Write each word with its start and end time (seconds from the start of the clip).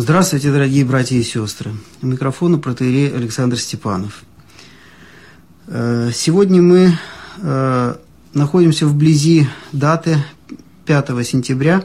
Здравствуйте, 0.00 0.52
дорогие 0.52 0.84
братья 0.84 1.16
и 1.16 1.24
сестры. 1.24 1.72
У 2.02 2.06
микрофона 2.06 2.56
протеерей 2.56 3.12
Александр 3.12 3.58
Степанов. 3.58 4.22
Э, 5.66 6.12
сегодня 6.14 6.62
мы 6.62 6.96
э, 7.38 7.94
находимся 8.32 8.86
вблизи 8.86 9.48
даты 9.72 10.18
5 10.86 11.26
сентября, 11.26 11.84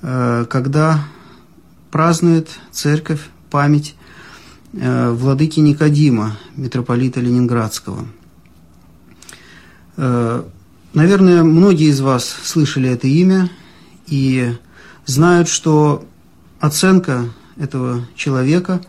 э, 0.00 0.46
когда 0.48 1.08
празднует 1.90 2.50
церковь 2.70 3.22
память 3.50 3.96
владыки 4.72 5.58
Никодима, 5.58 6.36
митрополита 6.54 7.18
Ленинградского. 7.18 8.06
Наверное, 9.96 11.42
многие 11.42 11.88
из 11.88 12.00
вас 12.00 12.32
слышали 12.44 12.90
это 12.90 13.08
имя 13.08 13.50
и 14.06 14.54
знают, 15.04 15.48
что 15.48 16.06
оценка 16.64 17.28
этого 17.56 18.06
человека 18.16 18.80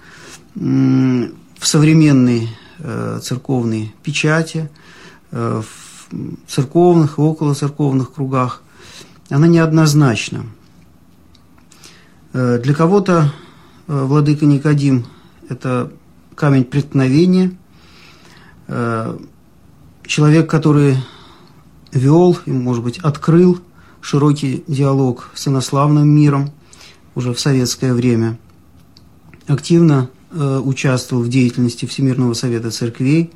в 0.55 1.29
современной 1.61 2.49
э, 2.79 3.19
церковной 3.21 3.93
печати, 4.01 4.69
э, 5.31 5.61
в 5.61 6.47
церковных 6.47 7.17
и 7.17 7.21
около 7.21 7.53
церковных 7.53 8.13
кругах, 8.13 8.61
она 9.29 9.47
неоднозначна. 9.47 10.45
Э, 12.31 12.59
для 12.63 12.73
кого-то 12.73 13.33
владыка 13.87 14.45
Никодим– 14.45 15.05
это 15.49 15.91
камень 16.33 16.63
преткновения, 16.63 17.51
человек, 20.07 20.49
который 20.49 20.97
вел 21.91 22.35
и, 22.47 22.51
может 22.51 22.83
быть, 22.83 22.97
открыл 22.97 23.59
широкий 24.01 24.63
диалог 24.67 25.29
с 25.35 25.47
инославным 25.47 26.07
миром– 26.07 26.51
уже 27.15 27.33
в 27.33 27.39
советское 27.39 27.93
время, 27.93 28.37
активно 29.47 30.09
э, 30.31 30.61
участвовал 30.63 31.23
в 31.23 31.29
деятельности 31.29 31.85
Всемирного 31.85 32.33
Совета 32.33 32.71
Церквей. 32.71 33.31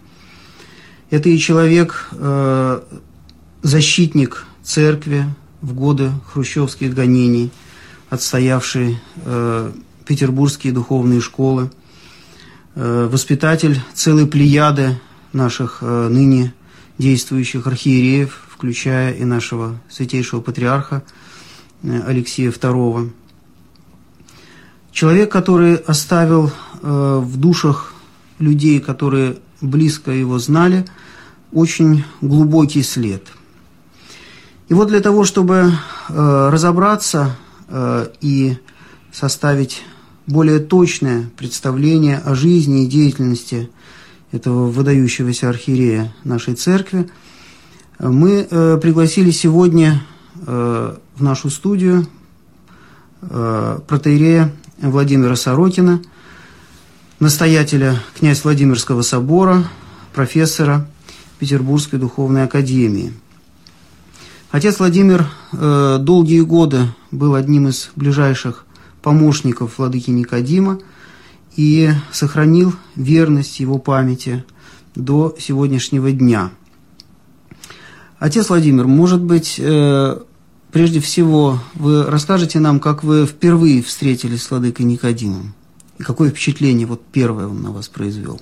Это 1.09 1.30
и 1.30 1.38
человек, 1.39 2.08
э, 2.11 2.81
защитник 3.61 4.45
церкви 4.63 5.25
в 5.61 5.73
годы 5.73 6.11
хрущевских 6.31 6.94
гонений, 6.94 7.52
отстоявший 8.09 8.99
э, 9.25 9.71
петербургские 10.05 10.73
духовные 10.73 11.21
школы, 11.21 11.71
э, 12.75 13.08
воспитатель 13.11 13.81
целой 13.93 14.27
плеяды 14.27 14.99
наших 15.33 15.80
э, 15.81 16.08
ныне 16.09 16.53
действующих 16.97 17.67
архиереев, 17.67 18.45
включая 18.49 19.14
и 19.14 19.23
нашего 19.23 19.80
святейшего 19.89 20.41
патриарха 20.41 21.03
э, 21.83 22.02
Алексея 22.08 22.52
II. 22.52 23.11
Человек, 25.00 25.31
который 25.31 25.75
оставил 25.75 26.52
э, 26.81 27.19
в 27.23 27.38
душах 27.38 27.94
людей, 28.38 28.81
которые 28.81 29.38
близко 29.61 30.11
его 30.11 30.39
знали, 30.39 30.86
очень 31.53 32.03
глубокий 32.19 32.83
след. 32.83 33.23
И 34.67 34.73
вот 34.73 34.89
для 34.89 35.00
того, 35.00 35.23
чтобы 35.23 35.72
э, 36.09 36.50
разобраться 36.52 37.38
э, 37.70 38.08
и 38.20 38.58
составить 39.14 39.83
более 40.27 40.59
точное 40.59 41.30
представление 41.38 42.17
о 42.17 42.36
жизни 42.36 42.83
и 42.83 42.88
деятельности 42.88 43.70
этого 44.33 44.70
выдающегося 44.70 45.47
архиерея 45.47 46.14
нашей 46.25 46.55
церкви, 46.55 47.09
мы 48.00 48.44
пригласили 48.81 49.31
сегодня 49.31 50.03
в 50.36 50.97
нашу 51.20 51.50
студию 51.50 52.05
протеерея 53.22 54.52
Владимира 54.81 55.35
Сорокина, 55.35 56.02
настоятеля 57.19 58.02
князь 58.17 58.44
Владимирского 58.44 59.02
собора, 59.02 59.66
профессора 60.13 60.88
Петербургской 61.39 61.99
духовной 61.99 62.44
академии. 62.44 63.14
Отец 64.52 64.80
Владимир 64.80 65.27
э, 65.52 65.98
долгие 65.99 66.42
годы 66.42 66.87
был 67.11 67.36
одним 67.36 67.67
из 67.67 67.92
ближайших 67.95 68.65
помощников 69.02 69.77
владыки 69.77 70.09
Никодима 70.09 70.80
и 71.55 71.92
сохранил 72.11 72.73
верность 72.95 73.59
его 73.59 73.77
памяти 73.77 74.43
до 74.95 75.36
сегодняшнего 75.39 76.11
дня. 76.11 76.52
Отец 78.17 78.49
Владимир, 78.49 78.87
может 78.87 79.21
быть, 79.21 79.55
э, 79.59 80.20
Прежде 80.71 80.99
всего, 80.99 81.59
вы 81.73 82.03
расскажете 82.03 82.59
нам, 82.59 82.80
как 82.80 83.03
вы 83.03 83.25
впервые 83.25 83.81
встретились 83.81 84.43
с 84.43 84.52
Владыкой 84.52 84.85
Никодимом? 84.85 85.55
И 85.97 86.03
какое 86.03 86.30
впечатление 86.30 86.85
вот 86.85 87.03
первое 87.11 87.47
он 87.47 87.63
на 87.63 87.71
вас 87.71 87.87
произвел? 87.87 88.39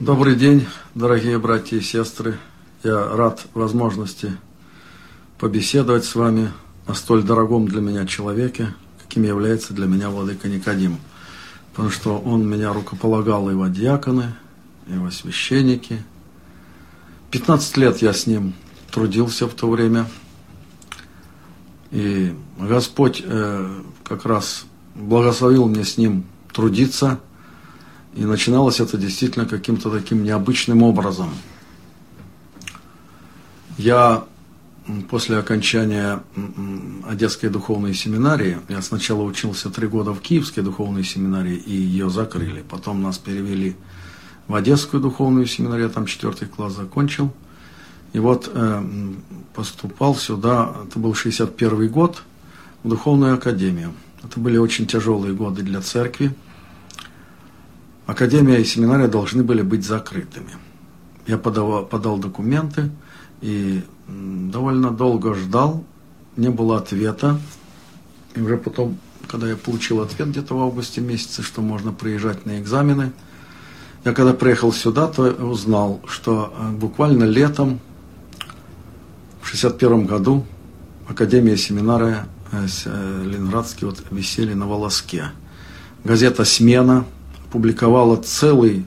Добрый 0.00 0.36
день, 0.36 0.66
дорогие 0.94 1.38
братья 1.38 1.76
и 1.76 1.82
сестры. 1.82 2.38
Я 2.82 3.14
рад 3.14 3.44
возможности 3.52 4.38
побеседовать 5.38 6.06
с 6.06 6.14
вами 6.14 6.50
о 6.86 6.94
столь 6.94 7.24
дорогом 7.24 7.68
для 7.68 7.82
меня 7.82 8.06
человеке, 8.06 8.74
каким 9.02 9.24
является 9.24 9.74
для 9.74 9.86
меня 9.86 10.08
Владыка 10.08 10.48
Никодим. 10.48 10.96
Потому 11.72 11.90
что 11.90 12.18
он 12.18 12.48
меня 12.48 12.72
рукополагал 12.72 13.50
и 13.50 13.54
во 13.54 13.68
диаконы, 13.68 14.34
и 14.86 14.96
во 14.96 15.10
священники. 15.10 16.02
15 17.32 17.76
лет 17.76 17.98
я 17.98 18.14
с 18.14 18.26
ним 18.26 18.54
трудился 18.90 19.46
в 19.46 19.52
то 19.52 19.68
время– 19.68 20.06
и 21.90 22.34
Господь 22.58 23.22
э, 23.24 23.80
как 24.04 24.26
раз 24.26 24.66
благословил 24.94 25.66
мне 25.66 25.84
с 25.84 25.96
ним 25.96 26.24
трудиться. 26.52 27.20
И 28.14 28.24
начиналось 28.24 28.80
это 28.80 28.98
действительно 28.98 29.46
каким-то 29.46 29.90
таким 29.90 30.24
необычным 30.24 30.82
образом. 30.82 31.30
Я 33.76 34.24
после 35.10 35.36
окончания 35.36 36.22
Одесской 37.06 37.50
духовной 37.50 37.94
семинарии, 37.94 38.58
я 38.68 38.82
сначала 38.82 39.22
учился 39.22 39.70
три 39.70 39.86
года 39.86 40.12
в 40.12 40.20
Киевской 40.20 40.60
духовной 40.60 41.04
семинарии, 41.04 41.56
и 41.56 41.74
ее 41.74 42.10
закрыли. 42.10 42.64
Потом 42.68 43.02
нас 43.02 43.18
перевели 43.18 43.76
в 44.48 44.54
Одесскую 44.54 45.02
духовную 45.02 45.46
семинарию, 45.46 45.88
я 45.88 45.92
там 45.92 46.06
четвертый 46.06 46.48
класс 46.48 46.74
закончил– 46.74 47.32
и 48.12 48.18
вот 48.18 48.50
э, 48.52 48.82
поступал 49.54 50.14
сюда, 50.14 50.74
это 50.86 50.98
был 50.98 51.14
61 51.14 51.88
год, 51.88 52.22
в 52.82 52.88
Духовную 52.88 53.34
Академию. 53.34 53.92
Это 54.22 54.40
были 54.40 54.56
очень 54.56 54.86
тяжелые 54.86 55.34
годы 55.34 55.62
для 55.62 55.80
церкви. 55.80 56.34
Академия 58.06 58.60
и 58.60 58.64
семинария 58.64 59.08
должны 59.08 59.42
были 59.42 59.62
быть 59.62 59.84
закрытыми. 59.84 60.52
Я 61.26 61.38
подавал, 61.38 61.84
подал 61.84 62.18
документы 62.18 62.90
и 63.40 63.82
довольно 64.06 64.90
долго 64.90 65.34
ждал, 65.34 65.84
не 66.36 66.48
было 66.48 66.78
ответа. 66.78 67.38
И 68.34 68.40
уже 68.40 68.56
потом, 68.56 68.98
когда 69.26 69.48
я 69.48 69.56
получил 69.56 70.00
ответ 70.00 70.28
где-то 70.28 70.54
в 70.54 70.62
августе 70.62 71.00
месяце, 71.00 71.42
что 71.42 71.60
можно 71.60 71.92
приезжать 71.92 72.46
на 72.46 72.58
экзамены, 72.60 73.12
я 74.04 74.14
когда 74.14 74.32
приехал 74.32 74.72
сюда, 74.72 75.08
то 75.08 75.24
узнал, 75.24 76.00
что 76.06 76.54
э, 76.56 76.70
буквально 76.70 77.24
летом 77.24 77.80
в 79.48 79.54
1961 79.54 80.06
году 80.06 80.44
Академия 81.08 81.56
семинара 81.56 82.28
э, 82.52 82.66
э, 82.84 83.22
Ленинградский 83.24 83.86
вот 83.86 84.02
висели 84.10 84.52
на 84.52 84.66
волоске. 84.66 85.30
Газета 86.04 86.44
«Смена» 86.44 87.06
публиковала 87.50 88.16
целый, 88.16 88.84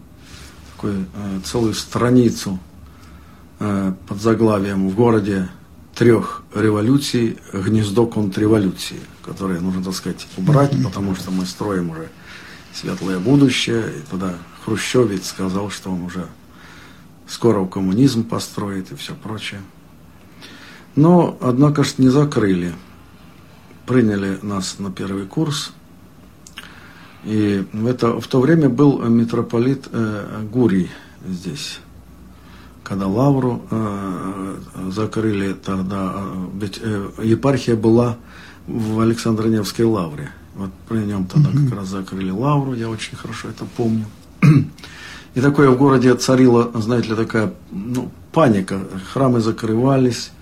такой, 0.76 0.94
э, 0.94 1.40
целую 1.44 1.74
страницу 1.74 2.60
под 3.58 4.20
заглавием 4.20 4.90
«В 4.90 4.96
городе 4.96 5.48
трех 5.94 6.44
революций 6.56 7.38
гнездо 7.54 8.08
контрреволюции», 8.08 9.00
которое 9.24 9.60
нужно, 9.60 9.84
так 9.84 9.94
сказать, 9.94 10.28
убрать, 10.36 10.74
потому 10.84 11.16
что 11.16 11.30
мы 11.30 11.46
строим 11.46 11.92
уже 11.92 12.10
светлое 12.74 13.20
будущее. 13.20 13.84
И 14.00 14.02
тогда 14.10 14.34
Хрущевец 14.66 15.28
сказал, 15.28 15.70
что 15.70 15.92
он 15.92 16.02
уже 16.02 16.26
скоро 17.28 17.64
коммунизм 17.66 18.24
построит 18.24 18.92
и 18.92 18.96
все 18.96 19.14
прочее. 19.14 19.62
Но, 20.96 21.38
однако 21.42 21.84
ж, 21.84 21.96
не 21.98 22.10
закрыли. 22.10 22.74
Приняли 23.86 24.40
нас 24.42 24.80
на 24.80 24.92
первый 24.92 25.26
курс. 25.26 25.74
И 27.24 27.66
это, 27.88 28.20
в 28.20 28.28
то 28.28 28.40
время 28.40 28.70
был 28.70 29.00
митрополит 29.08 29.88
э, 29.92 30.44
Гурий 30.52 30.90
здесь. 31.28 31.80
Когда 32.84 33.08
лавру 33.08 33.62
э, 33.70 34.56
закрыли 34.90 35.54
тогда, 35.54 36.14
э, 36.16 36.48
ведь 36.60 36.80
э, 36.82 37.10
епархия 37.24 37.76
была 37.76 38.18
в 38.68 39.00
Александро-Невской 39.00 39.86
лавре. 39.86 40.32
Вот 40.56 40.72
при 40.90 41.00
нем 41.00 41.26
тогда 41.28 41.50
mm-hmm. 41.50 41.70
как 41.70 41.80
раз 41.80 41.88
закрыли 41.88 42.32
лавру, 42.32 42.74
я 42.74 42.90
очень 42.90 43.16
хорошо 43.16 43.50
это 43.50 43.66
помню. 43.78 44.06
И 45.34 45.40
такое 45.40 45.70
в 45.70 45.78
городе 45.78 46.14
царила, 46.16 46.72
знаете 46.76 47.10
ли, 47.10 47.16
такая 47.16 47.54
ну, 47.72 48.12
паника. 48.34 48.82
Храмы 49.14 49.40
закрывались, 49.40 50.32
э, 50.36 50.41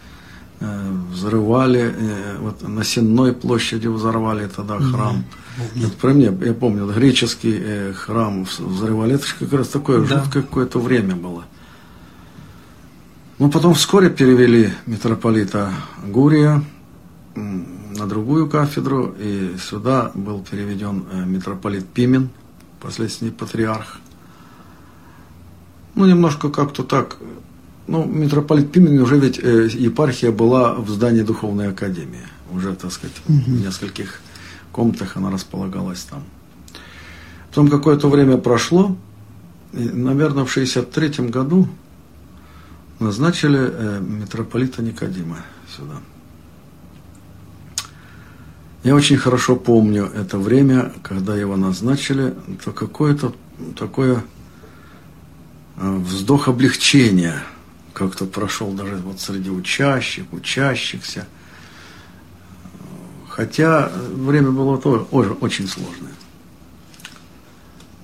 взрывали, 0.60 1.94
э, 1.96 2.38
вот 2.40 2.68
на 2.68 2.84
Сенной 2.84 3.34
площади 3.34 3.88
взорвали 3.88 4.48
тогда 4.48 4.78
храм. 4.80 5.24
Да, 5.58 5.82
это 5.82 5.98
про 5.98 6.14
меня, 6.14 6.34
я 6.46 6.54
помню, 6.54 6.86
греческий 6.88 7.58
э, 7.60 7.94
храм 7.94 8.44
взрывали. 8.44 9.16
Это 9.16 9.26
же 9.26 9.36
как 9.40 9.54
раз 9.54 9.70
такое 9.70 10.02
да. 10.02 10.24
жуткое 10.24 10.44
какое-то 10.44 10.80
время 10.80 11.16
было. 11.16 11.46
Ну, 13.38 13.50
потом 13.50 13.74
вскоре 13.74 14.10
перевели 14.10 14.74
митрополита 14.86 15.72
Гурия 16.06 16.62
на 17.36 18.06
другую 18.06 18.50
кафедру, 18.50 19.16
и 19.18 19.56
сюда 19.58 20.12
был 20.14 20.44
переведен 20.44 21.06
э, 21.12 21.26
митрополит 21.26 21.88
Пимен, 21.88 22.30
последний 22.82 23.30
патриарх. 23.30 24.00
Ну, 25.96 26.06
немножко 26.06 26.50
как-то 26.50 26.84
так. 26.84 27.18
Ну, 27.90 28.06
митрополит 28.06 28.72
Пимен 28.72 29.00
уже 29.02 29.18
ведь 29.18 29.40
э, 29.40 29.68
епархия 29.74 30.32
была 30.32 30.76
в 30.76 30.90
здании 30.90 31.24
Духовной 31.24 31.70
Академии. 31.70 32.22
Уже, 32.52 32.76
так 32.76 32.92
сказать, 32.92 33.16
угу. 33.28 33.40
в 33.40 33.62
нескольких 33.66 34.20
комнатах 34.72 35.18
она 35.18 35.32
располагалась 35.32 36.02
там. 36.04 36.24
Потом 37.48 37.68
какое-то 37.68 38.08
время 38.08 38.38
прошло, 38.38 38.96
и, 39.74 39.80
наверное, 39.80 40.46
в 40.46 40.52
63 40.52 41.30
году 41.30 41.68
назначили 43.00 43.60
э, 43.60 44.00
митрополита 44.02 44.84
Никодима 44.84 45.38
сюда. 45.76 45.96
Я 48.84 48.94
очень 48.94 49.18
хорошо 49.18 49.56
помню 49.56 50.12
это 50.16 50.38
время, 50.38 50.94
когда 51.02 51.36
его 51.36 51.58
назначили, 51.58 52.36
то 52.64 52.72
какое-то 52.72 53.34
такое 53.76 54.24
э, 55.78 55.98
вздох 55.98 56.50
облегчения 56.50 57.42
как-то 58.00 58.26
прошел 58.26 58.72
даже 58.72 58.96
вот 58.96 59.20
среди 59.20 59.50
учащих, 59.50 60.26
учащихся. 60.32 61.28
Хотя 63.30 63.92
время 64.14 64.52
было 64.52 64.78
тоже 64.78 65.04
очень 65.42 65.68
сложное. 65.68 66.14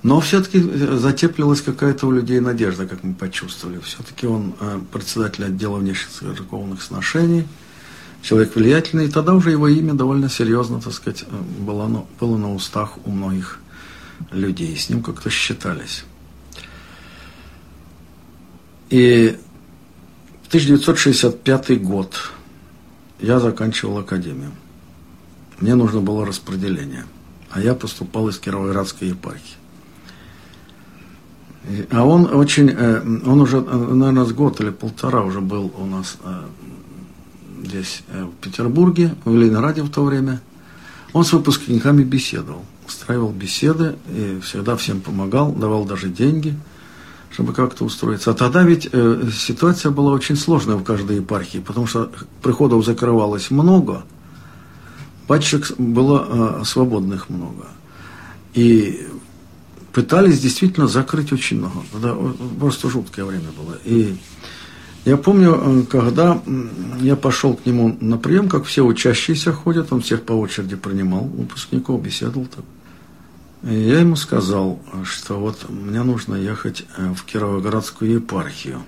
Но 0.02 0.20
все-таки 0.20 0.60
затеплилась 0.60 1.60
какая-то 1.60 2.06
у 2.06 2.12
людей 2.12 2.38
надежда, 2.38 2.86
как 2.86 3.02
мы 3.02 3.14
почувствовали. 3.14 3.80
Все-таки 3.80 4.26
он 4.26 4.54
э, 4.60 4.80
председатель 4.92 5.44
отдела 5.44 5.78
внешних 5.78 6.10
церковных 6.10 6.82
сношений– 6.82 7.46
человек 8.26 8.56
влиятельный, 8.56 9.06
и 9.06 9.10
тогда 9.10 9.34
уже 9.34 9.52
его 9.52 9.68
имя 9.68 9.94
довольно 9.94 10.28
серьезно, 10.28 10.80
так 10.80 10.92
сказать, 10.92 11.24
было, 11.60 11.86
на, 11.86 12.04
было 12.18 12.36
на 12.36 12.52
устах 12.52 12.98
у 13.04 13.10
многих 13.10 13.60
людей, 14.32 14.76
с 14.76 14.88
ним 14.88 15.02
как-то 15.02 15.30
считались. 15.30 16.04
И 18.90 19.38
1965 20.56 21.82
год 21.82 22.32
я 23.20 23.40
заканчивал 23.40 23.98
академию. 23.98 24.52
Мне 25.60 25.74
нужно 25.74 26.00
было 26.00 26.24
распределение, 26.24 27.04
а 27.50 27.60
я 27.60 27.74
поступал 27.74 28.28
из 28.28 28.38
Кировоградской 28.38 29.08
епархии. 29.08 29.56
А 31.90 32.04
он 32.04 32.26
очень, 32.34 32.70
э, 32.70 33.00
он 33.00 33.40
уже, 33.40 33.60
наверное, 33.60 34.24
с 34.24 34.32
год 34.32 34.60
или 34.60 34.70
полтора 34.70 35.24
уже 35.24 35.40
был 35.40 35.72
у 35.76 35.84
нас 35.84 36.16
э, 36.24 36.42
здесь, 37.64 38.02
э, 38.08 38.24
в 38.24 38.42
Петербурге, 38.42 39.14
в 39.24 39.36
Ленинграде 39.36 39.82
в 39.82 39.90
то 39.90 40.04
время. 40.04 40.40
Он 41.12 41.24
с 41.24 41.32
выпускниками 41.32 42.02
беседовал, 42.02 42.64
устраивал 42.86 43.30
беседы 43.30 43.96
и 44.08 44.40
всегда 44.42 44.76
всем 44.76 45.02
помогал, 45.02 45.52
давал 45.52 45.84
даже 45.84 46.08
деньги, 46.08 46.54
чтобы 47.30 47.52
как-то 47.52 47.84
устроиться. 47.84 48.30
А 48.30 48.34
тогда 48.34 48.62
ведь 48.62 48.88
э, 48.90 49.28
ситуация 49.32 49.90
была 49.90 50.12
очень 50.12 50.36
сложная 50.36 50.76
в 50.76 50.84
каждой 50.84 51.16
епархии, 51.16 51.58
потому 51.58 51.86
что 51.86 52.10
приходов 52.42 52.84
закрывалось 52.84 53.50
много, 53.50 54.04
батчик 55.28 55.70
было 55.78 56.60
э, 56.60 56.64
свободных 56.64 57.28
много. 57.28 57.66
И 58.54 59.06
пытались 59.92 60.40
действительно 60.40 60.88
закрыть 60.88 61.32
очень 61.32 61.58
много. 61.58 61.82
Тогда 61.92 62.16
просто 62.58 62.88
жуткое 62.88 63.24
время 63.24 63.50
было. 63.56 63.76
И 63.84 64.16
я 65.04 65.16
помню, 65.16 65.54
э, 65.54 65.82
когда 65.90 66.40
я 67.00 67.16
пошел 67.16 67.54
к 67.54 67.64
нему 67.66 67.96
на 68.00 68.18
прием, 68.18 68.48
как 68.48 68.64
все 68.64 68.82
учащиеся 68.82 69.52
ходят, 69.52 69.92
он 69.92 70.00
всех 70.00 70.22
по 70.22 70.32
очереди 70.32 70.76
принимал, 70.76 71.24
выпускников, 71.24 72.02
беседовал 72.02 72.46
так. 72.46 72.64
И 73.62 73.74
я 73.74 74.00
ему 74.00 74.16
сказал, 74.16 74.78
что 75.04 75.40
вот 75.40 75.68
мне 75.68 76.02
нужно 76.02 76.34
ехать 76.34 76.84
э, 76.96 77.12
в 77.14 77.24
Кировоградскую 77.24 78.12
епархию. 78.12 78.82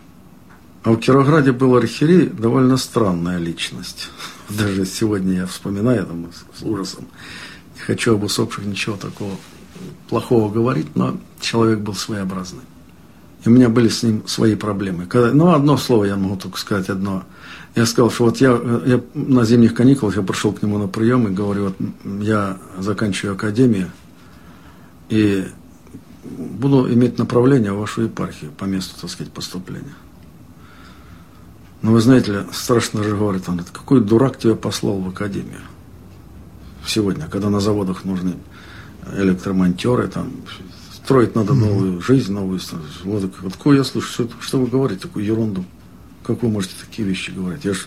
А 0.84 0.92
в 0.92 0.98
Кировограде 0.98 1.52
был 1.52 1.74
архиерей, 1.76 2.28
довольно 2.28 2.76
странная 2.76 3.38
личность. 3.38 4.10
Даже 4.48 4.84
сегодня 4.84 5.38
я 5.38 5.46
вспоминаю 5.46 6.06
там, 6.06 6.26
с 6.54 6.62
ужасом. 6.62 7.06
Не 7.76 7.80
хочу 7.80 8.14
об 8.14 8.24
усопших 8.24 8.64
ничего 8.64 8.96
такого 8.96 9.36
плохого 10.08 10.52
говорить, 10.52 10.94
но 10.94 11.16
человек 11.40 11.80
был 11.80 11.94
своеобразный. 11.94 12.62
И 13.44 13.48
у 13.48 13.52
меня 13.52 13.68
были 13.68 13.88
с 13.88 14.02
ним 14.02 14.26
свои 14.26 14.54
проблемы. 14.54 15.06
Когда, 15.06 15.32
ну, 15.32 15.52
одно 15.52 15.76
слово 15.76 16.04
я 16.04 16.16
могу 16.16 16.36
только 16.36 16.58
сказать, 16.58 16.88
одно. 16.88 17.24
Я 17.74 17.86
сказал, 17.86 18.10
что 18.10 18.24
вот 18.24 18.38
я, 18.38 18.50
я 18.84 19.00
на 19.14 19.44
зимних 19.44 19.74
каникулах, 19.74 20.16
я 20.16 20.22
пришел 20.22 20.52
к 20.52 20.62
нему 20.62 20.78
на 20.78 20.88
прием 20.88 21.28
и 21.28 21.30
говорю, 21.30 21.64
вот 21.66 21.76
я 22.22 22.58
заканчиваю 22.78 23.34
академию 23.34 23.90
и 25.08 25.46
буду 26.24 26.92
иметь 26.92 27.18
направление 27.18 27.72
в 27.72 27.78
вашу 27.78 28.02
епархию 28.02 28.50
по 28.52 28.64
месту, 28.64 29.00
так 29.00 29.10
сказать, 29.10 29.32
поступления. 29.32 29.94
Но 31.80 31.92
вы 31.92 32.00
знаете 32.00 32.32
ли, 32.32 32.38
страшно 32.52 33.04
же 33.04 33.16
говорит 33.16 33.48
он, 33.48 33.60
какой 33.72 34.00
дурак 34.00 34.38
тебя 34.38 34.54
послал 34.54 35.00
в 35.00 35.08
академию 35.08 35.60
сегодня, 36.86 37.28
когда 37.28 37.50
на 37.50 37.60
заводах 37.60 38.04
нужны 38.04 38.34
электромонтеры, 39.16 40.08
там, 40.08 40.32
строить 40.92 41.34
надо 41.34 41.54
новую 41.54 42.00
жизнь, 42.00 42.32
новую 42.32 42.60
Вот 43.04 43.52
такое 43.52 43.78
я 43.78 43.84
слышу, 43.84 44.08
что, 44.08 44.28
что 44.40 44.58
вы 44.58 44.66
говорите, 44.66 45.02
такую 45.02 45.24
ерунду. 45.24 45.64
Как 46.24 46.42
вы 46.42 46.50
можете 46.50 46.74
такие 46.84 47.08
вещи 47.08 47.30
говорить? 47.30 47.64
Я 47.64 47.72
же 47.72 47.86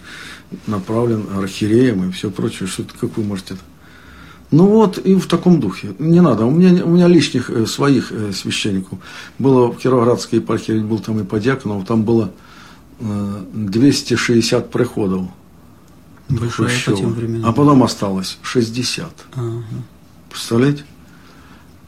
направлен 0.65 1.25
архиереем 1.37 2.09
и 2.09 2.11
все 2.11 2.31
прочее. 2.31 2.67
Что 2.67 2.83
как 2.99 3.17
вы 3.17 3.23
можете 3.23 3.53
это? 3.53 3.63
Ну 4.51 4.67
вот, 4.67 4.97
и 4.97 5.15
в 5.15 5.27
таком 5.27 5.61
духе. 5.61 5.93
Не 5.97 6.21
надо. 6.21 6.45
У 6.45 6.51
меня, 6.51 6.83
у 6.83 6.89
меня 6.89 7.07
лишних 7.07 7.49
э, 7.49 7.65
своих 7.65 8.11
э, 8.11 8.33
священников. 8.33 8.99
Было 9.39 9.71
в 9.71 9.77
Кировоградской 9.77 10.39
епархии, 10.39 10.73
был 10.79 10.99
там 10.99 11.19
и 11.21 11.23
по 11.23 11.39
диакону, 11.39 11.85
там 11.85 12.03
было 12.03 12.31
э, 12.99 13.43
260 13.53 14.69
приходов. 14.69 15.27
Большая 16.27 16.69
по 16.85 16.91
тем 16.93 17.13
временам. 17.13 17.49
А 17.49 17.53
потом 17.53 17.81
осталось 17.83 18.37
60. 18.43 19.09
Ага. 19.35 19.63
Представляете? 20.29 20.83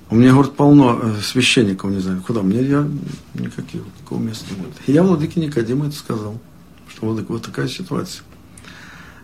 У 0.10 0.16
меня, 0.16 0.32
говорит, 0.32 0.54
полно 0.54 1.00
э, 1.02 1.16
священников, 1.22 1.92
не 1.92 2.00
знаю, 2.00 2.24
куда. 2.26 2.44
Мне 2.44 2.62
я 2.62 2.88
никаких, 3.34 3.82
такого 4.00 4.22
места 4.22 4.46
не 4.52 4.62
будет. 4.62 4.74
я 4.88 5.04
Владыке 5.04 5.42
Никодиму 5.42 5.86
это 5.86 5.96
сказал, 5.96 6.40
что 6.88 7.08
вот, 7.08 7.28
вот 7.28 7.42
такая 7.42 7.68
ситуация. 7.68 8.24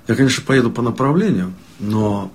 Я, 0.10 0.16
конечно, 0.16 0.44
поеду 0.46 0.72
по 0.72 0.82
направлению, 0.82 1.54
но 1.80 2.32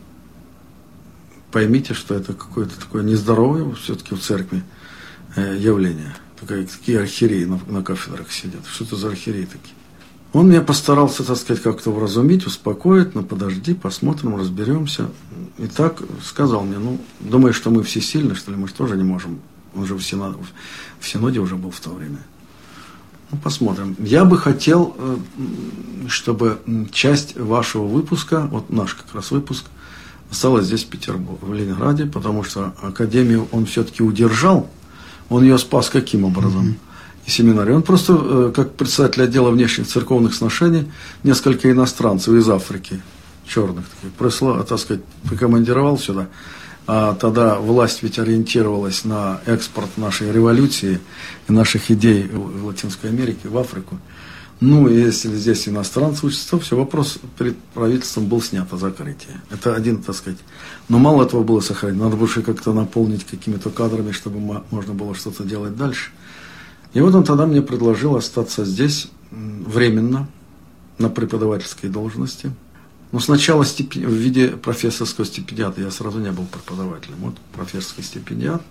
поймите, 1.54 1.94
что 1.94 2.16
это 2.16 2.32
какое-то 2.32 2.80
такое 2.80 3.04
нездоровое 3.04 3.73
все-таки 3.76 4.16
в 4.16 4.20
церкви 4.20 4.64
э, 5.37 5.56
явление. 5.56 6.12
Такие, 6.40 6.66
такие 6.66 6.99
архиереи 6.99 7.44
на, 7.44 7.61
на 7.68 7.80
кафедрах 7.80 8.32
сидят. 8.32 8.66
Что 8.66 8.82
это 8.82 8.96
за 8.96 9.08
архиереи 9.11 9.44
такие? 9.44 9.76
Он 10.32 10.49
меня 10.49 10.62
постарался, 10.62 11.23
так 11.23 11.37
сказать, 11.37 11.62
как-то 11.62 11.92
вразумить, 11.92 12.44
успокоить, 12.44 13.14
ну 13.14 13.23
подожди, 13.23 13.73
посмотрим, 13.73 14.37
разберемся. 14.37 15.11
И 15.58 15.68
так 15.68 16.02
сказал 16.25 16.64
мне, 16.64 16.78
ну, 16.78 17.00
думаешь, 17.20 17.54
что 17.54 17.70
мы 17.70 17.84
все 17.84 18.00
сильны, 18.00 18.34
что 18.34 18.50
ли, 18.50 18.56
мы 18.56 18.66
же 18.66 18.75
тоже 18.75 18.96
не 18.96 19.04
можем. 19.04 19.38
Он 19.76 19.87
же 19.87 19.94
в, 19.94 20.02
Синоде, 20.02 20.37
в 20.99 21.06
Синоде 21.06 21.38
уже 21.38 21.54
был 21.54 21.70
в 21.70 21.78
то 21.78 21.90
время. 21.90 22.18
Ну, 23.30 23.38
посмотрим. 23.38 23.94
Я 24.00 24.25
бы 24.25 24.38
хотел, 24.38 24.96
э, 24.99 25.16
чтобы 26.08 26.58
часть 26.90 27.38
вашего 27.38 27.87
выпуска, 27.87 28.49
вот 28.50 28.70
наш 28.70 28.94
как 28.94 29.14
раз 29.14 29.30
выпуск, 29.30 29.66
осталась 30.31 30.66
здесь, 30.66 30.85
в 30.85 30.88
Петербурге, 30.88 31.38
в 31.43 31.54
Ленинграде, 31.54 32.07
потому 32.07 32.45
что 32.45 32.75
Академию 32.83 33.49
он 33.52 33.66
все-таки 33.66 34.02
удержал. 34.02 34.69
Он 35.28 35.43
ее 35.43 35.59
спас 35.59 35.88
каким 35.88 36.25
образом? 36.25 36.69
Mm-hmm 36.69 36.95
и 37.26 37.31
семинарии. 37.31 37.73
Он 37.73 37.83
просто, 37.83 38.12
э, 38.14 38.52
как 38.54 38.75
председатель 38.75 39.23
отдела 39.23 39.50
внешних 39.50 39.87
церковных 39.87 40.35
сношений, 40.35 40.90
несколько 41.23 41.71
иностранцев 41.71 42.35
из 42.35 42.49
Африки, 42.49 43.00
черных, 43.47 43.87
таких, 43.88 44.12
прислал, 44.12 44.62
так 44.64 44.78
сказать, 44.78 45.02
прикомандировал 45.28 45.99
сюда. 45.99 46.28
А 46.87 47.14
тогда 47.14 47.59
власть 47.59 48.02
ведь 48.02 48.19
ориентировалась 48.19 49.04
на 49.04 49.40
экспорт 49.47 49.97
нашей 49.97 50.31
революции 50.31 51.00
и 51.49 51.52
наших 51.52 51.90
идей 51.90 52.28
в 52.28 52.66
Латинской 52.66 53.09
Америке, 53.09 53.49
в 53.49 53.57
Африку. 53.57 53.99
Ну, 54.66 54.88
если 54.88 55.28
здесь 55.37 55.68
иностранцы 55.68 56.25
учатся, 56.25 56.50
то 56.52 56.59
все, 56.59 56.75
вопрос 56.75 57.18
перед 57.38 57.59
правительством 57.75 58.28
был 58.28 58.40
снят 58.40 58.73
о 58.73 58.78
закрытии. 58.78 59.38
Это 59.50 59.75
один, 59.75 60.02
так 60.02 60.16
сказать. 60.16 60.38
Но 60.88 60.99
мало 60.99 61.23
этого 61.23 61.42
было 61.42 61.61
сохранить. 61.61 62.00
Надо 62.00 62.16
больше 62.16 62.40
как-то 62.40 62.73
наполнить 62.73 63.25
какими-то 63.25 63.68
кадрами, 63.68 64.12
чтобы 64.12 64.40
можно 64.71 64.94
было 64.94 65.14
что-то 65.14 65.44
делать 65.44 65.76
дальше. 65.76 66.12
И 66.94 67.00
вот 67.02 67.14
он 67.14 67.25
тогда 67.25 67.44
мне 67.44 67.61
предложил 67.61 68.16
остаться 68.16 68.64
здесь 68.64 69.09
временно, 69.30 70.28
на 70.97 71.11
преподавательской 71.11 71.90
должности. 71.90 72.50
Но 73.12 73.21
сначала 73.21 73.66
стипи... 73.66 74.06
в 74.06 74.14
виде 74.14 74.49
профессорского 74.49 75.26
стипендиата 75.26 75.83
я 75.83 75.90
сразу 75.90 76.21
не 76.21 76.33
был 76.33 76.47
преподавателем. 76.47 77.16
Вот 77.18 77.35
профессорский 77.52 78.02
стипендиат. 78.02 78.62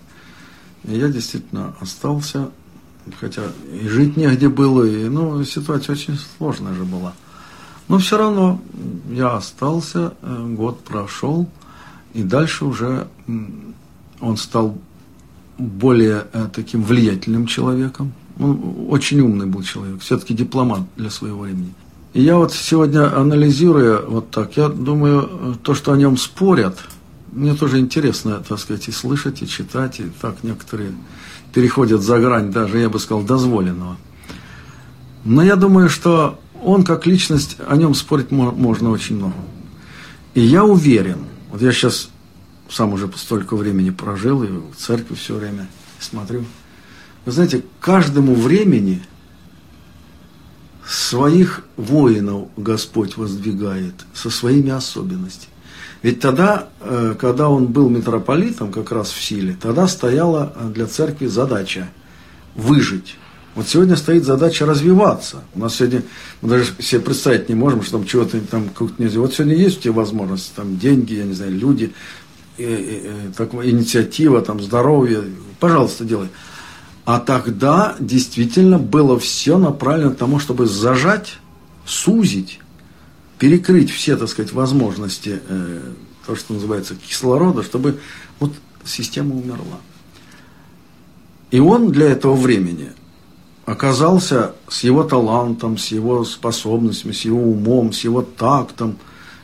И 0.84 0.96
я 0.98 1.08
действительно 1.08 1.76
остался, 1.80 2.50
хотя 3.20 3.42
и 3.72 3.88
жить 3.88 4.16
негде 4.16 4.48
было, 4.48 4.84
и 4.84 5.08
ну, 5.08 5.42
ситуация 5.44 5.94
очень 5.94 6.18
сложная 6.38 6.74
же 6.74 6.84
была. 6.84 7.12
Но 7.88 7.98
все 7.98 8.16
равно 8.16 8.60
я 9.10 9.36
остался, 9.36 10.14
э, 10.22 10.46
год 10.56 10.80
прошел, 10.80 11.48
и 12.14 12.22
дальше 12.22 12.64
уже 12.64 13.06
он 14.20 14.36
стал 14.36 14.78
более 15.58 16.26
э, 16.32 16.48
таким 16.52 16.82
влиятельным 16.82 17.46
человеком. 17.46 18.12
Он 18.38 18.86
очень 18.88 19.20
умный 19.20 19.46
был 19.46 19.62
человек, 19.62 20.00
все-таки 20.00 20.34
дипломат 20.34 20.80
для 20.96 21.10
своего 21.10 21.40
времени. 21.40 21.74
И 22.14 22.22
я 22.22 22.36
вот 22.36 22.52
сегодня, 22.52 23.14
анализируя 23.16 24.00
вот 24.00 24.30
так, 24.30 24.56
я 24.56 24.68
думаю, 24.68 25.56
то, 25.62 25.74
что 25.74 25.92
о 25.92 25.96
нем 25.96 26.16
спорят, 26.16 26.78
мне 27.34 27.54
тоже 27.54 27.80
интересно, 27.80 28.42
так 28.48 28.58
сказать, 28.58 28.88
и 28.88 28.92
слышать, 28.92 29.42
и 29.42 29.48
читать, 29.48 30.00
и 30.00 30.04
так 30.20 30.42
некоторые 30.42 30.92
переходят 31.52 32.02
за 32.02 32.18
грань, 32.20 32.52
даже, 32.52 32.78
я 32.78 32.88
бы 32.88 32.98
сказал, 32.98 33.22
дозволенного. 33.22 33.96
Но 35.24 35.42
я 35.42 35.56
думаю, 35.56 35.88
что 35.88 36.40
он 36.62 36.84
как 36.84 37.06
личность, 37.06 37.56
о 37.66 37.76
нем 37.76 37.94
спорить 37.94 38.30
можно 38.30 38.90
очень 38.90 39.16
много. 39.16 39.34
И 40.34 40.40
я 40.40 40.64
уверен, 40.64 41.18
вот 41.50 41.60
я 41.60 41.72
сейчас 41.72 42.08
сам 42.68 42.92
уже 42.92 43.10
столько 43.16 43.56
времени 43.56 43.90
прожил, 43.90 44.42
и 44.42 44.48
в 44.48 44.76
церкви 44.76 45.14
все 45.14 45.34
время 45.34 45.68
смотрю. 45.98 46.44
Вы 47.24 47.32
знаете, 47.32 47.64
каждому 47.80 48.34
времени 48.34 49.02
своих 50.86 51.64
воинов 51.76 52.48
Господь 52.56 53.16
воздвигает 53.16 53.94
со 54.12 54.30
своими 54.30 54.70
особенностями. 54.70 55.53
Ведь 56.04 56.20
тогда, 56.20 56.68
э, 56.82 57.14
когда 57.18 57.48
он 57.48 57.68
был 57.68 57.88
митрополитом, 57.88 58.70
как 58.70 58.92
раз 58.92 59.10
в 59.10 59.22
силе, 59.22 59.56
тогда 59.58 59.88
стояла 59.88 60.52
для 60.74 60.86
церкви 60.86 61.28
задача 61.28 61.88
выжить. 62.54 63.16
Вот 63.54 63.66
сегодня 63.68 63.96
стоит 63.96 64.24
задача 64.24 64.66
развиваться. 64.66 65.44
У 65.54 65.60
нас 65.60 65.76
сегодня, 65.76 66.02
мы 66.42 66.50
даже 66.50 66.66
себе 66.78 67.00
представить 67.00 67.48
не 67.48 67.54
можем, 67.54 67.82
что 67.82 67.92
там 67.92 68.06
чего-то 68.06 68.38
там 68.40 68.68
как-то 68.68 69.02
нельзя. 69.02 69.18
Вот 69.18 69.32
сегодня 69.32 69.54
есть 69.54 69.78
у 69.78 69.80
тебя 69.80 69.94
возможность, 69.94 70.52
там 70.54 70.78
деньги, 70.78 71.14
я 71.14 71.24
не 71.24 71.32
знаю, 71.32 71.52
люди, 71.56 71.94
э, 72.58 72.64
э, 72.64 73.00
э, 73.04 73.32
так, 73.34 73.54
инициатива, 73.54 74.42
там 74.42 74.60
здоровье, 74.60 75.24
пожалуйста, 75.58 76.04
делай. 76.04 76.28
А 77.06 77.18
тогда 77.18 77.96
действительно 77.98 78.78
было 78.78 79.18
все 79.18 79.56
направлено 79.56 80.10
к 80.10 80.18
тому, 80.18 80.38
чтобы 80.38 80.66
зажать, 80.66 81.38
сузить, 81.86 82.60
перекрыть 83.38 83.90
все, 83.90 84.16
так 84.16 84.28
сказать, 84.28 84.52
возможности, 84.52 85.40
э, 85.48 85.80
то, 86.26 86.36
что 86.36 86.54
называется, 86.54 86.94
кислорода, 86.94 87.62
чтобы 87.62 88.00
вот 88.40 88.52
система 88.84 89.34
умерла. 89.34 89.78
И 91.50 91.60
он 91.60 91.92
для 91.92 92.10
этого 92.10 92.34
времени 92.34 92.92
оказался 93.64 94.54
с 94.68 94.84
его 94.84 95.04
талантом, 95.04 95.78
с 95.78 95.88
его 95.88 96.24
способностями, 96.24 97.12
с 97.12 97.24
его 97.24 97.42
умом, 97.42 97.92
с 97.92 98.00
его 98.04 98.22
тактом, 98.22 98.98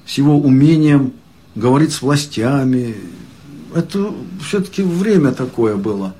с 0.07 0.19
его 0.19 0.39
умением 0.39 1.13
говорить 1.55 1.93
с 1.93 2.03
властями. 2.03 2.97
Это 3.75 4.13
все-таки 4.43 4.83
время 4.83 5.33
такое 5.33 5.77
было 5.77 6.15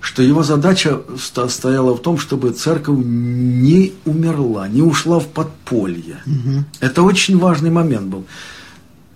что 0.00 0.22
его 0.22 0.42
задача 0.42 1.00
стояла 1.48 1.94
в 1.94 2.00
том, 2.00 2.18
чтобы 2.18 2.50
церковь 2.50 2.98
не 3.04 3.92
умерла, 4.04 4.68
не 4.68 4.82
ушла 4.82 5.18
в 5.18 5.26
подполье. 5.26 6.18
Угу. 6.26 6.64
Это 6.80 7.02
очень 7.02 7.38
важный 7.38 7.70
момент 7.70 8.06
был. 8.06 8.24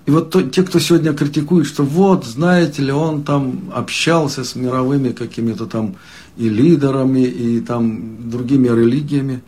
И 0.05 0.11
вот 0.11 0.31
то, 0.31 0.43
те, 0.43 0.65
кто 0.65 0.81
сегодня 0.81 1.13
критикует, 1.13 1.67
что 1.67 1.85
вот, 1.85 2.25
знаете 2.27 2.83
ли, 2.83 2.93
он 2.93 3.23
там 3.23 3.71
общался 3.73 4.43
с 4.43 4.57
мировыми 4.57 5.11
какими-то 5.11 5.67
там 5.67 5.95
и 6.37 6.49
лидерами, 6.49 7.21
и 7.21 7.61
там 7.61 8.29
другими 8.29 8.67
религиями, 8.69 9.43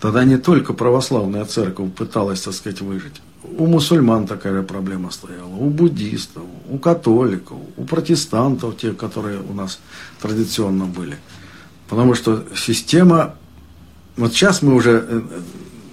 тогда 0.00 0.24
не 0.24 0.38
только 0.38 0.72
православная 0.72 1.44
церковь 1.44 1.92
пыталась, 1.92 2.40
так 2.40 2.54
сказать, 2.54 2.80
выжить 2.80 3.20
у 3.58 3.66
мусульман 3.66 4.26
такая 4.26 4.62
проблема 4.62 5.10
стояла, 5.10 5.48
у 5.48 5.70
буддистов, 5.70 6.42
у 6.68 6.78
католиков, 6.78 7.58
у 7.76 7.84
протестантов, 7.84 8.76
те, 8.76 8.92
которые 8.92 9.40
у 9.40 9.54
нас 9.54 9.78
традиционно 10.20 10.86
были. 10.86 11.16
Потому 11.88 12.14
что 12.14 12.44
система, 12.54 13.36
вот 14.16 14.32
сейчас 14.32 14.62
мы 14.62 14.74
уже, 14.74 15.04
э, 15.08 15.22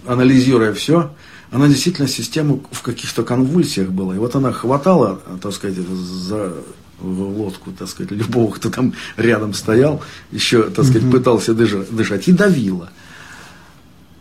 анализируя 0.07 0.73
все, 0.73 1.11
она 1.51 1.67
действительно 1.67 2.07
система 2.07 2.59
в 2.71 2.81
каких-то 2.81 3.23
конвульсиях 3.23 3.89
была. 3.89 4.15
И 4.15 4.17
вот 4.17 4.35
она 4.35 4.51
хватала, 4.51 5.21
так 5.41 5.53
сказать, 5.53 5.77
за 5.77 6.53
лодку, 6.99 7.71
так 7.71 7.87
сказать, 7.87 8.11
любого, 8.11 8.51
кто 8.51 8.69
там 8.69 8.93
рядом 9.17 9.53
стоял, 9.53 10.01
еще, 10.31 10.63
так 10.63 10.85
сказать, 10.85 11.09
пытался 11.11 11.53
дышать, 11.53 12.27
и 12.27 12.31
давила. 12.31 12.89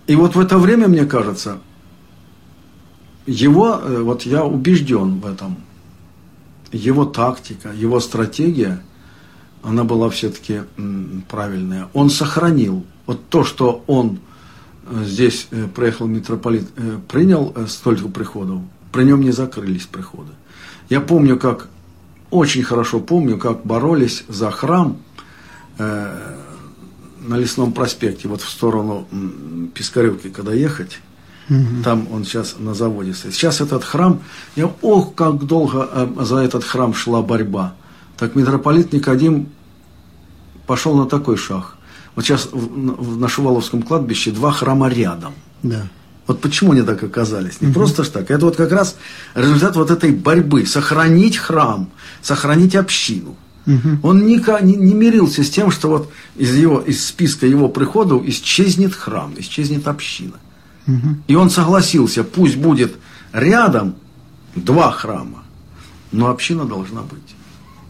И 0.07 0.17
вот 0.17 0.35
в 0.35 0.41
это 0.41 0.59
время, 0.59 0.89
мне 0.89 1.07
кажется, 1.07 1.61
его, 3.27 3.81
э, 3.83 4.03
вот 4.03 4.23
я 4.23 4.45
убежден 4.45 5.21
в 5.21 5.27
этом, 5.27 5.57
его 6.73 7.05
тактика, 7.05 7.71
его 7.73 8.01
стратегия, 8.01 8.83
она 9.63 9.85
была 9.85 10.11
все-таки 10.11 10.63
правильная. 11.29 11.89
Он 11.93 12.11
сохранил 12.11 12.85
вот 13.07 13.29
то, 13.29 13.45
что 13.45 13.85
он 13.87 14.19
э, 14.87 15.05
здесь 15.05 15.47
э, 15.51 15.69
приехал 15.69 16.07
митрополит, 16.07 16.69
принял 17.09 17.55
столько 17.69 18.09
приходов, 18.09 18.63
при 18.91 19.05
нем 19.05 19.21
не 19.21 19.31
закрылись 19.31 19.87
приходы. 19.87 20.33
Я 20.89 21.01
помню, 21.01 21.39
как, 21.39 21.69
очень 22.31 22.63
хорошо 22.63 23.01
помню, 23.01 23.39
как 23.39 23.65
боролись 23.65 24.25
за 24.29 24.51
храм 24.51 24.99
на 25.79 27.39
Лесном 27.39 27.73
проспекте, 27.73 28.29
вот 28.29 28.43
в 28.43 28.49
сторону 28.49 29.07
Пискаревки, 29.75 30.29
когда 30.29 30.53
ехать. 30.53 30.99
Угу. 31.51 31.83
Там 31.85 32.09
он 32.13 32.25
сейчас 32.25 32.57
на 32.59 32.75
заводе 32.75 33.15
стоит. 33.15 33.35
Сейчас 33.35 33.61
этот 33.61 33.85
храм, 33.85 34.21
я, 34.57 34.71
ох, 34.81 35.15
как 35.15 35.45
долго 35.45 35.89
э, 35.93 36.07
за 36.21 36.39
этот 36.39 36.65
храм 36.65 36.95
шла 36.95 37.23
борьба. 37.23 37.75
Так 38.17 38.35
митрополит 38.37 38.93
Никодим 38.93 39.49
пошел 40.67 40.95
на 40.97 41.07
такой 41.07 41.37
шаг. 41.37 41.77
Вот 42.15 42.25
сейчас 42.25 42.49
в, 42.53 43.19
на 43.19 43.29
Шуваловском 43.29 43.83
кладбище 43.83 44.31
два 44.31 44.53
храма 44.53 44.89
рядом. 44.89 45.35
Да. 45.63 45.89
Вот 46.27 46.41
почему 46.41 46.73
они 46.73 46.83
так 46.83 47.03
оказались? 47.03 47.61
Не 47.61 47.69
угу. 47.69 47.75
просто 47.75 48.05
ж 48.05 48.09
так. 48.09 48.31
Это 48.31 48.45
вот 48.45 48.57
как 48.57 48.71
раз 48.71 48.97
результат 49.35 49.77
вот 49.77 49.91
этой 49.91 50.13
борьбы. 50.13 50.67
Сохранить 50.67 51.37
храм, 51.37 51.91
сохранить 52.21 52.77
общину. 52.77 53.37
Угу. 53.67 53.99
Он 54.03 54.27
не, 54.27 54.37
не, 54.63 54.77
не 54.77 54.95
мирился 54.95 55.43
с 55.43 55.51
тем, 55.51 55.71
что 55.71 55.89
вот 55.89 56.13
из, 56.37 56.55
его, 56.55 56.81
из 56.81 57.05
списка 57.05 57.47
его 57.47 57.69
приходов 57.69 58.25
исчезнет 58.27 58.95
храм, 58.95 59.35
исчезнет 59.37 59.87
община. 59.87 60.35
И 61.27 61.35
он 61.35 61.51
согласился, 61.51 62.25
пусть 62.25 62.57
будет 62.57 62.95
рядом 63.33 63.95
два 64.55 64.91
храма, 64.91 65.45
но 66.11 66.29
община 66.29 66.65
должна 66.65 67.03
быть. 67.03 67.35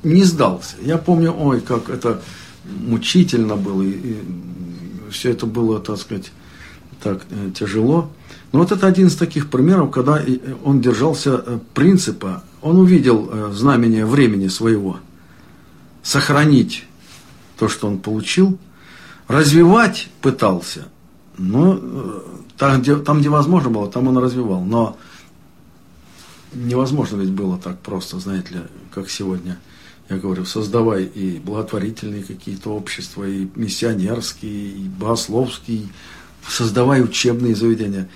Не 0.03 0.25
сдался. 0.25 0.77
Я 0.83 0.99
помню, 0.99 1.35
ой, 1.37 1.61
как 1.61 1.89
это 1.89 2.21
мучительно 2.65 3.57
было, 3.57 3.83
и, 3.83 3.91
и 3.91 4.23
все 5.11 5.31
это 5.31 5.47
было, 5.47 5.81
так 5.81 5.99
сказать, 5.99 6.33
так 7.03 7.25
э, 7.31 7.51
тяжело. 7.55 8.11
Но 8.53 8.61
вот 8.61 8.73
это 8.73 8.87
один 8.87 9.07
из 9.07 9.17
таких 9.17 9.49
примеров, 9.49 9.91
когда 9.91 10.23
он 10.65 10.81
держался 10.81 11.43
э, 11.45 11.59
принципа, 11.75 12.43
он 12.61 12.79
увидел 12.79 13.29
э, 13.31 13.53
знамение 13.53 14.07
времени 14.07 14.49
своего, 14.49 14.99
сохранить 16.03 16.85
то, 17.59 17.69
что 17.69 17.87
он 17.87 17.99
получил, 17.99 18.59
развивать 19.29 20.09
пытался, 20.21 20.89
но 21.39 21.81
там 22.63 22.81
где, 22.81 22.97
там, 22.97 23.19
где 23.19 23.29
возможно 23.29 23.71
было, 23.71 23.91
там 23.91 24.07
он 24.07 24.19
развивал. 24.19 24.63
Но 24.63 24.97
невозможно 26.53 27.17
ведь 27.17 27.33
было 27.33 27.59
так 27.59 27.81
просто, 27.81 28.21
знаете 28.21 28.55
ли, 28.55 28.61
как 28.95 29.11
сегодня. 29.11 29.59
Я 30.09 30.19
говорю, 30.19 30.45
создавай 30.45 31.03
и 31.03 31.41
благотворительные 31.41 32.23
какие-то 32.23 32.71
общества, 32.71 33.25
и 33.25 33.49
миссионерские, 33.57 34.69
и 34.69 34.89
богословские, 34.89 35.89
создавай 36.47 37.03
учебные 37.03 37.57
заведения. 37.57 38.09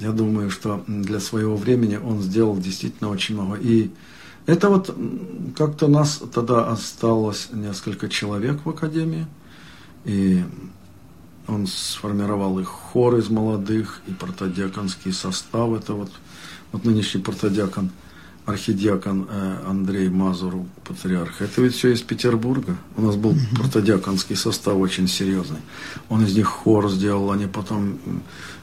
Я 0.00 0.10
думаю, 0.10 0.50
что 0.50 0.82
для 0.88 1.20
своего 1.20 1.56
времени 1.56 2.00
он 2.02 2.22
сделал 2.22 2.56
действительно 2.56 3.08
очень 3.08 3.36
много. 3.36 3.56
И 3.56 3.92
это 4.46 4.68
вот 4.68 4.92
как-то 5.56 5.86
нас 5.86 6.20
тогда 6.34 6.66
осталось 6.66 7.50
несколько 7.52 8.08
человек 8.08 8.64
в 8.64 8.70
академии. 8.70 9.28
И 10.04 10.42
он 11.48 11.66
сформировал 11.66 12.58
и 12.58 12.64
хор 12.64 13.16
из 13.16 13.28
молодых, 13.28 14.00
и 14.06 14.12
протодиаконский 14.12 15.12
состав. 15.12 15.72
Это 15.72 15.94
вот, 15.94 16.10
вот 16.72 16.84
нынешний 16.84 17.20
протодиакон 17.20 17.90
архидиакон 18.44 19.28
э, 19.30 19.56
Андрей 19.68 20.08
Мазуру, 20.08 20.66
патриарх, 20.84 21.40
это 21.40 21.62
ведь 21.62 21.74
все 21.74 21.92
из 21.92 22.02
Петербурга. 22.02 22.76
У 22.96 23.02
нас 23.02 23.14
был 23.16 23.34
протодиаконский 23.56 24.36
состав 24.36 24.76
очень 24.76 25.06
серьезный. 25.06 25.60
Он 26.08 26.24
из 26.24 26.34
них 26.36 26.46
хор 26.46 26.90
сделал, 26.90 27.30
они 27.30 27.46
потом 27.46 27.98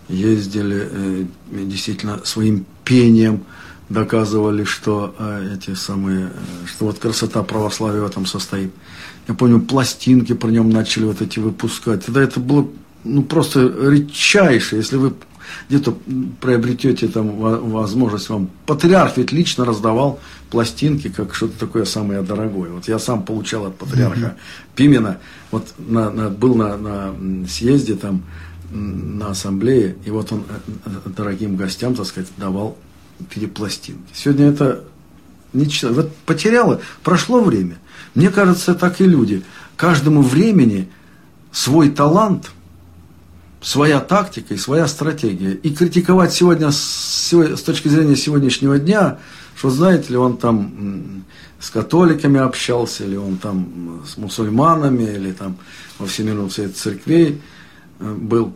ездили 0.10 0.90
э, 0.92 1.26
действительно 1.52 2.20
своим 2.26 2.66
пением 2.84 3.46
доказывали, 3.90 4.64
что 4.64 5.16
э, 5.18 5.56
эти 5.56 5.74
самые, 5.74 6.32
что 6.68 6.86
вот 6.86 7.00
красота 7.00 7.44
православия 7.44 8.02
в 8.02 8.06
этом 8.06 8.26
состоит. 8.26 8.72
Я 9.28 9.34
помню, 9.34 9.60
пластинки 9.60 10.34
про 10.34 10.50
нем 10.50 10.70
начали 10.70 11.06
вот 11.06 11.22
эти 11.22 11.40
выпускать. 11.40 12.06
Тогда 12.06 12.22
это 12.22 12.40
было 12.40 12.68
ну, 13.04 13.24
просто 13.24 13.62
редчайше, 13.62 14.76
если 14.76 14.98
вы 14.98 15.14
где-то 15.68 15.98
приобретете 16.42 17.08
там 17.08 17.36
возможность 17.38 18.30
вам. 18.30 18.50
Патриарх 18.68 19.18
ведь 19.18 19.32
лично 19.32 19.66
раздавал 19.66 20.20
пластинки, 20.52 21.10
как 21.10 21.34
что-то 21.34 21.60
такое 21.60 21.86
самое 21.86 22.22
дорогое. 22.22 22.70
Вот 22.70 22.88
я 22.88 23.00
сам 23.00 23.24
получал 23.24 23.66
от 23.66 23.78
патриарха 23.78 24.20
mm-hmm. 24.20 24.76
Пимена, 24.76 25.18
вот 25.50 25.74
на, 25.80 26.12
на, 26.12 26.30
был 26.30 26.54
на, 26.54 26.78
на 26.78 27.48
съезде 27.48 27.96
там, 27.96 28.24
на 28.72 29.32
ассамблее, 29.32 29.96
и 30.06 30.12
вот 30.12 30.32
он 30.32 30.44
э, 30.48 30.72
э, 30.86 31.10
дорогим 31.10 31.56
гостям, 31.56 31.96
так 31.96 32.06
сказать, 32.06 32.30
давал 32.38 32.78
пластинки. 33.54 34.12
Сегодня 34.14 34.48
это 34.48 34.84
нечто, 35.54 35.92
вот 35.92 36.16
потеряло, 36.26 36.82
прошло 37.04 37.42
время. 37.42 37.78
Мне 38.16 38.30
кажется, 38.30 38.76
так 38.76 39.02
и 39.02 39.06
люди. 39.06 39.44
Каждому 39.76 40.22
времени 40.22 40.90
свой 41.52 41.90
талант– 41.90 42.52
своя 43.62 44.00
тактика 44.00 44.54
и 44.54 44.58
своя 44.58 44.88
стратегия. 44.88 45.54
И 45.54 45.74
критиковать 45.74 46.34
сегодня 46.34 46.72
с, 46.72 47.34
с 47.34 47.62
точки 47.62 47.88
зрения 47.88 48.16
сегодняшнего 48.16 48.80
дня, 48.80 49.20
что 49.56 49.70
знаете 49.70 50.12
ли, 50.12 50.18
он 50.18 50.38
там 50.38 51.26
с 51.60 51.70
католиками 51.70 52.40
общался, 52.40 53.04
или 53.04 53.18
он 53.18 53.38
там 53.38 54.02
с 54.08 54.18
мусульманами, 54.18 55.04
или 55.04 55.34
там 55.34 55.58
во 55.98 56.08
Всемирном 56.08 56.50
Совете 56.50 56.76
Церквей 56.76 57.42
э, 58.00 58.14
был. 58.14 58.54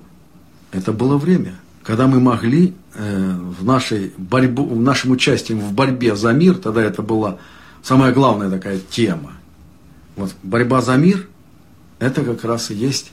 Это 0.72 0.94
было 0.94 1.18
время, 1.18 1.56
когда 1.84 2.08
мы 2.08 2.20
могли 2.20 2.74
э, 2.94 3.36
в, 3.60 3.64
нашей 3.64 4.14
борьбу, 4.18 4.66
в 4.66 4.80
нашем 4.80 5.12
участии 5.12 5.54
в 5.54 5.74
борьбе 5.74 6.16
за 6.16 6.32
мир, 6.34 6.56
тогда 6.56 6.82
это 6.82 7.02
была 7.02 7.38
самая 7.82 8.14
главная 8.14 8.50
такая 8.50 8.80
тема. 8.80 9.34
Вот 10.16 10.34
борьба 10.44 10.82
за 10.82 10.96
мир, 10.96 11.28
это 12.00 12.24
как 12.24 12.44
раз 12.44 12.72
и 12.72 12.76
есть 12.76 13.12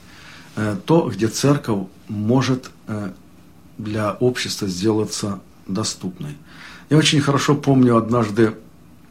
Э, 0.55 0.75
то, 0.85 1.09
где 1.09 1.27
церковь 1.27 1.87
может 2.09 2.71
э, 2.87 3.11
для 3.77 4.11
общества 4.11 4.67
сделаться 4.67 5.39
доступной. 5.65 6.35
Я 6.89 6.97
очень 6.97 7.21
хорошо 7.21 7.55
помню, 7.55 7.95
однажды 7.95 8.55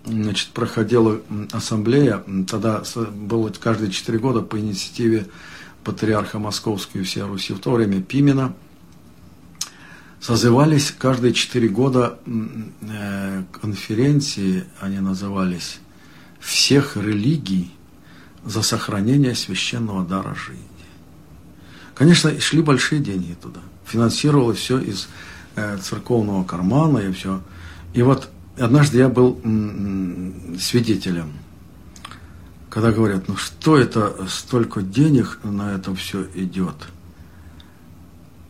значит, 0.05 0.49
проходила 0.49 1.21
ассамблея, 1.53 2.23
тогда 2.47 2.83
было 3.15 3.51
каждые 3.59 3.91
четыре 3.91 4.19
года 4.19 4.43
по 4.43 4.59
инициативе 4.59 5.29
патриарха 5.83 6.39
Московской 6.39 7.01
и 7.01 7.05
всей 7.05 7.23
Руси, 7.23 7.55
в 7.55 7.59
то 7.59 7.73
время 7.73 8.03
Пимена, 8.03 8.53
созывались 10.21 10.91
каждые 10.97 11.33
четыре 11.33 11.69
года 11.69 12.19
э, 12.27 13.43
конференции, 13.61 14.65
они 14.81 15.01
назывались 15.01 15.79
«Всех 16.39 16.97
религий 16.97 17.73
за 18.45 18.63
сохранение 18.63 19.35
священного 19.35 20.05
дара 20.05 20.35
жизни». 20.35 20.65
Конечно, 21.95 22.39
шли 22.41 22.63
большие 22.63 23.01
деньги 23.01 23.35
туда. 23.35 23.61
Финансировалось 23.87 24.59
все 24.59 24.79
из 24.79 25.09
э, 25.57 25.79
церковного 25.79 26.45
кармана 26.45 26.99
и 26.99 27.13
все. 27.13 27.41
И 27.95 28.03
вот 28.03 28.29
однажды 28.59 28.99
я 28.99 29.09
был 29.09 29.41
свидетелем, 30.59 31.33
когда 32.69 32.93
говорят, 32.93 33.27
ну 33.27 33.37
что 33.37 33.79
это 33.79 34.27
столько 34.29 34.83
денег 34.83 35.41
на 35.43 35.75
это 35.75 35.95
все 35.95 36.27
идет. 36.35 36.77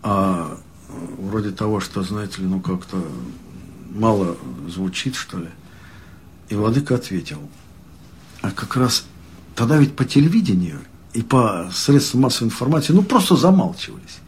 А 0.03 0.59
вроде 1.19 1.51
того, 1.51 1.81
что, 1.81 2.03
знаете 2.03 2.43
ли, 2.43 2.49
ну 2.49 2.61
как-то 2.61 3.03
мало 3.91 4.37
звучит, 4.69 5.15
что 5.15 5.39
ли. 5.39 5.49
И 6.49 6.55
Владыка 6.55 6.97
ответил, 6.97 7.39
а 8.43 8.51
как 8.51 8.77
раз 8.77 9.05
тогда 9.55 9.77
ведь 9.77 9.95
по 9.95 10.05
телевидению 10.05 10.81
и 11.13 11.23
по 11.23 11.71
средствам 11.73 12.23
массовой 12.23 12.49
информации, 12.49 12.93
ну, 12.93 13.03
просто 13.03 13.37
замалчивались. 13.37 14.19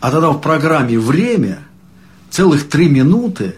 А 0.00 0.10
тогда 0.10 0.30
в 0.30 0.40
программе 0.40 0.98
«Время» 0.98 1.60
целых 2.30 2.68
три 2.68 2.88
минуты 2.88 3.56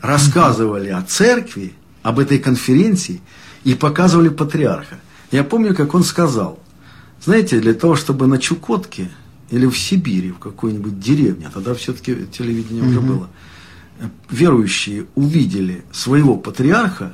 рассказывали 0.00 0.88
о 0.88 1.02
церкви, 1.02 1.74
об 2.02 2.18
этой 2.18 2.38
конференции 2.38 3.20
и 3.64 3.74
показывали 3.74 4.28
патриарха. 4.28 4.96
Я 5.30 5.44
помню, 5.44 5.74
как 5.74 5.94
он 5.94 6.04
сказал, 6.04 6.58
знаете, 7.24 7.60
для 7.60 7.74
того, 7.74 7.96
чтобы 7.96 8.26
на 8.26 8.38
Чукотке 8.38 9.10
или 9.50 9.66
в 9.66 9.78
Сибири, 9.78 10.30
в 10.30 10.38
какой-нибудь 10.38 11.00
деревне, 11.00 11.50
тогда 11.52 11.74
все-таки 11.74 12.16
телевидение 12.32 12.84
уже 12.84 13.00
было, 13.00 13.28
верующие 14.30 15.06
увидели 15.14 15.84
своего 15.92 16.36
патриарха, 16.36 17.12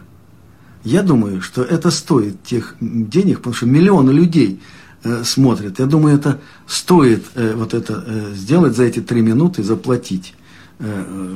я 0.83 1.03
думаю, 1.03 1.41
что 1.41 1.63
это 1.63 1.91
стоит 1.91 2.43
тех 2.43 2.77
денег, 2.81 3.39
потому 3.39 3.55
что 3.55 3.67
миллионы 3.67 4.11
людей 4.11 4.61
Э, 5.05 5.23
смотрят. 5.23 5.79
Я 5.79 5.85
думаю, 5.87 6.17
это 6.17 6.41
стоит 6.67 7.27
э, 7.35 7.55
вот 7.55 7.75
это 7.75 8.03
э, 8.07 8.33
сделать 8.35 8.75
за 8.75 8.85
эти 8.85 9.01
три 9.01 9.21
минуты, 9.21 9.63
заплатить, 9.63 10.35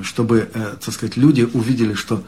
чтобы, 0.03 0.51
так 0.53 0.93
сказать, 0.93 1.17
люди 1.17 1.49
увидели, 1.55 1.95
что 1.95 2.25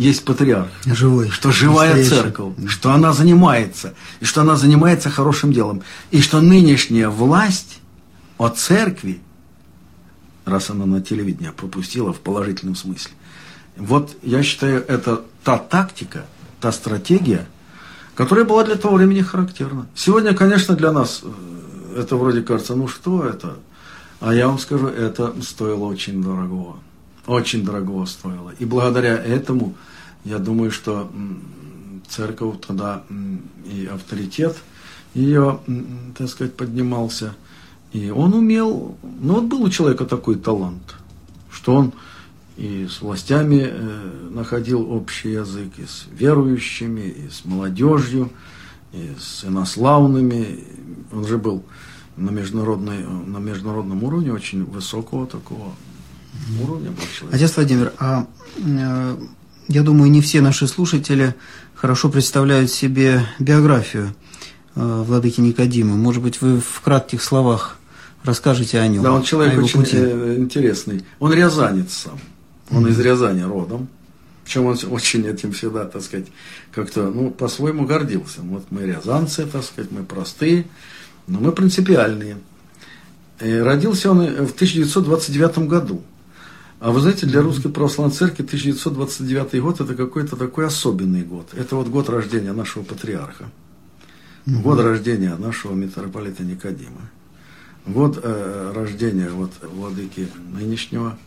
есть 0.00 0.24
патриарх, 0.24 0.70
Живой, 0.86 1.30
что 1.30 1.52
живая 1.52 2.04
церковь, 2.04 2.54
что 2.68 2.92
она 2.92 3.12
занимается, 3.12 3.94
и 4.20 4.24
что 4.24 4.40
она 4.40 4.56
занимается 4.56 5.10
хорошим 5.10 5.52
делом, 5.52 5.82
и 6.10 6.20
что 6.20 6.40
нынешняя 6.40 7.08
власть 7.08 7.80
от 8.38 8.58
церкви, 8.58 9.20
раз 10.44 10.70
она 10.70 10.86
на 10.86 11.00
телевидении 11.00 11.50
пропустила 11.50 12.12
в 12.12 12.20
положительном 12.20 12.76
смысле, 12.76 13.12
вот 13.76 14.16
я 14.22 14.42
считаю, 14.42 14.84
это 14.86 15.22
та 15.44 15.58
тактика, 15.58 16.24
та 16.60 16.72
стратегия– 16.72 17.46
которая 18.20 18.44
была 18.44 18.64
для 18.64 18.76
того 18.76 18.96
времени 18.96 19.22
характерна. 19.22 19.86
Сегодня, 19.94 20.34
конечно, 20.34 20.76
для 20.76 20.92
нас 20.92 21.22
э, 21.22 22.00
это 22.00 22.16
вроде 22.16 22.42
кажется, 22.42 22.74
ну 22.74 22.86
что 22.86 23.24
это? 23.24 23.56
А 24.20 24.34
я 24.34 24.46
вам 24.46 24.58
скажу, 24.58 24.88
это 24.88 25.32
стоило 25.42 25.86
очень 25.86 26.22
дорого. 26.22 26.76
Очень 27.30 27.64
дорого 27.64 28.04
стоило. 28.06 28.52
И 28.58 28.64
благодаря 28.64 29.16
этому, 29.16 29.76
я 30.24 30.38
думаю, 30.38 30.72
что 30.72 31.08
церковь 32.08 32.56
тогда 32.66 33.04
и 33.64 33.86
авторитет 33.86 34.56
ее, 35.14 35.60
так 36.18 36.28
сказать, 36.28 36.56
поднимался. 36.56 37.36
И 37.92 38.10
он 38.10 38.34
умел, 38.34 38.96
ну 39.20 39.34
вот 39.34 39.44
был 39.44 39.62
у 39.62 39.68
человека 39.68 40.06
такой 40.06 40.40
талант, 40.40 40.96
что 41.52 41.76
он 41.76 41.92
и 42.56 42.88
с 42.90 43.00
властями 43.00 43.62
э, 43.62 44.28
находил 44.30 44.90
общий 44.90 45.30
язык, 45.30 45.78
и 45.78 45.84
с 45.84 46.06
верующими, 46.10 47.02
и 47.02 47.28
с 47.28 47.44
молодежью, 47.44 48.32
и 48.92 49.12
с 49.20 49.44
инославными. 49.44 50.64
Он 51.12 51.24
же 51.24 51.38
был 51.38 51.62
на, 52.16 52.30
международной, 52.30 53.04
на 53.06 53.38
международном 53.38 54.02
уровне 54.02 54.32
очень 54.32 54.64
высокого 54.64 55.28
такого 55.28 55.74
уровня 56.62 56.90
был 56.90 57.02
человек. 57.16 57.34
Отец 57.34 57.56
Владимир, 57.56 57.92
а 57.98 58.26
э, 58.56 59.16
я 59.68 59.82
думаю, 59.82 60.10
не 60.10 60.20
все 60.20 60.40
наши 60.40 60.66
слушатели 60.66 61.34
хорошо 61.74 62.08
представляют 62.08 62.70
себе 62.70 63.26
биографию 63.38 64.14
э, 64.74 65.02
владыки 65.06 65.40
Никодима. 65.40 65.96
Может 65.96 66.22
быть, 66.22 66.40
вы 66.40 66.60
в 66.60 66.80
кратких 66.80 67.22
словах 67.22 67.78
расскажете 68.24 68.78
о 68.80 68.88
нем. 68.88 69.02
Да, 69.02 69.12
он 69.12 69.22
человек 69.22 69.58
очень 69.58 69.80
пути. 69.80 69.96
Э, 69.96 70.36
интересный. 70.38 71.04
Он 71.18 71.32
рязанец 71.32 71.92
сам. 71.94 72.18
Он 72.70 72.86
из 72.86 72.98
Рязани 72.98 73.42
родом. 73.42 73.88
Причем 74.44 74.66
он 74.66 74.78
очень 74.90 75.26
этим 75.26 75.52
всегда, 75.52 75.84
так 75.84 76.02
сказать, 76.02 76.26
как-то, 76.72 77.10
ну, 77.10 77.30
по-своему 77.30 77.86
гордился. 77.86 78.40
Вот 78.42 78.66
мы 78.70 78.82
рязанцы, 78.82 79.46
так 79.46 79.64
сказать, 79.64 79.90
мы 79.90 80.04
простые, 80.04 80.66
но 81.26 81.40
мы 81.40 81.52
принципиальные. 81.52 82.38
И 83.40 83.52
родился 83.54 84.10
он 84.10 84.18
в 84.18 84.52
1929 84.52 85.58
году. 85.60 86.02
А 86.80 86.92
вы 86.92 87.00
знаете, 87.00 87.26
для 87.26 87.42
Русской 87.42 87.70
Православной 87.70 88.14
Церкви 88.14 88.42
1929 88.42 89.60
год 89.60 89.80
это 89.82 89.94
какой-то 89.94 90.34
такой 90.36 90.66
особенный 90.66 91.22
год. 91.22 91.46
Это 91.54 91.76
вот 91.76 91.88
год 91.88 92.08
рождения 92.08 92.52
нашего 92.52 92.82
патриарха. 92.82 93.50
Угу. 94.46 94.60
Год 94.60 94.80
рождения 94.80 95.36
нашего 95.36 95.74
митрополита 95.74 96.42
Никодима. 96.42 97.10
Год 97.86 98.18
э, 98.22 98.72
рождения 98.74 99.28
вот 99.28 99.52
владыки 99.62 100.28
нынешнего 100.52 101.18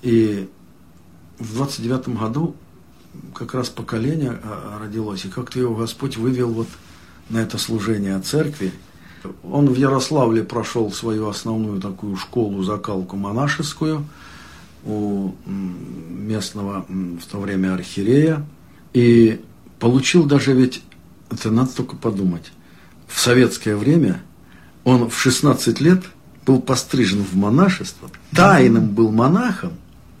и 0.00 0.48
в 1.38 1.54
29 1.54 2.08
году 2.08 2.56
как 3.34 3.52
раз 3.54 3.68
поколение 3.68 4.38
а, 4.42 4.78
родилось, 4.80 5.24
и 5.24 5.28
как-то 5.28 5.58
его 5.58 5.74
Господь 5.74 6.16
вывел 6.16 6.50
вот 6.52 6.68
на 7.28 7.38
это 7.38 7.58
служение 7.58 8.18
церкви. 8.20 8.72
Он 9.42 9.68
в 9.68 9.76
Ярославле 9.76 10.44
прошел 10.44 10.92
свою 10.92 11.28
основную 11.28 11.80
такую 11.80 12.16
школу, 12.16 12.62
закалку 12.62 13.16
монашескую, 13.16 14.06
у 14.86 15.34
местного 15.46 16.86
в 16.88 17.26
то 17.30 17.40
время 17.40 17.74
архиерея. 17.74 18.46
И 18.92 19.40
получил 19.78 20.24
даже 20.24 20.52
ведь, 20.52 20.82
это 21.30 21.50
надо 21.50 21.74
только 21.74 21.96
подумать, 21.96 22.52
в 23.06 23.20
советское 23.20 23.76
время 23.76 24.22
он 24.84 25.10
в 25.10 25.18
16 25.18 25.80
лет 25.80 26.04
был 26.46 26.60
пострижен 26.60 27.22
в 27.24 27.34
монашество, 27.36 28.08
тайным 28.32 28.88
был 28.88 29.10
монахом, 29.10 29.72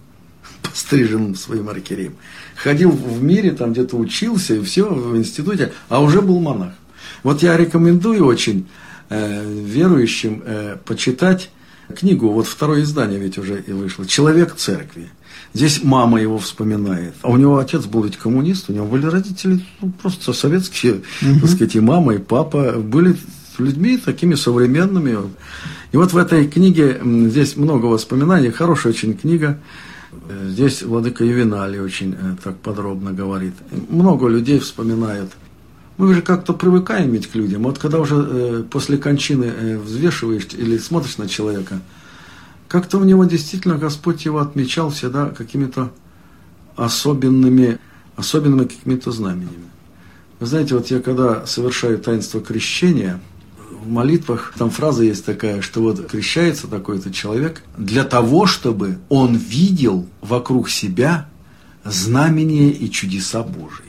постриженным 0.62 1.36
своим 1.36 1.68
архиереем, 1.68 2.16
ходил 2.56 2.90
в 2.90 3.22
мире, 3.22 3.52
там 3.52 3.72
где-то 3.72 3.96
учился 3.96 4.54
и 4.54 4.62
все 4.62 4.92
в 4.92 5.16
институте, 5.16 5.72
а 5.88 6.02
уже 6.02 6.20
был 6.20 6.40
монах. 6.40 6.74
Вот 7.22 7.42
я 7.42 7.56
рекомендую 7.56 8.26
очень 8.26 8.68
э, 9.08 9.62
верующим 9.64 10.42
э, 10.44 10.76
почитать 10.84 11.50
книгу, 11.94 12.30
вот 12.30 12.46
второе 12.46 12.82
издание 12.82 13.18
ведь 13.18 13.38
уже 13.38 13.60
и 13.60 13.72
вышло, 13.72 14.06
«Человек 14.06 14.54
церкви». 14.56 15.08
Здесь 15.54 15.82
мама 15.82 16.20
его 16.20 16.38
вспоминает. 16.38 17.14
А 17.22 17.30
у 17.30 17.36
него 17.36 17.58
отец 17.58 17.86
был 17.86 18.02
ведь 18.04 18.16
коммунист, 18.16 18.68
у 18.68 18.72
него 18.72 18.86
были 18.86 19.06
родители 19.06 19.64
ну, 19.80 19.90
просто 20.02 20.32
советские, 20.32 21.02
угу. 21.22 21.40
так 21.40 21.50
сказать, 21.50 21.76
и 21.76 21.80
мама, 21.80 22.14
и 22.14 22.18
папа 22.18 22.72
были 22.72 23.16
людьми 23.58 23.96
такими 23.96 24.34
современными. 24.34 25.16
И 25.92 25.96
вот 25.96 26.12
в 26.12 26.16
этой 26.18 26.46
книге 26.46 27.00
здесь 27.28 27.56
много 27.56 27.86
воспоминаний, 27.86 28.50
хорошая 28.50 28.92
очень 28.92 29.16
книга. 29.16 29.58
Здесь 30.44 30.82
Владыка 30.82 31.24
Ювеналий 31.24 31.78
очень 31.78 32.14
э, 32.14 32.36
так 32.42 32.56
подробно 32.58 33.12
говорит. 33.12 33.54
Много 33.88 34.28
людей 34.28 34.58
вспоминают. 34.58 35.30
Мы 35.96 36.14
же 36.14 36.22
как-то 36.22 36.52
привыкаем 36.52 37.10
ведь 37.10 37.26
к 37.26 37.34
людям. 37.34 37.62
Вот 37.62 37.78
когда 37.78 38.00
уже 38.00 38.16
э, 38.16 38.64
после 38.70 38.98
кончины 38.98 39.44
э, 39.44 39.78
взвешиваешь 39.78 40.46
или 40.52 40.78
смотришь 40.78 41.18
на 41.18 41.28
человека– 41.28 41.80
как-то 42.68 42.98
у 42.98 43.04
него 43.04 43.24
действительно 43.24 43.76
Господь 43.76 44.24
его 44.24 44.38
отмечал 44.38 44.90
всегда 44.90 45.26
какими-то 45.30 45.92
особенными, 46.74 47.78
особенными 48.16 48.64
какими-то 48.64 49.12
знаменями. 49.12 49.70
Вы 50.40 50.46
знаете, 50.46 50.74
вот 50.74 50.88
я 50.88 51.00
когда 51.00 51.46
совершаю 51.46 51.98
таинство 51.98 52.40
крещения, 52.40 53.20
в 53.70 53.88
молитвах 53.88 54.52
там 54.58 54.70
фраза 54.70 55.04
есть 55.04 55.24
такая, 55.24 55.62
что 55.62 55.80
вот 55.80 56.06
крещается 56.06 56.66
такой-то 56.66 57.12
человек 57.12 57.62
для 57.78 58.04
того, 58.04 58.46
чтобы 58.46 58.98
он 59.08 59.36
видел 59.36 60.06
вокруг 60.20 60.68
себя 60.68 61.28
знамения 61.84 62.70
и 62.70 62.90
чудеса 62.90 63.42
Божии. 63.44 63.85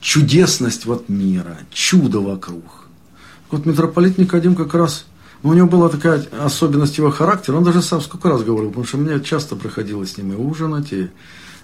Чудесность 0.00 0.86
вот 0.86 1.08
мира, 1.08 1.58
чудо 1.70 2.20
вокруг. 2.20 2.86
Вот 3.50 3.66
митрополит 3.66 4.18
Никодим 4.18 4.54
как 4.54 4.74
раз 4.74 5.06
но 5.42 5.50
у 5.50 5.54
него 5.54 5.68
была 5.68 5.88
такая 5.88 6.24
особенность 6.40 6.98
его 6.98 7.10
характера, 7.10 7.56
он 7.56 7.64
даже 7.64 7.82
сам 7.82 8.00
сколько 8.00 8.28
раз 8.28 8.42
говорил, 8.42 8.70
потому 8.70 8.86
что 8.86 8.98
мне 8.98 9.20
часто 9.20 9.56
приходилось 9.56 10.12
с 10.12 10.18
ним 10.18 10.32
и 10.32 10.36
ужинать, 10.36 10.92
и 10.92 11.10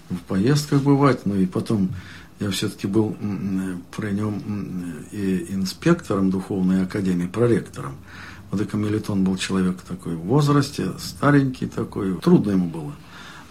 в 0.09 0.17
поездках 0.27 0.81
бывать, 0.81 1.25
ну 1.25 1.35
и 1.35 1.45
потом 1.45 1.89
я 2.39 2.51
все-таки 2.51 2.87
был 2.87 3.17
при 3.95 4.11
нем 4.11 5.03
и 5.11 5.47
инспектором 5.49 6.29
духовной 6.29 6.83
академии, 6.83 7.27
проректором. 7.27 7.95
Владыка 8.51 8.77
Мелитон 8.77 9.23
был 9.23 9.35
человек 9.35 9.81
такой 9.81 10.15
в 10.15 10.21
возрасте, 10.21 10.91
старенький 10.99 11.65
такой, 11.65 12.17
трудно 12.19 12.51
ему 12.51 12.67
было. 12.67 12.93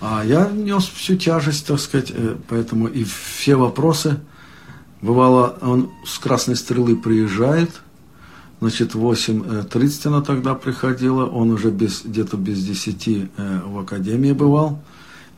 А 0.00 0.22
я 0.24 0.48
нес 0.50 0.84
всю 0.84 1.16
тяжесть, 1.16 1.66
так 1.66 1.80
сказать, 1.80 2.12
э, 2.14 2.36
поэтому 2.48 2.86
и 2.86 3.04
все 3.04 3.56
вопросы, 3.56 4.20
бывало, 5.04 5.56
он 5.60 5.90
с 6.06 6.18
Красной 6.18 6.56
Стрелы 6.56 6.96
приезжает– 6.96 7.70
Значит, 8.64 8.94
8.30 8.94 10.08
она 10.08 10.22
тогда 10.22 10.54
приходила, 10.54 11.26
он 11.26 11.50
уже 11.50 11.70
без, 11.70 12.02
где-то 12.02 12.38
без 12.38 12.64
10 12.64 13.08
э, 13.08 13.60
в 13.66 13.78
академии 13.78 14.32
бывал. 14.32 14.82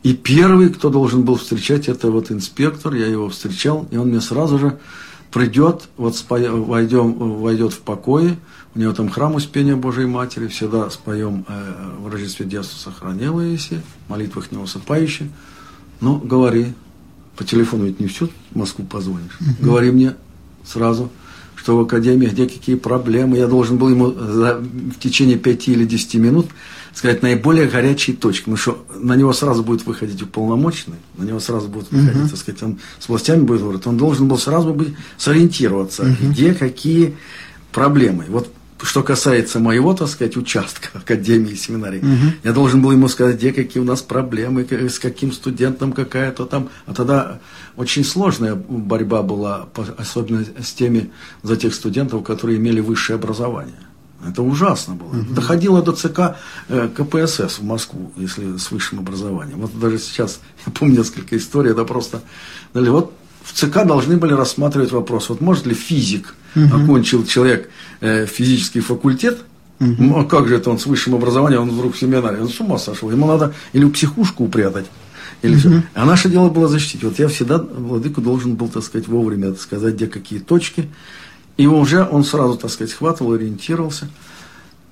И 0.01 0.13
первый, 0.13 0.69
кто 0.69 0.89
должен 0.89 1.23
был 1.23 1.35
встречать, 1.35 1.89
это 1.89 2.09
вот 2.09 2.31
инспектор, 2.31 2.93
я 2.93 3.05
его 3.05 3.27
встречал, 3.27 3.85
и 3.91 3.97
он 3.97 4.07
мне 4.09 4.21
сразу 4.21 4.57
же 4.57 4.79
придет, 5.33 5.89
вот 5.97 6.15
споем, 6.15 6.63
войдем, 6.63 7.13
войдет 7.41 7.73
в 7.73 7.79
покое, 7.79 8.37
у 8.75 8.79
него 8.79 8.93
там 8.93 9.09
храм 9.09 9.35
Успения 9.35 9.75
Божией 9.75 10.07
Матери, 10.07 10.47
всегда 10.47 10.89
споем 10.89 11.43
э, 11.49 11.73
в 11.99 12.07
Рождестве 12.07 12.45
детства 12.45 12.77
сохранила 12.77 13.45
Иисия, 13.45 13.81
молитвах 14.07 14.53
не 14.53 14.57
усыпающие. 14.57 15.29
Ну, 15.99 16.17
говори, 16.17 16.73
по 17.37 17.43
телефону 17.43 17.85
ведь 17.85 17.99
не 17.99 18.07
всю 18.07 18.29
Москву 18.53 18.85
позвонишь, 18.85 19.37
говори 19.61 19.91
мне 19.91 20.15
сразу– 20.65 21.11
что 21.67 21.75
в 21.75 21.81
академии, 21.81 22.27
где 22.27 22.47
какие 22.47 22.77
проблемы. 22.77 23.35
Я 23.35 23.47
должен 23.47 23.77
был 23.77 23.89
ему 23.89 24.13
за, 24.13 24.55
в 24.55 24.99
течение 24.99 25.37
пяти 25.37 25.73
или 25.73 25.83
десяти 25.83 26.17
минут 26.17 26.47
сказать 26.93 27.21
наиболее 27.21 27.67
горячие 27.67 28.15
точки, 28.15 28.43
потому 28.45 28.55
что 28.55 28.85
на 28.95 29.17
него 29.17 29.33
сразу 29.33 29.63
будет 29.63 29.85
выходить 29.85 30.21
уполномоченный, 30.21 30.95
на 31.17 31.25
него 31.25 31.41
сразу 31.41 31.67
будет 31.67 31.91
выходить, 31.91 32.21
uh-huh. 32.21 32.29
так 32.29 32.39
сказать, 32.39 32.63
он 32.63 32.79
с 32.99 33.09
властями 33.09 33.41
будет 33.41 33.61
говорить, 33.61 33.85
он 33.85 33.97
должен 33.97 34.29
был 34.29 34.37
сразу 34.37 34.73
быть 34.73 34.95
сориентироваться, 35.17 36.03
uh-huh. 36.03 36.29
где 36.29 36.53
какие 36.53 37.17
проблемы. 37.73 38.25
Вот 38.29 38.49
что 38.83 39.03
касается 39.03 39.59
моего, 39.59 39.93
так 39.93 40.07
сказать, 40.07 40.37
участка 40.37 40.89
Академии 40.93 41.55
семинарии, 41.55 41.99
угу. 41.99 42.33
я 42.43 42.53
должен 42.53 42.81
был 42.81 42.91
ему 42.91 43.07
сказать, 43.07 43.37
где 43.37 43.51
какие 43.51 43.81
у 43.81 43.85
нас 43.85 44.01
проблемы, 44.01 44.65
с 44.69 44.99
каким 44.99 45.31
студентом 45.31 45.93
какая-то 45.93 46.45
там. 46.45 46.69
А 46.85 46.93
тогда 46.93 47.39
очень 47.75 48.03
сложная 48.03 48.55
борьба 48.55 49.23
была, 49.23 49.67
особенно 49.97 50.45
с 50.61 50.73
теми, 50.73 51.11
за 51.43 51.55
тех 51.57 51.73
студентов, 51.73 52.23
которые 52.23 52.57
имели 52.57 52.79
высшее 52.79 53.15
образование. 53.15 53.75
Это 54.27 54.41
ужасно 54.41 54.95
было. 54.95 55.09
Угу. 55.09 55.33
Доходило 55.33 55.81
до 55.81 55.91
ЦК 55.91 56.37
э, 56.69 56.89
КПСС 56.95 57.59
в 57.59 57.63
Москву, 57.63 58.11
если 58.15 58.57
с 58.57 58.71
высшим 58.71 58.99
образованием. 58.99 59.61
Вот 59.61 59.79
даже 59.79 59.99
сейчас, 59.99 60.39
я 60.65 60.71
помню 60.71 60.97
несколько 60.97 61.37
историй, 61.37 61.71
это 61.71 61.83
просто... 61.83 62.21
Вот 62.73 63.13
в 63.43 63.53
ЦК 63.53 63.85
должны 63.85 64.17
были 64.17 64.33
рассматривать 64.33 64.91
вопрос, 64.91 65.29
вот 65.29 65.39
может 65.39 65.65
ли 65.65 65.73
физик, 65.73 66.35
угу. 66.57 66.83
окончил 66.83 67.25
человек 67.25 67.69
э, 68.01 68.25
физический 68.25 68.79
факультет, 68.79 69.39
угу. 69.79 69.95
ну, 69.97 70.19
а 70.19 70.25
как 70.25 70.47
же 70.47 70.55
это 70.55 70.69
он 70.69 70.79
с 70.79 70.85
высшим 70.85 71.15
образованием, 71.15 71.61
он 71.61 71.71
вдруг 71.71 71.95
в 71.95 71.99
семинаре, 71.99 72.41
он 72.41 72.49
с 72.49 72.59
ума 72.59 72.77
сошел, 72.77 73.11
ему 73.11 73.27
надо 73.27 73.53
или 73.73 73.85
в 73.85 73.91
психушку 73.91 74.45
упрятать, 74.45 74.85
или 75.41 75.53
угу. 75.53 75.59
все. 75.59 75.83
А 75.93 76.05
наше 76.05 76.29
дело 76.29 76.49
было 76.49 76.67
защитить. 76.67 77.03
Вот 77.03 77.19
я 77.19 77.27
всегда 77.27 77.57
владыку 77.57 78.21
должен 78.21 78.55
был, 78.55 78.69
так 78.69 78.83
сказать, 78.83 79.07
вовремя 79.07 79.53
сказать, 79.55 79.95
где 79.95 80.07
какие 80.07 80.39
точки, 80.39 80.89
и 81.57 81.67
уже 81.67 82.07
он 82.09 82.23
сразу, 82.23 82.57
так 82.57 82.69
сказать, 82.71 82.91
схватывал, 82.91 83.33
ориентировался. 83.33 84.07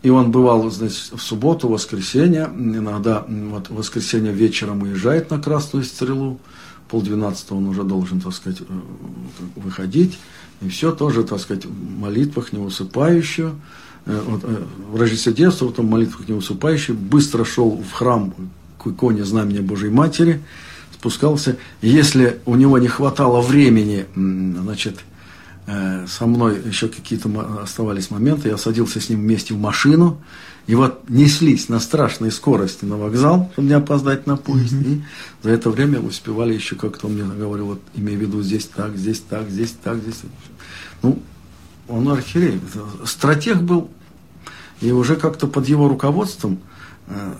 И 0.02 0.10
он 0.10 0.30
бывал, 0.30 0.70
значит, 0.70 1.14
в 1.14 1.20
субботу, 1.20 1.68
воскресенье, 1.68 2.48
иногда 2.56 3.26
вот, 3.28 3.70
в 3.70 3.76
воскресенье 3.76 4.32
вечером 4.32 4.84
уезжает 4.84 5.32
на 5.32 5.42
Красную 5.42 5.84
Стрелу, 5.84 6.40
полдвенадцатого 6.88 7.58
он 7.58 7.68
уже 7.68 7.84
должен, 7.84 8.22
так 8.22 8.34
сказать, 8.34 8.62
э, 8.62 8.64
выходить. 9.56 10.18
И 10.62 10.70
все 10.70 10.92
тоже, 10.92 11.24
так 11.24 11.40
сказать, 11.40 11.66
в 11.66 12.00
молитвах 12.00 12.54
неусыпающую. 12.54 13.56
Э, 14.06 14.22
вот, 14.26 14.42
э, 14.44 14.64
в 14.92 15.00
Рождестве 15.00 15.34
детства, 15.34 15.68
в 15.68 15.82
молитвах 15.82 16.28
неусыпающую, 16.28 16.98
быстро 16.98 17.44
шел 17.44 17.78
в 17.78 17.92
храм 17.92 18.34
к 18.82 18.88
иконе 18.88 19.26
Знамения 19.26 19.62
Божьей 19.62 19.90
Матери, 19.90 20.42
спускался. 20.94 21.58
Если 21.82 22.40
у 22.46 22.56
него 22.56 22.78
не 22.78 22.88
хватало 22.88 23.42
времени, 23.42 24.06
значит, 24.16 25.00
со 25.66 26.28
мной 26.28 26.62
еще 26.64 26.88
какие-то 26.88 27.30
оставались 27.64 28.12
моменты, 28.12 28.50
я 28.50 28.58
садился 28.58 29.00
с 29.00 29.10
ним 29.10 29.22
вместе 29.22 29.56
в 29.56 29.60
машину, 29.60 30.22
и 30.68 30.74
вот 30.74 31.10
неслись 31.10 31.70
на 31.70 31.80
страшной 31.80 32.32
скорости 32.32 32.86
на 32.86 32.98
вокзал, 32.98 33.50
чтобы 33.54 33.68
не 33.68 33.74
опоздать 33.74 34.26
на 34.26 34.36
поезд. 34.36 34.74
Mm-hmm. 34.74 34.96
И 34.96 35.04
за 35.44 35.52
это 35.52 35.70
время 35.70 36.00
успевали 36.00 36.54
еще 36.54 36.76
как-то, 36.76 37.08
он 37.08 37.14
мне 37.14 37.24
говорил, 37.24 37.68
вот 37.68 37.82
имея 37.94 38.18
в 38.18 38.22
виду 38.22 38.42
здесь 38.42 38.66
так, 38.66 38.98
здесь 38.98 39.20
так, 39.20 39.50
здесь 39.50 39.76
так, 39.84 39.98
здесь 39.98 40.16
так. 40.16 40.32
Ну, 41.04 41.22
он 41.88 42.10
архиерей, 42.10 42.60
стратег 43.06 43.58
был, 43.62 43.92
и 44.82 44.92
уже 44.92 45.16
как-то 45.16 45.48
под 45.48 45.70
его 45.70 45.88
руководством 45.88 46.60
э, 47.08 47.36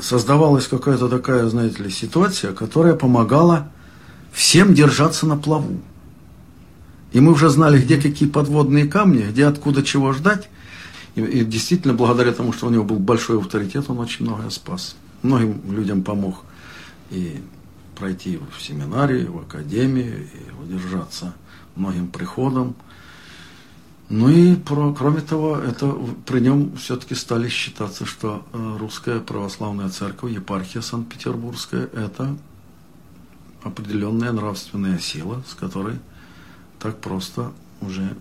создавалась 0.00 0.66
какая-то 0.66 1.08
такая, 1.08 1.46
знаете 1.48 1.82
ли, 1.82 1.90
ситуация, 1.90 2.52
которая 2.52 2.94
помогала 2.94 3.70
всем 4.30 4.74
держаться 4.74 5.26
на 5.26 5.36
плаву. 5.36 5.80
И 7.12 7.20
мы 7.20 7.32
уже 7.32 7.48
знали, 7.48 7.80
где 7.80 7.96
какие 7.96 8.28
подводные 8.28 8.84
камни, 8.84 9.22
где 9.22 9.46
откуда 9.46 9.82
чего 9.82 10.12
ждать. 10.12 10.50
И, 11.18 11.20
и 11.40 11.44
действительно, 11.44 11.94
благодаря 11.94 12.32
тому, 12.32 12.52
что 12.52 12.68
у 12.68 12.70
него 12.70 12.84
был 12.84 12.98
большой 12.98 13.40
авторитет, 13.40 13.86
он 13.88 13.98
очень 13.98 14.24
многое 14.24 14.50
спас. 14.50 14.94
Многим 15.22 15.60
людям 15.72 16.02
помог 16.02 16.44
и 17.10 17.42
пройти 17.96 18.38
в 18.56 18.62
семинарии, 18.62 19.24
в 19.24 19.38
академии, 19.38 20.28
и 20.32 20.62
удержаться 20.62 21.34
многим 21.74 22.08
приходом. 22.08 22.76
Ну 24.08 24.30
и 24.30 24.54
про, 24.54 24.94
кроме 24.94 25.20
того, 25.20 25.56
это 25.56 25.92
при 26.24 26.40
нем 26.40 26.76
все-таки 26.76 27.14
стали 27.14 27.48
считаться, 27.48 28.06
что 28.06 28.46
э, 28.52 28.76
русская 28.78 29.18
православная 29.20 29.88
церковь, 29.88 30.32
епархия 30.32 30.80
Санкт-Петербургская, 30.80 31.86
это 31.86 32.36
определенная 33.62 34.32
нравственная 34.32 34.98
сила, 34.98 35.42
с 35.46 35.54
которой 35.54 35.98
так 36.78 37.00
просто 37.00 37.52
уже 37.80 38.16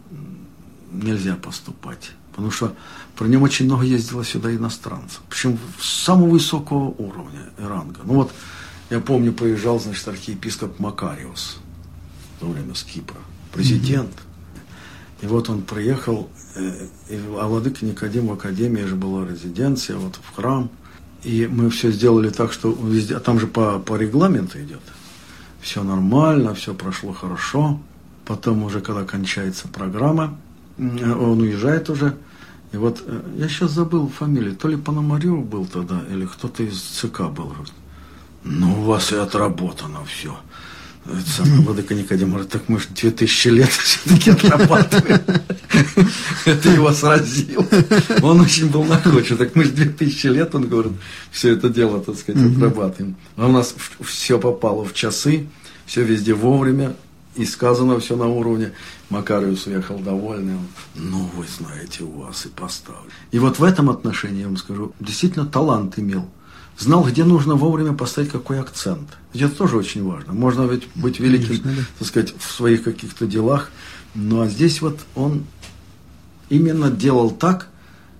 нельзя 0.92 1.36
поступать 1.36 2.12
потому 2.38 2.52
что 2.52 2.76
про 3.16 3.28
нем 3.28 3.42
очень 3.42 3.66
много 3.66 3.84
ездило 3.84 4.24
сюда 4.24 4.54
иностранцев, 4.56 5.22
причем 5.28 5.58
самого 5.82 6.30
высокого 6.30 6.90
уровня 6.90 7.50
и 7.58 7.64
ранга. 7.64 8.02
Ну 8.04 8.14
вот, 8.14 8.32
я 8.92 9.00
помню, 9.00 9.34
приезжал, 9.34 9.80
значит, 9.80 10.08
архиепископ 10.08 10.78
Макариус 10.78 11.58
в 12.36 12.40
то 12.40 12.48
время 12.48 12.76
с 12.76 12.84
Кипра, 12.84 13.18
президент. 13.52 14.12
И 15.24 15.26
вот 15.26 15.50
он 15.50 15.64
приехал, 15.64 16.30
э, 16.54 16.88
а 17.10 17.48
владыка 17.48 17.84
Никодим 17.84 18.28
в 18.28 18.34
академии 18.34 18.84
же 18.84 18.96
была 18.96 19.28
резиденция, 19.28 19.96
вот 19.98 20.20
в 20.22 20.36
храм. 20.36 20.70
И 21.24 21.50
мы 21.52 21.72
все 21.72 21.92
сделали 21.92 22.30
так, 22.30 22.54
что 22.54 22.72
везде, 22.72 23.16
а 23.16 23.20
там 23.20 23.40
же 23.40 23.48
по, 23.48 23.80
по 23.80 23.96
регламенту 23.96 24.62
идет. 24.62 24.82
Все 25.60 25.82
нормально, 25.82 26.54
все 26.54 26.76
прошло 26.76 27.14
хорошо. 27.14 27.82
Потом 28.28 28.62
уже, 28.62 28.80
когда 28.82 29.06
кончается 29.06 29.68
программа, 29.68 30.38
он 30.78 31.42
уезжает 31.42 31.90
уже. 31.90 32.16
И 32.74 32.78
вот 32.78 33.02
э, 33.06 33.22
я 33.38 33.48
сейчас 33.48 33.72
забыл 33.72 34.10
фамилию, 34.10 34.56
то 34.56 34.68
ли 34.68 34.76
Пономарев 34.76 35.46
был 35.46 35.66
тогда, 35.66 36.04
или 36.12 36.26
кто-то 36.26 36.64
из 36.64 36.80
ЦК 36.82 37.22
был. 37.30 37.54
Ну, 38.44 38.82
у 38.82 38.84
вас 38.84 39.12
и 39.12 39.16
отработано 39.16 40.04
все. 40.06 40.38
Самое, 41.26 41.62
Владыка 41.62 41.96
Никодим 41.96 42.32
говорит, 42.32 42.50
так 42.50 42.68
мы 42.68 42.80
же 42.80 42.88
2000 42.90 43.48
лет 43.50 43.70
все-таки 43.72 44.32
отрабатываем. 44.32 45.22
Это 46.46 46.70
его 46.70 46.92
сразило. 46.92 47.66
Он 48.22 48.42
очень 48.42 48.70
был 48.70 48.84
находчив. 48.84 49.38
Так 49.38 49.56
мы 49.56 49.64
же 49.64 49.72
2000 49.72 50.28
лет, 50.28 50.54
он 50.54 50.68
говорит, 50.68 50.94
все 51.32 51.54
это 51.54 51.70
дело, 51.70 52.02
так 52.02 52.18
сказать, 52.18 52.52
отрабатываем. 52.52 53.16
А 53.38 53.48
у 53.48 53.52
нас 53.52 53.74
все 54.02 54.38
попало 54.38 54.84
в 54.84 54.94
часы, 54.94 55.48
все 55.86 56.04
везде 56.04 56.34
вовремя, 56.34 56.96
и 57.38 57.46
сказано 57.46 58.00
все 58.00 58.16
на 58.16 58.28
уровне. 58.28 58.74
Макариус 59.10 59.68
уехал 59.68 60.00
довольный. 60.00 60.56
Он, 60.56 60.68
ну, 60.96 61.30
вы 61.36 61.46
знаете, 61.48 62.04
у 62.04 62.12
вас 62.22 62.46
и 62.46 62.50
поставлю. 62.50 63.12
И 63.32 63.40
вот 63.40 63.60
в 63.60 63.64
этом 63.64 63.90
отношении, 63.90 64.42
я 64.42 64.48
вам 64.48 64.58
скажу, 64.58 64.92
действительно 65.00 65.46
талант 65.46 66.00
имел. 66.00 66.28
Знал, 66.78 67.04
где 67.04 67.24
нужно 67.24 67.56
вовремя 67.56 67.94
поставить 67.94 68.30
какой 68.30 68.60
акцент. 68.60 69.08
Ведь 69.34 69.44
это 69.44 69.56
тоже 69.56 69.78
очень 69.78 70.04
важно. 70.04 70.34
Можно 70.34 70.64
ведь 70.64 70.88
быть 70.96 71.20
великим, 71.20 71.62
Конечно, 71.62 71.72
да. 71.72 71.88
так 72.00 72.08
сказать, 72.08 72.34
в 72.38 72.52
своих 72.52 72.84
каких-то 72.84 73.26
делах. 73.26 73.72
Но 74.14 74.42
а 74.42 74.48
здесь 74.48 74.82
вот 74.82 75.00
он 75.16 75.46
именно 76.50 76.90
делал 76.92 77.32
так, 77.32 77.70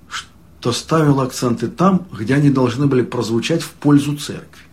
что 0.10 0.72
ставил 0.72 1.22
акценты 1.22 1.68
там, 1.68 2.08
где 2.12 2.36
они 2.36 2.50
должны 2.50 2.88
были 2.88 3.04
прозвучать 3.04 3.62
в 3.62 3.72
пользу 3.72 4.16
церкви. 4.18 4.64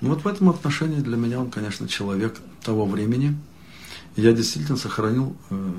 Ну 0.00 0.10
вот 0.10 0.24
в 0.24 0.28
этом 0.28 0.50
отношении 0.50 1.00
для 1.00 1.16
меня 1.16 1.40
он, 1.40 1.50
конечно, 1.50 1.86
человек 1.86 2.36
того 2.62 2.86
времени– 2.86 3.36
я 4.16 4.32
действительно 4.32 4.76
сохранил 4.76 5.36
э, 5.50 5.72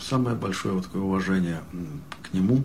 самое 0.00 0.36
большое 0.36 0.74
вот 0.74 0.84
такое 0.84 1.02
уважение 1.02 1.60
к 2.22 2.34
нему, 2.34 2.64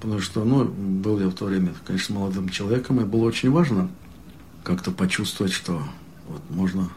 потому 0.00 0.20
что, 0.20 0.44
ну, 0.44 0.64
был 0.64 1.18
я 1.20 1.28
в 1.28 1.34
то 1.34 1.46
время, 1.46 1.74
конечно, 1.86 2.14
молодым 2.14 2.48
человеком, 2.48 3.00
и 3.00 3.04
было 3.04 3.24
очень 3.24 3.50
важно 3.50 3.88
как-то 4.62 4.90
почувствовать, 4.90 5.52
что 5.52 5.82
вот 6.28 6.42
можно 6.50 6.90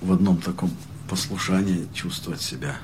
в 0.00 0.12
одном 0.12 0.38
таком 0.38 0.70
послушании 1.08 1.88
чувствовать 1.94 2.40
себя. 2.40 2.76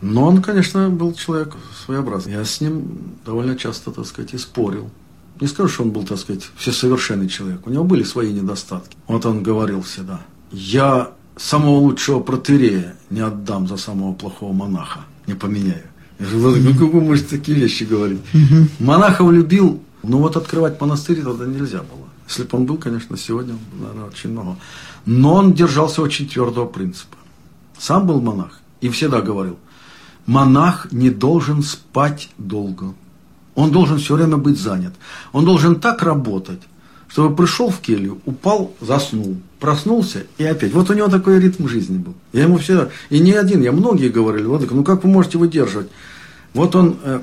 Но 0.00 0.26
он, 0.26 0.42
конечно, 0.42 0.90
был 0.90 1.14
человек 1.14 1.56
своеобразный. 1.84 2.32
Я 2.32 2.44
с 2.44 2.60
ним 2.60 3.16
довольно 3.24 3.56
часто, 3.56 3.90
так 3.90 4.06
сказать, 4.06 4.34
и 4.34 4.38
спорил. 4.38 4.90
Не 5.40 5.46
скажу, 5.46 5.68
что 5.68 5.82
он 5.82 5.90
был, 5.90 6.04
так 6.04 6.18
сказать, 6.18 6.48
всесовершенный 6.56 7.28
человек. 7.28 7.66
У 7.66 7.70
него 7.70 7.84
были 7.84 8.02
свои 8.02 8.32
недостатки. 8.32 8.96
Вот 9.06 9.24
он 9.26 9.42
говорил 9.42 9.82
всегда, 9.82 10.20
я 10.52 11.12
самого 11.36 11.78
лучшего 11.78 12.20
протерея 12.20 12.96
не 13.10 13.20
отдам 13.20 13.66
за 13.68 13.76
самого 13.76 14.12
плохого 14.12 14.52
монаха, 14.52 15.00
не 15.26 15.34
поменяю. 15.34 15.84
Я 16.18 16.26
говорю, 16.26 16.62
ну 16.62 16.72
как 16.72 16.92
вы 16.94 17.00
можете 17.00 17.36
такие 17.36 17.58
вещи 17.58 17.84
говорить? 17.84 18.20
Монахов 18.78 19.30
любил, 19.32 19.82
но 20.02 20.18
вот 20.18 20.36
открывать 20.36 20.80
монастырь 20.80 21.22
тогда 21.22 21.46
нельзя 21.46 21.78
было. 21.78 22.08
Если 22.28 22.44
бы 22.44 22.58
он 22.58 22.66
был, 22.66 22.78
конечно, 22.78 23.16
сегодня, 23.16 23.54
наверное, 23.78 24.06
очень 24.06 24.30
много. 24.30 24.56
Но 25.06 25.34
он 25.34 25.52
держался 25.52 26.02
очень 26.02 26.28
твердого 26.28 26.66
принципа. 26.66 27.16
Сам 27.78 28.06
был 28.06 28.20
монах 28.20 28.60
и 28.80 28.88
всегда 28.88 29.20
говорил, 29.20 29.58
монах 30.26 30.86
не 30.92 31.10
должен 31.10 31.62
спать 31.62 32.30
долго. 32.38 32.94
Он 33.54 33.70
должен 33.70 33.98
все 33.98 34.14
время 34.14 34.36
быть 34.36 34.58
занят. 34.58 34.94
Он 35.32 35.44
должен 35.44 35.80
так 35.80 36.02
работать, 36.02 36.60
чтобы 37.14 37.36
пришел 37.36 37.70
в 37.70 37.78
келью, 37.78 38.20
упал, 38.24 38.74
заснул, 38.80 39.36
проснулся 39.60 40.26
и 40.36 40.42
опять. 40.42 40.72
Вот 40.72 40.90
у 40.90 40.94
него 40.94 41.06
такой 41.06 41.38
ритм 41.38 41.68
жизни 41.68 41.96
был. 41.96 42.12
Я 42.32 42.42
ему 42.42 42.58
всегда, 42.58 42.88
и 43.08 43.20
не 43.20 43.34
один, 43.34 43.62
я 43.62 43.70
многие 43.70 44.08
говорили, 44.08 44.46
вот, 44.46 44.68
ну 44.68 44.82
как 44.82 45.04
вы 45.04 45.10
можете 45.10 45.38
выдерживать? 45.38 45.86
Вот 46.54 46.74
он 46.74 46.96
э, 47.04 47.20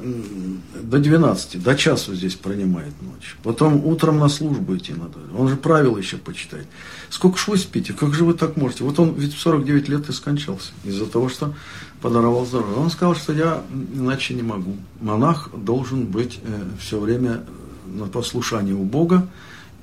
до 0.82 0.98
12, 0.98 1.62
до 1.62 1.76
часу 1.76 2.16
здесь 2.16 2.36
принимает 2.36 2.94
ночь. 3.02 3.36
Потом 3.44 3.86
утром 3.86 4.18
на 4.18 4.30
службу 4.30 4.78
идти 4.78 4.94
надо. 4.94 5.20
Он 5.38 5.50
же 5.50 5.58
правила 5.58 5.98
еще 5.98 6.16
почитает. 6.16 6.68
Сколько 7.10 7.38
ж 7.38 7.50
вы 7.50 7.58
спите? 7.58 7.92
Как 7.92 8.14
же 8.14 8.24
вы 8.24 8.34
так 8.34 8.56
можете? 8.56 8.86
Вот 8.86 8.98
он 8.98 9.14
ведь 9.16 9.34
в 9.34 9.42
49 9.42 9.90
лет 9.90 10.08
и 10.08 10.14
скончался. 10.14 10.72
Из-за 10.86 11.06
того, 11.06 11.28
что 11.28 11.54
подаровал 12.02 12.46
здоровье. 12.46 12.78
Он 12.78 12.90
сказал, 12.90 13.16
что 13.16 13.34
я 13.34 13.62
иначе 13.94 14.36
не 14.36 14.42
могу. 14.42 14.78
Монах 15.02 15.50
должен 15.54 16.06
быть 16.06 16.40
э, 16.44 16.64
все 16.80 16.98
время 16.98 17.42
на 17.88 18.08
послушании 18.08 18.74
у 18.74 18.84
Бога 18.84 19.28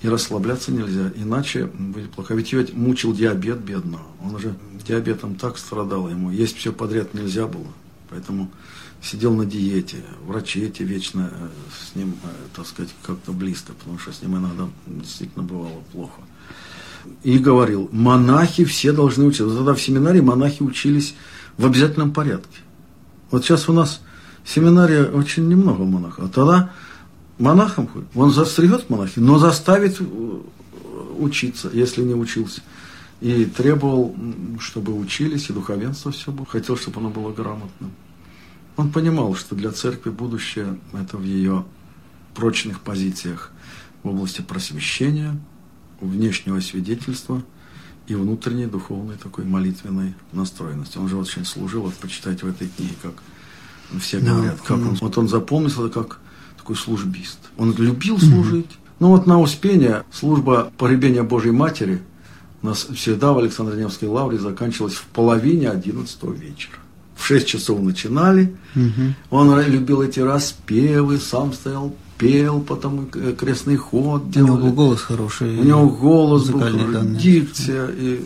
и 0.00 0.08
расслабляться 0.08 0.70
нельзя, 0.70 1.12
иначе 1.16 1.66
будет 1.66 2.10
плохо. 2.10 2.34
Ведь 2.34 2.52
ведь 2.52 2.74
мучил 2.74 3.12
диабет 3.12 3.58
бедного. 3.58 4.04
Он 4.22 4.34
уже 4.34 4.54
диабетом 4.86 5.34
так 5.34 5.58
страдал 5.58 6.08
ему. 6.08 6.30
Есть 6.30 6.56
все 6.56 6.72
подряд 6.72 7.14
нельзя 7.14 7.46
было. 7.46 7.66
Поэтому 8.10 8.50
сидел 9.02 9.34
на 9.34 9.44
диете. 9.44 9.98
Врачи 10.24 10.60
эти 10.60 10.82
вечно 10.82 11.30
э, 11.32 11.48
с 11.72 11.96
ним, 11.96 12.16
э, 12.22 12.28
так 12.54 12.66
сказать, 12.66 12.94
как-то 13.02 13.32
близко, 13.32 13.72
потому 13.72 13.98
что 13.98 14.12
с 14.12 14.22
ним 14.22 14.36
иногда 14.36 14.68
действительно 14.86 15.44
бывало 15.44 15.82
плохо. 15.92 16.20
И 17.22 17.38
говорил, 17.38 17.88
монахи 17.92 18.64
все 18.64 18.92
должны 18.92 19.24
учиться. 19.24 19.54
Тогда 19.54 19.74
в 19.74 19.82
семинаре 19.82 20.22
монахи 20.22 20.62
учились 20.62 21.14
в 21.56 21.66
обязательном 21.66 22.12
порядке. 22.12 22.58
Вот 23.30 23.44
сейчас 23.44 23.68
у 23.68 23.72
нас 23.72 24.00
в 24.44 24.50
семинаре 24.50 25.04
очень 25.04 25.48
немного 25.48 25.84
монахов. 25.84 26.24
А 26.24 26.28
тогда 26.28 26.72
монахом 27.38 27.86
ходит. 27.86 28.08
Он 28.14 28.30
застригет 28.30 28.90
монахи, 28.90 29.18
но 29.18 29.38
заставит 29.38 30.00
э, 30.00 30.04
учиться, 31.18 31.70
если 31.72 32.02
не 32.02 32.14
учился. 32.14 32.62
И 33.20 33.46
требовал, 33.46 34.14
чтобы 34.60 34.94
учились, 34.94 35.50
и 35.50 35.52
духовенство 35.52 36.12
все 36.12 36.30
было. 36.30 36.46
Хотел, 36.46 36.76
чтобы 36.76 37.00
оно 37.00 37.10
было 37.10 37.32
грамотным. 37.32 37.92
Он 38.76 38.92
понимал, 38.92 39.34
что 39.34 39.56
для 39.56 39.72
церкви 39.72 40.10
будущее– 40.10 40.78
это 40.92 41.16
в 41.16 41.24
ее 41.24 41.64
прочных 42.34 42.80
позициях 42.80 43.50
в 44.04 44.08
области 44.08 44.40
просвещения, 44.40 45.36
внешнего 46.00 46.60
свидетельства 46.60 47.42
и 48.06 48.14
внутренней 48.14 48.66
духовной 48.66 49.16
такой 49.16 49.44
молитвенной 49.44 50.14
настроенности. 50.32 50.98
Он 50.98 51.08
же 51.08 51.16
очень 51.16 51.44
служил, 51.44 51.82
вот 51.82 51.94
почитайте 51.94 52.46
в 52.46 52.50
этой 52.50 52.68
книге, 52.68 52.94
как 53.02 53.14
все 54.00 54.20
говорят, 54.20 54.60
как 54.60 54.78
он, 54.78 54.94
вот 54.94 55.18
он 55.18 55.28
запомнил 55.28 55.86
это 55.86 56.04
как 56.04 56.20
такой 56.68 56.76
службист. 56.76 57.38
Он 57.56 57.74
любил 57.78 58.18
служить. 58.18 58.66
Mm-hmm. 58.66 58.96
Ну 59.00 59.08
вот 59.08 59.26
на 59.26 59.40
Успение 59.40 60.04
служба 60.12 60.70
погребения 60.76 61.22
Божьей 61.22 61.52
Матери 61.52 62.00
у 62.62 62.66
нас 62.66 62.88
всегда 62.94 63.32
в 63.32 63.38
Александро-Невской 63.38 64.08
лавре 64.08 64.38
заканчивалась 64.38 64.94
в 64.94 65.04
половине 65.04 65.70
одиннадцатого 65.70 66.32
вечера. 66.32 66.74
В 67.16 67.24
шесть 67.24 67.46
часов 67.46 67.80
начинали. 67.80 68.54
Угу. 68.76 69.14
Он 69.30 69.60
любил 69.62 70.02
эти 70.02 70.20
распевы, 70.20 71.18
сам 71.18 71.52
стоял, 71.52 71.94
пел, 72.18 72.60
потом 72.60 73.06
крестный 73.06 73.76
ход 73.76 74.30
делали. 74.30 74.50
У 74.50 74.54
него 74.56 74.66
был 74.66 74.72
голос 74.72 75.00
хороший. 75.00 75.58
У 75.58 75.64
него 75.64 75.88
голос 75.88 76.50
был, 76.50 76.60
данные. 76.60 77.18
дикция, 77.18 77.88
и 77.88 78.20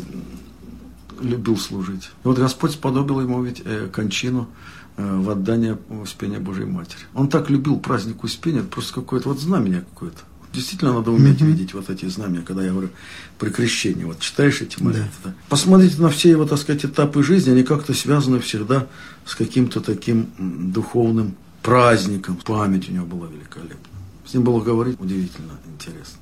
любил 1.20 1.56
служить. 1.56 2.04
И 2.24 2.28
вот 2.28 2.38
Господь 2.38 2.72
сподобил 2.72 3.20
ему 3.20 3.42
ведь 3.42 3.62
э, 3.64 3.88
кончину 3.92 4.48
в 4.96 5.30
отдание 5.30 5.78
Успения 5.88 6.38
Божьей 6.38 6.66
Матери. 6.66 7.02
Он 7.14 7.28
так 7.28 7.50
любил 7.50 7.78
праздник 7.78 8.24
Успения, 8.24 8.60
это 8.60 8.68
просто 8.68 8.94
какое-то 8.94 9.30
вот 9.30 9.40
знамение 9.40 9.80
какое-то. 9.80 10.20
Действительно, 10.52 10.92
надо 10.92 11.10
уметь 11.10 11.40
mm-hmm. 11.40 11.46
видеть 11.46 11.74
вот 11.74 11.88
эти 11.88 12.04
знамения, 12.06 12.44
когда 12.44 12.62
я 12.62 12.72
говорю 12.72 12.90
при 13.38 13.48
крещении. 13.48 14.04
Вот 14.04 14.20
читаешь 14.20 14.60
эти 14.60 14.82
молитвы. 14.82 15.08
Да. 15.24 15.30
Да. 15.30 15.34
Посмотрите 15.48 16.00
на 16.00 16.10
все 16.10 16.30
его, 16.30 16.44
так 16.44 16.58
сказать, 16.58 16.84
этапы 16.84 17.22
жизни, 17.22 17.52
они 17.52 17.62
как-то 17.62 17.94
связаны 17.94 18.38
всегда 18.40 18.86
с 19.24 19.34
каким-то 19.34 19.80
таким 19.80 20.28
духовным 20.38 21.36
праздником. 21.62 22.36
Память 22.44 22.90
у 22.90 22.92
него 22.92 23.06
была 23.06 23.28
великолепна. 23.28 23.78
С 24.26 24.34
ним 24.34 24.44
было 24.44 24.60
говорить 24.60 25.00
удивительно 25.00 25.52
интересно. 25.72 26.18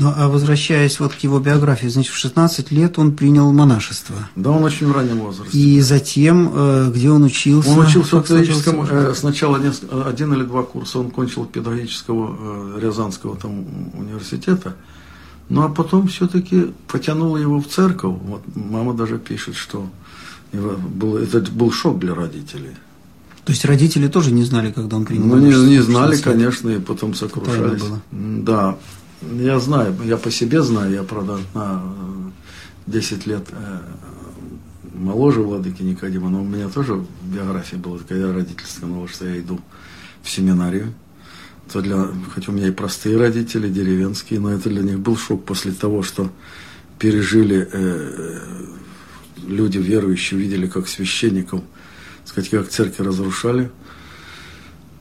Ну, 0.00 0.12
а 0.16 0.28
возвращаясь 0.28 1.00
вот 1.00 1.12
к 1.12 1.18
его 1.24 1.40
биографии, 1.40 1.88
значит, 1.88 2.12
в 2.12 2.16
16 2.16 2.70
лет 2.70 3.00
он 3.00 3.16
принял 3.16 3.50
монашество. 3.50 4.14
Да, 4.36 4.50
он 4.50 4.62
очень 4.62 4.86
в 4.86 4.92
раннем 4.92 5.18
возрасте. 5.18 5.58
И 5.58 5.80
затем, 5.80 6.52
э, 6.54 6.92
где 6.94 7.10
он 7.10 7.24
учился? 7.24 7.70
Он 7.70 7.80
учился 7.80 8.18
в 8.18 8.22
педагогическом, 8.22 8.86
э, 8.88 9.12
сначала 9.16 9.58
один 10.06 10.34
или 10.34 10.44
два 10.44 10.62
курса 10.62 11.00
он 11.00 11.10
кончил 11.10 11.46
педагогического 11.46 12.76
э, 12.76 12.80
Рязанского 12.80 13.34
там 13.34 13.64
университета, 13.92 14.76
ну 15.48 15.64
а 15.64 15.68
потом 15.68 16.06
все-таки 16.06 16.72
потянуло 16.86 17.36
его 17.36 17.60
в 17.60 17.66
церковь. 17.66 18.14
Вот 18.22 18.42
мама 18.54 18.94
даже 18.94 19.18
пишет, 19.18 19.56
что 19.56 19.84
был, 20.52 21.16
это 21.16 21.40
был 21.50 21.72
шок 21.72 21.98
для 21.98 22.14
родителей. 22.14 22.76
То 23.44 23.50
есть 23.50 23.64
родители 23.64 24.06
тоже 24.06 24.30
не 24.30 24.44
знали, 24.44 24.70
когда 24.70 24.96
он 24.96 25.06
принял? 25.06 25.24
Ну, 25.26 25.38
не, 25.38 25.70
не 25.70 25.82
знали, 25.82 26.16
конечно, 26.18 26.68
и 26.68 26.78
потом 26.78 27.14
сокрушались. 27.14 27.82
Было. 27.82 28.00
Да, 28.12 28.76
я 29.22 29.58
знаю, 29.58 29.96
я 30.04 30.16
по 30.16 30.30
себе 30.30 30.62
знаю, 30.62 30.92
я, 30.92 31.02
правда, 31.02 31.38
на 31.54 31.82
10 32.86 33.26
лет 33.26 33.48
э, 33.50 33.78
моложе 34.94 35.40
владыки 35.40 35.82
Никодима, 35.82 36.28
но 36.30 36.42
у 36.42 36.44
меня 36.44 36.68
тоже 36.68 36.94
в 36.94 37.06
биографии 37.22 37.76
была 37.76 37.98
такая, 37.98 38.20
я 38.20 38.32
родительская, 38.32 38.88
сказал, 38.88 39.08
что 39.08 39.26
я 39.28 39.40
иду 39.40 39.60
в 40.22 40.30
семинарию. 40.30 40.92
То 41.72 41.82
для, 41.82 42.08
хоть 42.34 42.48
у 42.48 42.52
меня 42.52 42.68
и 42.68 42.72
простые 42.72 43.18
родители, 43.18 43.68
деревенские, 43.68 44.40
но 44.40 44.50
это 44.50 44.70
для 44.70 44.82
них 44.82 44.98
был 45.00 45.16
шок 45.16 45.44
после 45.44 45.72
того, 45.72 46.02
что 46.02 46.30
пережили 46.98 47.68
э, 47.70 48.38
люди 49.46 49.78
верующие, 49.78 50.40
видели, 50.40 50.66
как 50.66 50.88
священников, 50.88 51.60
сказать, 52.24 52.50
как 52.50 52.68
церкви 52.68 53.04
разрушали. 53.04 53.70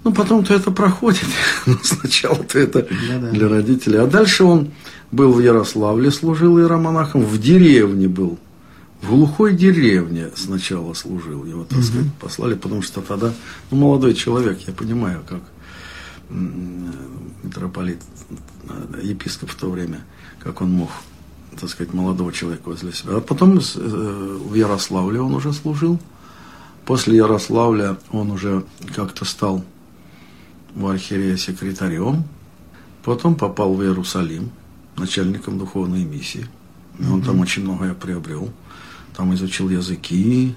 Ну, 0.03 0.13
потом-то 0.13 0.53
это 0.53 0.71
проходит. 0.71 1.25
Но 1.65 1.77
сначала-то 1.81 2.60
это 2.60 2.88
да, 3.10 3.19
да. 3.19 3.31
для 3.31 3.47
родителей. 3.47 3.97
А 3.99 4.07
дальше 4.07 4.43
он 4.43 4.71
был 5.12 5.33
в 5.33 5.39
Ярославле, 5.39 6.12
служил 6.12 6.60
иеромонахом, 6.60 7.21
в 7.21 7.38
деревне 7.39 8.07
был. 8.07 8.39
В 9.01 9.10
глухой 9.10 9.55
деревне 9.55 10.29
сначала 10.36 10.93
служил. 10.93 11.45
Его, 11.45 11.63
так 11.65 11.83
сказать, 11.83 12.07
угу. 12.07 12.15
послали, 12.19 12.55
потому 12.55 12.81
что 12.81 13.01
тогда, 13.01 13.31
ну, 13.69 13.77
молодой 13.77 14.15
человек, 14.15 14.60
я 14.67 14.73
понимаю, 14.73 15.21
как 15.27 15.41
митрополит, 17.43 17.99
э, 18.69 19.01
епископ 19.03 19.51
в 19.51 19.55
то 19.55 19.69
время, 19.69 20.03
как 20.39 20.62
он 20.62 20.71
мог, 20.71 20.89
так 21.60 21.69
сказать, 21.69 21.93
молодого 21.93 22.33
человека 22.33 22.63
возле 22.65 22.91
себя. 22.91 23.17
А 23.17 23.21
потом 23.21 23.57
э, 23.57 23.60
в 23.60 24.53
Ярославле 24.53 25.21
он 25.21 25.33
уже 25.33 25.53
служил. 25.53 25.99
После 26.86 27.17
Ярославля 27.17 27.97
он 28.12 28.31
уже 28.31 28.63
как-то 28.95 29.25
стал 29.25 29.63
в 30.78 30.88
архиерея 30.88 31.38
секретарем. 31.38 32.24
Потом 33.04 33.36
попал 33.36 33.74
в 33.74 33.82
Иерусалим, 33.82 34.52
начальником 34.98 35.58
духовной 35.58 36.04
миссии. 36.04 36.48
И 37.00 37.04
он 37.04 37.22
mm-hmm. 37.22 37.26
там 37.26 37.40
очень 37.40 37.63
многое 37.63 37.94
приобрел. 37.94 38.50
Там 39.16 39.34
изучил 39.34 39.70
языки. 39.70 40.56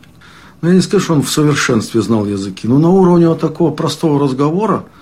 Ну, 0.60 0.68
я 0.68 0.74
не 0.74 0.80
скажу, 0.80 1.04
что 1.04 1.14
он 1.14 1.22
в 1.22 1.30
совершенстве 1.30 2.02
знал 2.02 2.26
языки. 2.26 2.68
Но 2.68 2.78
на 2.78 2.90
уровне 2.90 3.28
вот 3.28 3.40
такого 3.40 3.72
простого 3.72 4.20
разговора– 4.20 4.84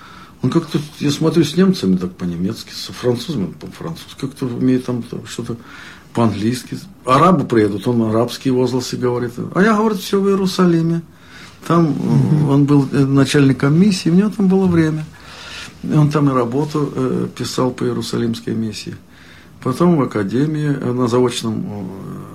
он 0.43 0.51
как-то, 0.51 0.79
я 1.01 1.11
смотрю, 1.11 1.45
с 1.45 1.57
немцами 1.57 1.97
так 1.97 2.15
по-немецки, 2.15 2.71
с 2.73 2.93
французами 2.93 3.53
по-французски, 3.61 4.21
как-то 4.21 4.47
умеет 4.47 4.87
там 4.87 5.03
что-то 5.27 5.57
по-английски. 6.15 6.79
Арабы 7.05 7.45
приедут, 7.45 7.89
он 7.89 8.03
арабские 8.03 8.55
возгласы 8.55 8.97
говорит. 8.97 9.33
А 9.55 9.63
я, 9.63 9.77
говорит, 9.77 9.99
все 9.99 10.21
в 10.21 10.29
Иерусалиме. 10.29 11.03
Там 11.69 11.91
угу. 11.91 12.51
он 12.51 12.65
был 12.65 12.89
э, 12.91 13.05
начальником 13.05 13.79
миссии, 13.79 14.09
у 14.09 14.15
него 14.15 14.31
там 14.31 14.49
было 14.49 14.67
время. 14.67 15.05
Он 15.95 16.11
там 16.11 16.31
и 16.31 16.33
работу 16.33 16.91
э, 16.97 17.29
писал 17.37 17.71
по 17.73 17.85
Иерусалимской 17.85 18.55
миссии. 18.55 18.97
Потом 19.63 19.99
в 19.99 20.03
академии, 20.03 20.71
э, 20.71 20.93
на 20.93 21.09
заочном, 21.09 21.91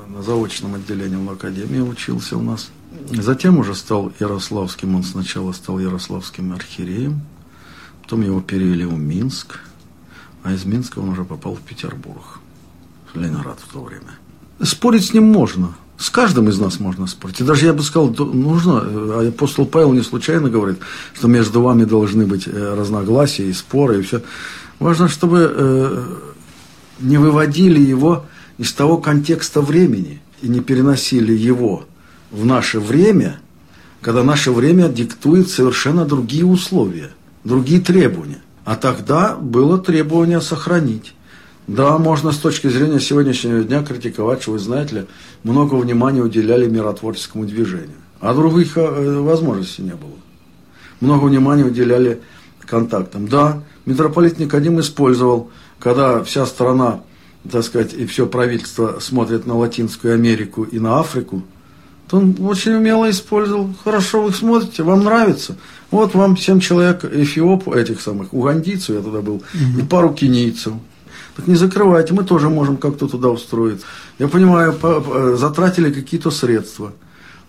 на 0.08 0.22
заочном 0.22 0.76
отделении 0.76 1.15
в 1.15 1.32
академии 1.32 1.80
учился 1.80 2.38
у 2.38 2.43
нас. 2.43 2.69
Затем 3.10 3.58
уже 3.58 3.74
стал 3.74 4.12
Ярославским, 4.19 4.96
он 4.96 5.04
сначала 5.04 5.52
стал 5.52 5.80
Ярославским 5.80 6.54
архиереем, 6.54 7.22
Потом 8.04 8.22
его 8.22 8.41
перевели 8.41 8.86
в 8.86 9.00
Минск, 9.00 9.62
а 10.43 10.52
из 10.52 10.65
Минска 10.65 11.00
он 11.00 11.10
уже 11.10 11.24
попал 11.24 11.56
в 11.56 11.62
Петербург, 11.62 12.39
в 13.12 13.17
Ленинград 13.17 13.60
в 13.60 13.74
то 13.74 13.82
время. 13.82 14.12
Спорить 14.62 15.06
с 15.06 15.13
ним 15.13 15.32
можно. 15.32 15.74
С 15.97 16.10
каждым 16.10 16.49
из 16.49 16.60
нас 16.60 16.79
можно 16.79 17.08
спорить. 17.08 17.39
И 17.39 17.43
даже 17.43 17.65
я 17.65 17.73
бы 17.73 17.84
сказал, 17.84 18.10
нужно, 18.10 18.82
а 18.84 19.27
апостол 19.27 19.65
Павел 19.65 19.93
не 19.93 20.01
случайно 20.01 20.49
говорит, 20.49 20.79
что 21.13 21.27
между 21.27 21.62
вами 21.62 21.86
должны 21.86 22.25
быть 22.25 22.47
э, 22.47 22.75
разногласия 22.77 23.47
и 23.47 23.53
споры, 23.53 23.99
и 23.99 24.01
все. 24.01 24.21
Важно, 24.79 25.08
чтобы 25.08 25.53
э, 25.56 26.03
не 26.99 27.17
выводили 27.17 27.79
его 27.79 28.25
из 28.58 28.73
того 28.73 28.97
контекста 28.97 29.62
времени 29.62 30.21
и 30.41 30.47
не 30.47 30.62
переносили 30.62 31.34
его 31.34 31.86
в 32.32 32.45
наше 32.45 32.79
время, 32.79 33.39
когда 34.01 34.23
наше 34.23 34.51
время 34.51 34.89
диктует 34.89 35.49
совершенно 35.49 36.06
другие 36.06 36.45
условия– 36.45 37.12
другие 37.43 37.82
требования. 37.82 38.41
А 38.65 38.75
тогда 38.75 39.36
было 39.36 39.77
требование 39.77 40.41
сохранить. 40.41 41.13
Да, 41.67 41.97
можно 41.97 42.32
с 42.32 42.38
точки 42.38 42.67
зрения 42.67 42.99
сегодняшнего 42.99 43.63
дня 43.63 43.84
критиковать, 43.84 44.41
что 44.41 44.52
вы 44.52 44.60
знаете 44.60 44.95
ли, 44.95 45.06
много 45.43 45.76
внимания 45.76 46.21
уделяли 46.21 46.67
миротворческому 46.67 47.45
движению. 47.45 47.97
А 48.19 48.34
других 48.34 48.78
э, 48.78 49.19
возможностей 49.19 49.84
не 49.84 49.95
было. 49.95 50.12
Много 50.99 51.26
внимания 51.26 51.63
уделяли 51.63 52.21
контактам. 52.65 53.28
Да, 53.28 53.62
митрополит 53.86 54.39
Никодим 54.39 54.80
использовал, 54.80 55.52
когда 55.80 56.23
вся 56.23 56.45
страна, 56.45 57.02
так 57.49 57.63
сказать, 57.63 57.93
и 57.93 58.06
все 58.06 58.26
правительство 58.26 58.97
смотрит 58.99 59.45
на 59.45 59.58
Латинскую 59.58 60.15
Америку 60.15 60.63
и 60.63 60.80
на 60.80 60.99
Африку, 60.99 61.43
то 62.10 62.17
он 62.17 62.36
очень 62.41 62.73
умело 62.73 63.10
использовал. 63.10 63.69
Хорошо, 63.84 64.23
вы 64.23 64.34
смотрите, 64.34 64.84
вам 64.84 65.04
нравится. 65.04 65.56
Вот 65.91 66.15
вам 66.15 66.36
семь 66.38 66.60
человек 66.60 67.06
эфиоп, 67.06 67.69
этих 67.69 68.02
самых, 68.02 68.34
угандийцев, 68.34 68.95
я 68.95 69.02
туда 69.02 69.21
был, 69.21 69.36
угу. 69.36 69.80
и 69.80 69.84
пару 69.84 70.13
кенийцев. 70.13 70.73
Так 71.36 71.48
не 71.48 71.56
закрывайте, 71.56 72.13
мы 72.13 72.24
тоже 72.24 72.50
можем 72.50 72.78
как-то 72.78 73.08
туда 73.08 73.30
устроиться. 73.30 73.86
Я 74.19 74.28
понимаю, 74.28 74.78
затратили 75.38 75.91
какие-то 75.91 76.32
средства. 76.32 76.93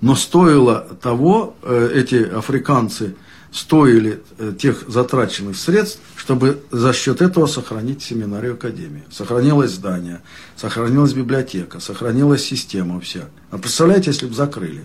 Но 0.01 0.15
стоило 0.15 0.87
того, 1.01 1.57
э, 1.63 1.91
эти 1.95 2.17
африканцы 2.17 3.15
стоили 3.53 4.21
э, 4.39 4.53
тех 4.59 4.85
затраченных 4.89 5.57
средств, 5.57 6.01
чтобы 6.17 6.61
за 6.71 6.93
счет 6.93 7.23
этого 7.23 7.47
сохранить 7.47 8.03
семинарию 8.03 8.55
Академии. 8.55 9.05
Сохранилось 9.11 9.71
здание, 9.71 10.21
сохранилась 10.57 11.13
библиотека, 11.13 11.81
сохранилась 11.81 12.45
система 12.45 13.01
вся. 13.01 13.27
А 13.51 13.59
представляете, 13.59 14.11
если 14.11 14.27
бы 14.27 14.35
закрыли? 14.35 14.85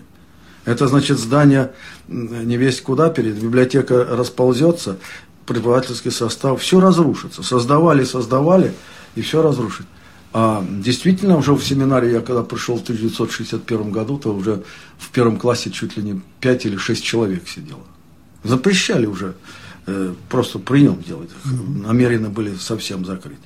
Это 0.64 0.86
значит 0.88 1.18
здание 1.18 1.72
не 2.06 2.56
весь 2.56 2.80
куда 2.80 3.10
перед, 3.10 3.34
библиотека 3.34 4.04
расползется, 4.04 4.98
преподавательский 5.50 6.12
состав, 6.12 6.62
все 6.62 6.78
разрушится. 6.78 7.42
Создавали, 7.42 8.04
создавали, 8.04 8.72
и 9.16 9.20
все 9.20 9.42
разрушит. 9.42 9.86
А 10.32 10.64
действительно, 10.64 11.36
уже 11.36 11.54
в 11.54 11.64
семинаре, 11.64 12.12
я 12.12 12.20
когда 12.20 12.44
пришел 12.44 12.76
в 12.76 12.82
1961 12.82 13.90
году, 13.90 14.16
то 14.16 14.32
уже 14.32 14.62
в 14.96 15.10
первом 15.10 15.38
классе 15.38 15.70
чуть 15.72 15.96
ли 15.96 16.04
не 16.04 16.20
5 16.40 16.66
или 16.66 16.76
6 16.76 17.04
человек 17.04 17.48
сидело. 17.48 17.82
Запрещали 18.44 19.06
уже, 19.06 19.34
э, 19.86 20.14
просто 20.28 20.60
прием 20.60 21.02
делать. 21.02 21.30
Намерены 21.44 22.28
были 22.28 22.54
совсем 22.54 23.04
закрыть. 23.04 23.42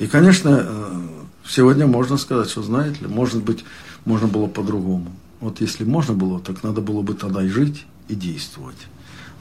И, 0.00 0.08
конечно, 0.08 0.66
э, 0.68 1.00
сегодня 1.48 1.86
можно 1.86 2.16
сказать, 2.16 2.50
что, 2.50 2.62
знаете 2.64 3.02
ли, 3.02 3.06
может 3.06 3.44
быть, 3.44 3.64
можно 4.04 4.26
было 4.26 4.48
по-другому. 4.48 5.12
Вот 5.38 5.60
если 5.60 5.84
можно 5.84 6.14
было, 6.14 6.40
так 6.40 6.64
надо 6.64 6.80
было 6.80 7.02
бы 7.02 7.14
тогда 7.14 7.40
и 7.44 7.48
жить, 7.48 7.86
и 8.08 8.16
действовать. 8.16 8.88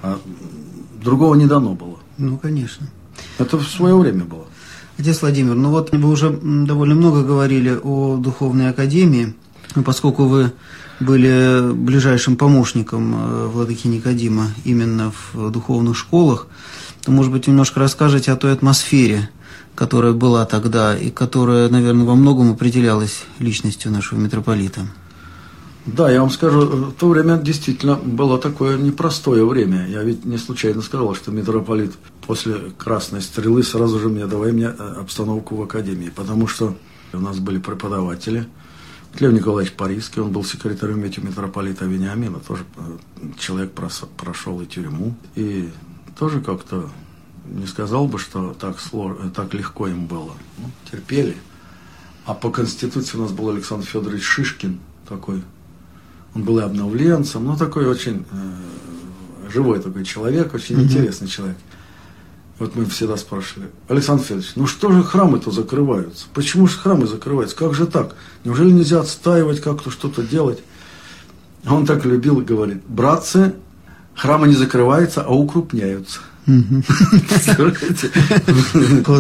А 0.02 0.20
другого 1.02 1.36
не 1.36 1.46
дано 1.46 1.74
было. 1.74 1.98
Ну, 2.18 2.38
конечно. 2.38 2.88
Это 3.38 3.58
в 3.58 3.68
свое 3.68 3.96
время 3.96 4.26
было. 4.26 4.46
Отец 4.98 5.22
Владимир, 5.22 5.56
ну 5.56 5.70
вот 5.70 5.92
вы 5.94 6.10
уже 6.10 6.30
довольно 6.30 6.96
много 6.96 7.24
говорили 7.24 7.80
о 7.82 8.18
Духовной 8.18 8.70
Академии, 8.70 9.34
поскольку 9.86 10.26
вы 10.26 10.52
были 11.00 11.72
ближайшим 11.72 12.36
помощником 12.36 13.16
э, 13.16 13.48
владыки 13.48 13.88
Никодима 13.88 14.48
именно 14.66 15.14
в 15.32 15.52
духовных 15.52 15.98
школах, 15.98 16.48
то, 17.02 17.12
может 17.12 17.32
быть, 17.32 17.48
немножко 17.48 17.80
расскажете 17.80 18.34
о 18.34 18.36
той 18.36 18.52
атмосфере, 18.52 19.30
которая 19.76 20.12
была 20.12 20.46
тогда 20.46 20.98
и 20.98 21.10
которая, 21.10 21.70
наверное, 21.70 22.06
во 22.06 22.16
многом 22.16 22.52
определялась 22.52 23.24
личностью 23.40 23.92
нашего 23.92 24.20
митрополита. 24.20 24.82
Да, 25.96 26.12
я 26.12 26.22
вам 26.22 26.30
скажу, 26.30 26.62
в 26.62 26.94
то 26.94 27.10
время 27.10 27.38
действительно 27.38 27.96
было 27.96 28.38
такое 28.38 28.78
непростое 28.78 29.46
время. 29.46 29.88
Я 29.88 30.04
ведь 30.04 30.24
не 30.24 30.38
случайно 30.38 30.82
сказал, 30.82 31.16
что 31.16 31.32
митрополит 31.32 31.94
после 32.28 32.56
красной 32.78 33.22
стрелы 33.22 33.64
сразу 33.64 34.00
же 34.00 34.10
мне 34.10 34.28
давай 34.28 34.52
мне 34.52 34.66
э, 34.66 34.96
обстановку 35.00 35.56
в 35.56 35.64
академии, 35.64 36.10
потому 36.10 36.48
что 36.48 36.76
у 37.14 37.18
нас 37.18 37.40
были 37.40 37.58
преподаватели. 37.58 38.48
Лев 39.20 39.34
Николаевич 39.34 39.74
Парийский, 39.74 40.22
он 40.22 40.32
был 40.32 40.44
секретарем 40.44 41.04
эти 41.04 41.20
митрополита 41.20 41.86
Вениамина, 41.86 42.40
тоже 42.40 42.66
э, 42.78 43.30
человек 43.40 43.72
прошел 43.72 44.62
и 44.62 44.68
тюрьму. 44.68 45.16
И 45.36 45.70
тоже 46.20 46.42
как-то 46.42 46.90
не 47.46 47.66
сказал 47.66 48.08
бы, 48.08 48.20
что 48.20 48.54
так, 48.60 48.80
сложно, 48.80 49.32
так 49.32 49.54
легко 49.56 49.88
им 49.88 50.06
было. 50.06 50.34
Ну, 50.60 50.70
терпели. 50.92 51.36
А 52.26 52.36
по 52.36 52.52
Конституции 52.52 53.18
у 53.18 53.22
нас 53.22 53.32
был 53.32 53.50
Александр 53.50 53.88
Федорович 53.88 54.24
Шишкин, 54.24 54.80
такой 55.08 55.42
он 56.36 56.44
был 56.44 56.60
и 56.60 56.64
обновленцем, 56.64 57.46
ну 57.46 57.56
такой 57.58 57.88
очень 57.88 58.26
э, 58.32 59.50
живой 59.52 59.80
такой 59.80 60.06
человек, 60.06 60.54
очень 60.54 60.78
mm 60.78 60.84
интересный 60.84 61.28
человек. 61.28 61.58
Вот 62.60 62.76
мы 62.76 62.86
всегда 62.86 63.16
спрашивали, 63.16 63.70
Александр 63.88 64.24
Федорович, 64.24 64.52
ну 64.56 64.68
что 64.68 64.92
же 64.92 65.02
храмы-то 65.02 65.50
закрываются? 65.50 66.26
Почему 66.34 66.68
же 66.68 66.78
храмы 66.78 67.08
закрываются? 67.08 67.56
Как 67.56 67.74
же 67.74 67.88
так? 67.88 68.16
Неужели 68.44 68.72
нельзя 68.72 69.00
отстаивать, 69.00 69.62
как-то 69.62 69.90
что-то 69.92 70.24
делать? 70.24 70.60
Он 71.66 71.86
так 71.86 72.06
любил 72.06 72.42
и 72.42 72.44
говорит, 72.44 72.84
братцы, 72.86 73.56
храмы 74.14 74.50
не 74.50 74.56
закрываются, 74.56 75.22
а 75.22 75.34
укрупняются. 75.34 76.20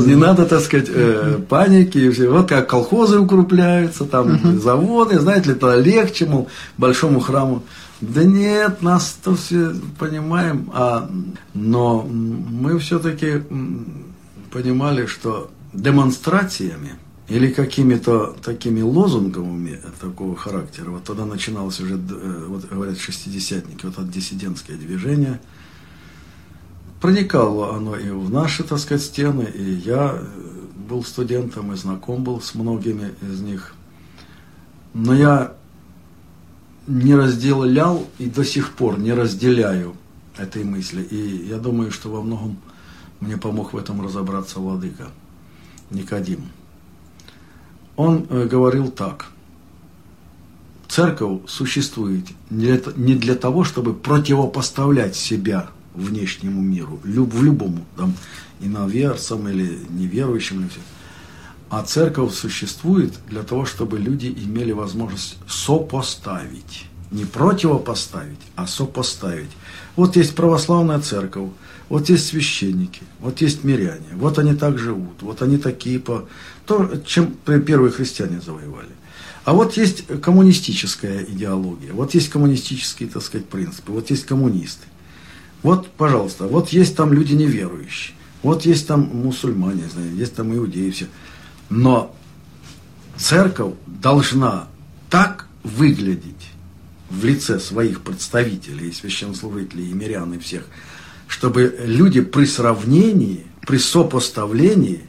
Не 0.07 0.15
надо, 0.15 0.45
так 0.45 0.61
сказать, 0.61 0.89
э, 0.89 1.39
паники. 1.47 2.09
Вот 2.27 2.49
как 2.49 2.69
колхозы 2.69 3.19
укрупляются, 3.19 4.05
там 4.05 4.59
заводы, 4.59 5.19
знаете 5.19 5.49
ли, 5.49 5.55
это 5.55 5.75
легче, 5.75 6.25
мол, 6.25 6.47
большому 6.77 7.19
храму. 7.19 7.63
Да 8.01 8.23
нет, 8.23 8.81
нас 8.81 9.17
то 9.23 9.35
все 9.35 9.73
понимаем, 9.97 10.71
а, 10.73 11.09
но 11.53 12.01
мы 12.03 12.79
все-таки 12.79 13.43
понимали, 14.51 15.05
что 15.05 15.51
демонстрациями 15.73 16.93
или 17.27 17.51
какими-то 17.51 18.35
такими 18.41 18.81
лозунгами 18.81 19.81
такого 19.99 20.35
характера, 20.35 20.91
вот 20.91 21.03
тогда 21.03 21.25
начиналось 21.25 21.81
уже, 21.81 21.95
э, 21.95 22.45
вот 22.47 22.69
говорят, 22.69 22.97
шестидесятники, 22.99 23.85
вот 23.85 23.93
это 23.99 24.03
диссидентское 24.03 24.77
движение– 24.77 25.39
проникало 26.99 27.75
оно 27.75 27.95
и 27.95 28.09
в 28.09 28.29
наши, 28.31 28.63
так 28.63 28.79
сказать, 28.79 29.03
стены, 29.03 29.43
и 29.43 29.63
я 29.63 30.15
э, 30.15 30.25
был 30.89 31.03
студентом 31.03 31.71
и 31.71 31.75
знаком 31.75 32.23
был 32.23 32.41
с 32.41 32.55
многими 32.55 33.13
из 33.21 33.41
них. 33.41 33.73
Но 34.93 35.13
я 35.13 35.53
не 36.87 37.15
разделял 37.15 38.05
и 38.17 38.25
до 38.25 38.43
сих 38.43 38.73
пор 38.73 38.99
не 38.99 39.13
разделяю 39.13 39.95
этой 40.37 40.63
мысли. 40.63 41.03
И 41.03 41.47
я 41.47 41.57
думаю, 41.57 41.91
что 41.91 42.09
во 42.09 42.21
многом 42.21 42.57
мне 43.19 43.37
помог 43.37 43.73
в 43.73 43.77
этом 43.77 44.03
разобраться 44.03 44.59
Владыка 44.59 45.09
Никодим. 45.91 46.45
Он 47.95 48.25
э, 48.29 48.45
говорил 48.45 48.89
так. 48.89 49.27
Церковь 50.87 51.41
существует 51.47 52.25
не 52.49 53.13
для 53.13 53.35
того, 53.35 53.63
чтобы 53.63 53.93
противопоставлять 53.93 55.15
себя 55.15 55.69
внешнему 55.93 56.61
миру, 56.61 56.99
в 57.03 57.43
любому, 57.43 57.85
там, 57.97 58.13
иноверцам 58.61 59.47
или 59.49 59.79
неверующим, 59.89 60.61
или 60.61 60.69
все. 60.69 60.79
А 61.69 61.83
церковь 61.83 62.33
существует 62.33 63.13
для 63.29 63.43
того, 63.43 63.65
чтобы 63.65 63.99
люди 63.99 64.27
имели 64.27 64.71
возможность 64.71 65.37
сопоставить. 65.47 66.85
Не 67.11 67.25
противопоставить, 67.25 68.39
а 68.55 68.67
сопоставить. 68.67 69.49
Вот 69.95 70.15
есть 70.15 70.35
православная 70.35 70.99
церковь, 70.99 71.49
вот 71.89 72.07
есть 72.09 72.27
священники, 72.27 73.01
вот 73.19 73.41
есть 73.41 73.63
миряне, 73.63 74.05
вот 74.13 74.37
они 74.37 74.53
так 74.53 74.77
живут, 74.77 75.21
вот 75.21 75.41
они 75.41 75.57
такие 75.57 75.99
по... 75.99 76.27
То, 76.67 76.87
чем 77.05 77.33
первые 77.43 77.91
христиане 77.91 78.39
завоевали. 78.41 78.89
А 79.43 79.53
вот 79.53 79.75
есть 79.77 80.05
коммунистическая 80.21 81.23
идеология, 81.23 81.93
вот 81.93 82.13
есть 82.13 82.29
коммунистические, 82.29 83.09
так 83.09 83.23
сказать, 83.23 83.47
принципы, 83.47 83.91
вот 83.91 84.11
есть 84.11 84.25
коммунисты. 84.25 84.85
Вот, 85.63 85.89
пожалуйста, 85.89 86.47
вот 86.47 86.69
есть 86.69 86.95
там 86.95 87.13
люди 87.13 87.33
неверующие, 87.33 88.15
вот 88.43 88.65
есть 88.65 88.87
там 88.87 89.01
мусульмане, 89.01 89.83
знаю, 89.91 90.15
есть 90.15 90.35
там 90.35 90.55
иудеи, 90.55 90.89
все. 90.91 91.07
Но 91.69 92.15
церковь 93.17 93.73
должна 93.85 94.67
так 95.09 95.47
выглядеть 95.63 96.49
в 97.09 97.25
лице 97.25 97.59
своих 97.59 98.01
представителей, 98.01 98.91
священнослужителей, 98.91 99.89
и 99.89 99.93
мирян, 99.93 100.33
и 100.33 100.39
всех, 100.39 100.63
чтобы 101.27 101.75
люди 101.83 102.21
при 102.21 102.45
сравнении, 102.45 103.45
при 103.61 103.77
сопоставлении 103.77 105.01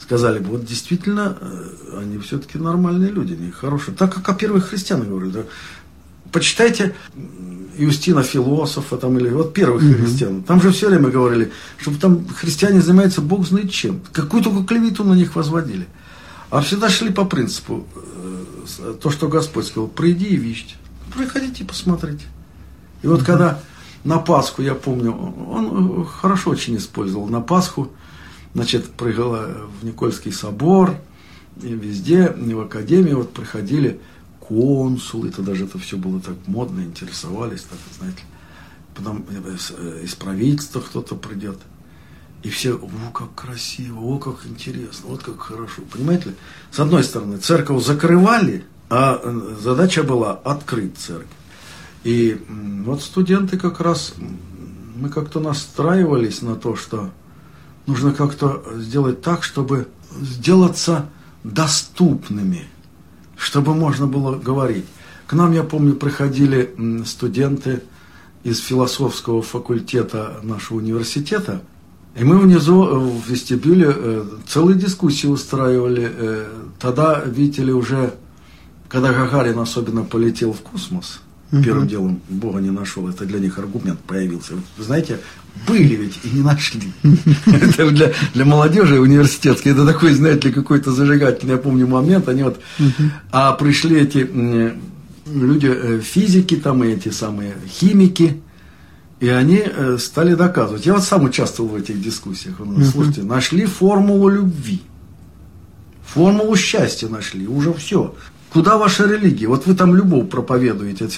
сказали 0.00 0.38
бы, 0.38 0.52
вот 0.52 0.64
действительно, 0.64 1.36
э, 1.38 1.98
они 2.00 2.16
все-таки 2.18 2.56
нормальные 2.56 3.10
люди, 3.10 3.34
они 3.34 3.50
хорошие. 3.50 3.94
Так 3.94 4.14
как 4.14 4.26
о 4.28 4.34
первых 4.34 4.68
христианах 4.68 5.08
говорили. 5.08 5.32
Да, 5.32 5.42
почитайте 6.32 6.94
Юстина 7.78 8.22
философа 8.22 8.96
там, 8.96 9.18
или 9.18 9.28
вот 9.28 9.54
первых 9.54 9.82
угу. 9.82 9.94
христиан. 9.94 10.42
Там 10.42 10.60
же 10.60 10.72
все 10.72 10.88
время 10.88 11.10
говорили, 11.10 11.52
чтобы 11.78 11.98
там 11.98 12.26
христиане 12.28 12.80
занимаются 12.80 13.20
бог 13.20 13.46
знает 13.46 13.70
чем. 13.70 14.00
Какую 14.12 14.42
только 14.42 14.64
клевету 14.64 15.04
на 15.04 15.14
них 15.14 15.36
возводили. 15.36 15.86
А 16.50 16.60
всегда 16.60 16.88
шли 16.88 17.10
по 17.10 17.24
принципу, 17.24 17.86
э, 17.94 18.94
то, 19.00 19.10
что 19.10 19.28
Господь 19.28 19.66
сказал, 19.66 19.88
приди 19.88 20.26
и 20.26 20.36
вичьте. 20.36 20.74
Приходите 21.14 21.64
посмотрите. 21.64 22.24
И 23.02 23.06
вот 23.06 23.20
угу. 23.20 23.26
когда 23.26 23.60
на 24.04 24.18
Пасху, 24.18 24.62
я 24.62 24.74
помню, 24.74 25.12
он 25.12 26.02
э, 26.02 26.04
хорошо 26.04 26.50
очень 26.50 26.76
использовал 26.76 27.28
на 27.28 27.40
Пасху, 27.40 27.92
значит, 28.54 28.86
прыгал 28.86 29.36
в 29.80 29.84
Никольский 29.84 30.32
собор, 30.32 30.96
и 31.62 31.68
везде, 31.68 32.34
и 32.44 32.54
в 32.54 32.60
академии 32.60 33.12
вот 33.12 33.32
приходили 33.32 34.00
консулы, 34.48 35.28
это 35.28 35.42
даже 35.42 35.66
это 35.66 35.78
все 35.78 35.96
было 35.96 36.20
так 36.20 36.36
модно, 36.46 36.80
интересовались, 36.80 37.62
так, 37.62 37.78
знаете. 37.98 38.22
Потом 38.94 39.24
э, 39.28 39.56
э, 39.76 40.00
из 40.04 40.14
правительства 40.14 40.80
кто-то 40.80 41.14
придет. 41.14 41.58
И 42.42 42.48
все, 42.48 42.74
о, 42.74 43.10
как 43.12 43.34
красиво, 43.34 44.00
о, 44.00 44.18
как 44.18 44.46
интересно, 44.46 45.10
вот 45.10 45.22
как 45.22 45.40
хорошо. 45.40 45.82
Понимаете 45.92 46.30
ли? 46.30 46.34
С 46.70 46.80
одной 46.80 47.04
стороны, 47.04 47.36
церковь 47.36 47.84
закрывали, 47.84 48.64
а 48.88 49.20
э, 49.22 49.56
задача 49.60 50.02
была 50.02 50.32
открыть 50.32 50.96
церковь. 50.96 51.28
И 52.04 52.40
вот 52.84 53.02
студенты 53.02 53.58
как 53.58 53.80
раз, 53.80 54.14
мы 54.96 55.10
как-то 55.10 55.40
настраивались 55.40 56.42
на 56.42 56.54
то, 56.54 56.74
что 56.74 57.10
нужно 57.86 58.14
как-то 58.14 58.64
сделать 58.76 59.20
так, 59.20 59.44
чтобы 59.44 59.88
сделаться 60.20 61.10
доступными– 61.44 62.66
чтобы 63.38 63.74
можно 63.74 64.06
было 64.06 64.36
говорить. 64.36 64.84
К 65.26 65.32
нам, 65.32 65.52
я 65.52 65.62
помню, 65.62 65.94
приходили 65.94 66.74
студенты 67.06 67.82
из 68.42 68.60
философского 68.60 69.42
факультета 69.42 70.40
нашего 70.42 70.78
университета, 70.78 71.62
и 72.16 72.24
мы 72.24 72.38
внизу 72.38 72.84
э, 72.84 72.98
в 72.98 73.30
вестибюле 73.30 73.92
э, 73.94 74.24
целые 74.48 74.76
дискуссии 74.76 75.28
устраивали. 75.28 76.10
Э, 76.10 76.46
тогда 76.80 77.22
видели 77.24 77.70
уже, 77.70 78.14
когда 78.88 79.12
Гагарин 79.12 79.58
особенно 79.58 80.02
полетел 80.02 80.52
в 80.52 80.60
космос, 80.60 81.20
угу. 81.52 81.62
первым 81.62 81.86
делом 81.86 82.20
Бога 82.28 82.58
не 82.60 82.70
нашел, 82.70 83.08
это 83.08 83.24
для 83.24 83.38
них 83.38 83.58
аргумент 83.58 84.00
появился. 84.00 84.54
Вы 84.76 84.84
знаете, 84.84 85.20
были 85.66 85.94
ведь 85.96 86.18
и 86.24 86.36
не 86.36 86.42
нашли. 86.42 86.92
Это 87.46 87.90
для, 87.90 88.12
для 88.34 88.44
молодежи 88.44 89.00
университетской, 89.00 89.72
это 89.72 89.86
такой, 89.86 90.12
знаете 90.12 90.48
ли, 90.48 90.54
какой-то 90.54 90.92
зажигательный, 90.92 91.52
я 91.52 91.58
помню, 91.58 91.86
момент, 91.86 92.28
они 92.28 92.42
вот, 92.42 92.60
а 93.30 93.52
пришли 93.52 94.00
эти 94.00 94.28
люди, 95.26 95.66
э, 95.66 96.00
физики 96.00 96.56
там, 96.56 96.84
и 96.84 96.88
эти 96.88 97.10
самые 97.10 97.54
химики, 97.68 98.40
и 99.20 99.28
они 99.28 99.62
э, 99.64 99.98
стали 99.98 100.34
доказывать. 100.34 100.86
Я 100.86 100.94
вот 100.94 101.04
сам 101.04 101.24
участвовал 101.24 101.70
в 101.70 101.76
этих 101.76 102.00
дискуссиях. 102.00 102.56
Слушайте, 102.90 103.22
нашли 103.22 103.66
формулу 103.66 104.28
любви. 104.28 104.80
Формулу 106.04 106.56
счастья 106.56 107.08
нашли, 107.08 107.46
уже 107.46 107.72
все. 107.74 108.14
Куда 108.50 108.78
ваша 108.78 109.06
религия? 109.06 109.46
Вот 109.46 109.66
вы 109.66 109.74
там 109.74 109.94
любовь 109.94 110.30
проповедуете. 110.30 111.08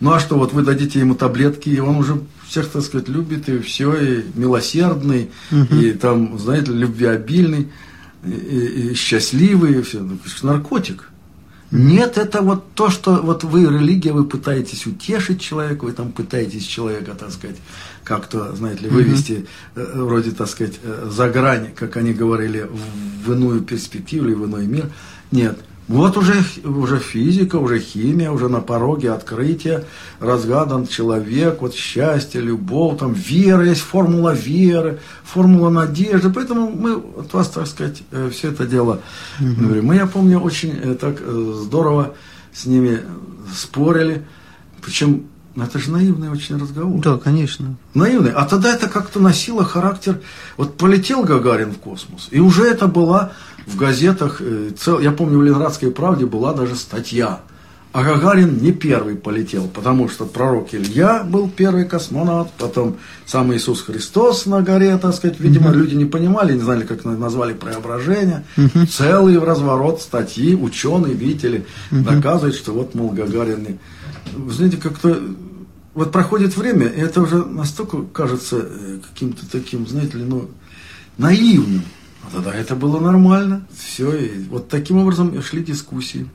Ну 0.00 0.12
а 0.12 0.20
что, 0.20 0.36
вот 0.36 0.52
вы 0.52 0.62
дадите 0.62 0.98
ему 0.98 1.14
таблетки, 1.14 1.68
и 1.68 1.78
он 1.78 1.96
уже 1.96 2.20
всех, 2.46 2.68
так 2.68 2.82
сказать, 2.82 3.08
любит, 3.08 3.48
и 3.48 3.58
все, 3.60 3.94
и 3.94 4.24
милосердный, 4.34 5.30
угу. 5.52 5.74
и 5.74 5.92
там, 5.92 6.38
знаете, 6.38 6.72
любвеобильный, 6.72 7.68
и, 8.24 8.30
и, 8.30 8.90
и 8.90 8.94
счастливый, 8.94 9.78
и 9.78 9.82
все. 9.82 10.00
Ну, 10.00 10.18
наркотик. 10.42 11.10
Нет, 11.70 12.18
это 12.18 12.42
вот 12.42 12.72
то, 12.74 12.90
что 12.90 13.20
вот 13.22 13.44
вы, 13.44 13.62
религия, 13.62 14.12
вы 14.12 14.24
пытаетесь 14.24 14.86
утешить 14.86 15.40
человека, 15.40 15.84
вы 15.84 15.92
там 15.92 16.10
пытаетесь 16.10 16.64
человека, 16.64 17.14
так 17.14 17.30
сказать, 17.30 17.58
как-то, 18.02 18.56
знаете 18.56 18.84
ли, 18.84 18.88
вывести, 18.88 19.46
mm 19.76 20.04
вроде, 20.04 20.32
так 20.32 20.48
сказать, 20.48 20.80
э, 20.82 21.08
за 21.10 21.28
грань, 21.28 21.70
как 21.74 21.96
они 21.96 22.12
говорили, 22.12 22.68
в 23.24 23.32
иную 23.32 23.60
перспективу 23.60 24.26
или 24.26 24.34
в 24.34 24.46
иной 24.46 24.66
мир. 24.66 24.90
Нет, 25.30 25.60
вот 25.96 26.16
уже, 26.16 26.44
уже 26.64 26.98
физика, 26.98 27.56
уже 27.56 27.80
химия, 27.80 28.30
уже 28.30 28.48
на 28.48 28.60
пороге 28.60 29.10
открытия, 29.10 29.84
разгадан 30.20 30.86
человек, 30.86 31.60
вот 31.60 31.74
счастье, 31.74 32.40
любовь, 32.40 32.98
там 32.98 33.12
вера, 33.12 33.64
есть 33.64 33.80
формула 33.80 34.32
веры, 34.32 35.00
формула 35.24 35.68
надежды. 35.68 36.30
Поэтому 36.30 36.70
мы 36.70 36.94
от 36.94 37.32
вас, 37.34 37.48
так 37.48 37.66
сказать, 37.66 38.02
э, 38.12 38.30
все 38.32 38.50
это 38.50 38.66
дело 38.66 39.00
угу. 39.40 39.52
говорим. 39.58 39.86
Мы, 39.86 39.96
я 39.96 40.06
помню, 40.06 40.38
очень 40.38 40.78
э, 40.80 40.94
так 40.94 41.16
э, 41.20 41.54
здорово 41.64 42.14
с 42.52 42.66
ними 42.66 43.00
спорили. 43.52 44.24
Причем 44.82 45.24
это 45.56 45.78
же 45.80 45.90
наивный 45.90 46.30
очень 46.30 46.56
разговор. 46.56 47.00
Да, 47.00 47.18
конечно. 47.18 47.74
Наивный. 47.94 48.30
А 48.30 48.44
тогда 48.46 48.72
это 48.72 48.88
как-то 48.88 49.18
носило 49.18 49.64
характер... 49.64 50.20
Вот 50.56 50.76
полетел 50.76 51.24
Гагарин 51.24 51.72
в 51.72 51.78
космос, 51.78 52.28
и 52.30 52.38
уже 52.38 52.64
это 52.64 52.86
была 52.86 53.32
в 53.70 53.76
газетах, 53.76 54.40
э, 54.40 54.70
цел, 54.78 54.98
я 55.00 55.12
помню, 55.12 55.38
в 55.38 55.42
Ленинградской 55.42 55.90
правде 55.90 56.26
была 56.26 56.52
даже 56.52 56.76
статья. 56.76 57.40
А 57.92 58.04
Гагарин 58.04 58.58
не 58.62 58.70
первый 58.70 59.16
полетел, 59.16 59.66
потому 59.66 60.08
что 60.08 60.24
пророк 60.24 60.72
Илья 60.74 61.24
был 61.24 61.48
первый 61.48 61.84
космонавт, 61.84 62.52
потом 62.56 62.98
сам 63.26 63.52
Иисус 63.52 63.82
Христос 63.82 64.46
на 64.46 64.62
горе, 64.62 64.96
так 64.96 65.12
сказать, 65.12 65.40
видимо, 65.40 65.70
угу. 65.70 65.78
люди 65.78 65.96
не 65.96 66.04
понимали, 66.04 66.52
не 66.54 66.60
знали, 66.60 66.84
как 66.84 67.04
назвали 67.04 67.52
преображение. 67.52 68.44
Угу. 68.56 68.86
Целый 68.86 69.38
разворот 69.40 70.00
статьи, 70.02 70.54
ученые, 70.54 71.14
видели, 71.14 71.66
угу. 71.90 72.02
доказывают, 72.02 72.54
что 72.54 72.72
вот, 72.72 72.94
мол, 72.94 73.10
Гагарин... 73.10 73.78
Вы 74.36 74.52
знаете, 74.52 74.76
как-то 74.76 75.20
вот 75.94 76.12
проходит 76.12 76.56
время, 76.56 76.86
и 76.86 77.00
это 77.00 77.22
уже 77.22 77.44
настолько 77.44 78.02
кажется 78.02 78.58
э, 78.60 78.98
каким-то 79.12 79.50
таким, 79.50 79.88
знаете 79.88 80.18
ли, 80.18 80.24
ну, 80.24 80.48
наивным. 81.18 81.82
А 82.22 82.30
тогда 82.32 82.54
это 82.54 82.76
было 82.76 83.00
нормально. 83.00 83.66
Все, 83.72 84.14
и 84.14 84.44
вот 84.44 84.68
таким 84.68 84.98
образом 84.98 85.42
шли 85.42 85.62
дискуссии. 85.62 86.28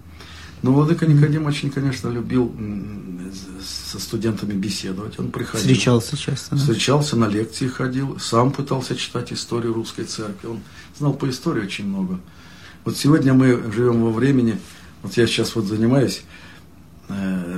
Но 0.62 0.74
Владыка 0.74 1.06
Никодим 1.06 1.46
очень, 1.46 1.70
конечно, 1.70 2.10
любил 2.10 2.52
со 3.64 4.00
студентами 4.00 4.54
беседовать. 4.54 5.20
Он 5.20 5.30
приходил. 5.30 5.60
Встречался 5.60 6.18
часто. 6.18 6.56
Да? 6.56 6.62
Встречался, 6.62 7.16
на 7.16 7.28
лекции 7.28 7.68
ходил, 7.68 8.18
сам 8.20 8.52
пытался 8.52 8.96
читать 8.96 9.32
историю 9.32 9.74
русской 9.74 10.06
церкви. 10.06 10.48
Он 10.48 10.60
знал 10.98 11.14
по 11.14 11.30
истории 11.30 11.64
очень 11.64 11.88
много. 11.88 12.20
Вот 12.84 12.98
сегодня 12.98 13.34
мы 13.34 13.72
живем 13.72 14.02
во 14.04 14.12
времени, 14.12 14.60
вот 15.04 15.16
я 15.18 15.28
сейчас 15.28 15.56
вот 15.56 15.66
занимаюсь 15.66 16.24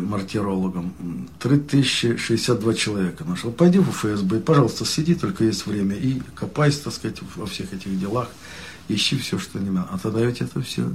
мартирологом, 0.07 0.93
3062 1.39 2.73
человека 2.73 3.23
нашел. 3.25 3.51
Пойди 3.51 3.79
в 3.79 3.89
ФСБ, 3.89 4.39
пожалуйста, 4.39 4.85
сиди, 4.85 5.15
только 5.15 5.43
есть 5.43 5.65
время, 5.65 5.95
и 5.95 6.21
копайся, 6.35 6.85
так 6.85 6.93
сказать, 6.93 7.19
во 7.35 7.45
всех 7.45 7.73
этих 7.73 7.99
делах, 7.99 8.29
ищи 8.87 9.17
все, 9.17 9.37
что 9.37 9.59
не 9.59 9.69
надо. 9.69 9.89
А 9.91 9.97
тогда 9.97 10.21
ведь 10.21 10.41
это 10.41 10.61
все. 10.61 10.89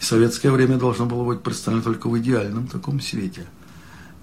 И 0.00 0.04
советское 0.04 0.50
время 0.50 0.76
должно 0.76 1.06
было 1.06 1.24
быть 1.24 1.42
представлено 1.42 1.82
только 1.82 2.08
в 2.08 2.18
идеальном 2.18 2.66
таком 2.66 3.00
свете. 3.00 3.46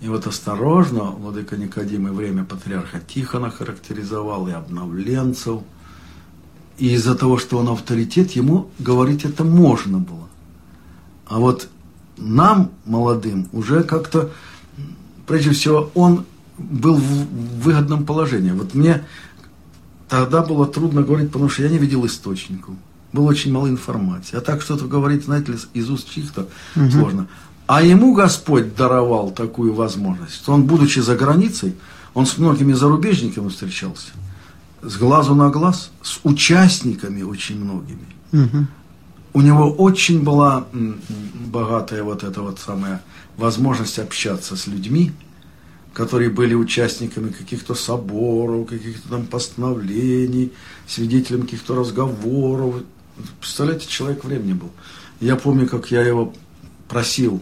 И 0.02 0.08
вот 0.08 0.26
осторожно 0.26 1.04
Владыка 1.04 1.58
Никодим 1.58 2.08
и 2.08 2.12
время 2.12 2.44
патриарха 2.44 3.00
Тихона 3.00 3.52
характеризовал, 3.52 4.48
и 4.48 4.52
обновленцев. 4.52 5.62
И 6.80 6.94
из-за 6.94 7.14
того, 7.16 7.38
что 7.38 7.60
он 7.60 7.70
авторитет, 7.70 8.32
ему 8.32 8.72
говорить 8.80 9.26
это 9.26 9.44
можно 9.44 10.00
было. 10.00 10.28
А 11.28 11.40
вот 11.40 11.70
нам, 12.22 12.72
молодым, 12.86 13.48
уже 13.52 13.84
как-то, 13.84 14.32
прежде 15.28 15.52
всего, 15.52 15.92
он 15.94 16.26
был 16.58 16.96
в 16.96 17.62
выгодном 17.62 18.06
положении. 18.06 18.52
Вот 18.52 18.74
мне 18.74 19.04
тогда 20.08 20.42
было 20.44 20.68
трудно 20.68 21.02
говорить, 21.02 21.32
потому 21.32 21.50
что 21.50 21.64
я 21.64 21.70
не 21.70 21.78
видел 21.78 22.06
источников. 22.06 22.76
Было 23.12 23.30
очень 23.30 23.52
мало 23.52 23.68
информации. 23.68 24.38
А 24.38 24.42
так 24.42 24.62
что-то 24.62 24.86
говорить, 24.86 25.26
знаете 25.26 25.54
ли, 25.54 25.58
из 25.74 25.90
уст 25.90 26.10
чьих-то 26.10 26.48
угу. 26.76 26.92
сложно. 26.92 27.28
А 27.68 27.82
ему 27.82 28.14
Господь 28.14 28.76
даровал 28.76 29.32
такую 29.32 29.74
возможность, 29.74 30.36
что 30.36 30.54
он, 30.54 30.64
будучи 30.64 31.00
за 31.00 31.16
границей, 31.16 31.76
он 32.14 32.26
с 32.26 32.38
многими 32.38 32.74
зарубежниками 32.74 33.50
встречался, 33.50 34.10
с 34.82 34.98
глазу 34.98 35.36
на 35.36 35.50
глаз, 35.50 35.92
с 36.02 36.20
участниками 36.24 37.22
очень 37.22 37.64
многими. 37.64 38.06
Угу. 38.34 38.68
У 39.34 39.42
него 39.42 39.72
очень 39.72 40.24
была 40.24 40.68
богатая 41.48 42.04
вот 42.04 42.24
эта 42.24 42.42
вот 42.42 42.60
самая 42.60 43.02
возможность 43.38 43.98
общаться 44.00 44.56
с 44.56 44.68
людьми, 44.68 45.12
которые 45.94 46.30
были 46.30 46.54
участниками 46.54 47.30
каких-то 47.30 47.74
соборов, 47.76 48.68
каких-то 48.68 49.10
там 49.10 49.26
постановлений, 49.26 50.52
свидетелями 50.88 51.44
каких-то 51.44 51.76
разговоров. 51.76 52.84
Представляете, 53.40 53.88
человек 53.88 54.24
времени 54.24 54.54
был. 54.54 54.72
Я 55.20 55.36
помню, 55.36 55.68
как 55.68 55.92
я 55.92 56.02
его 56.02 56.34
просил 56.90 57.42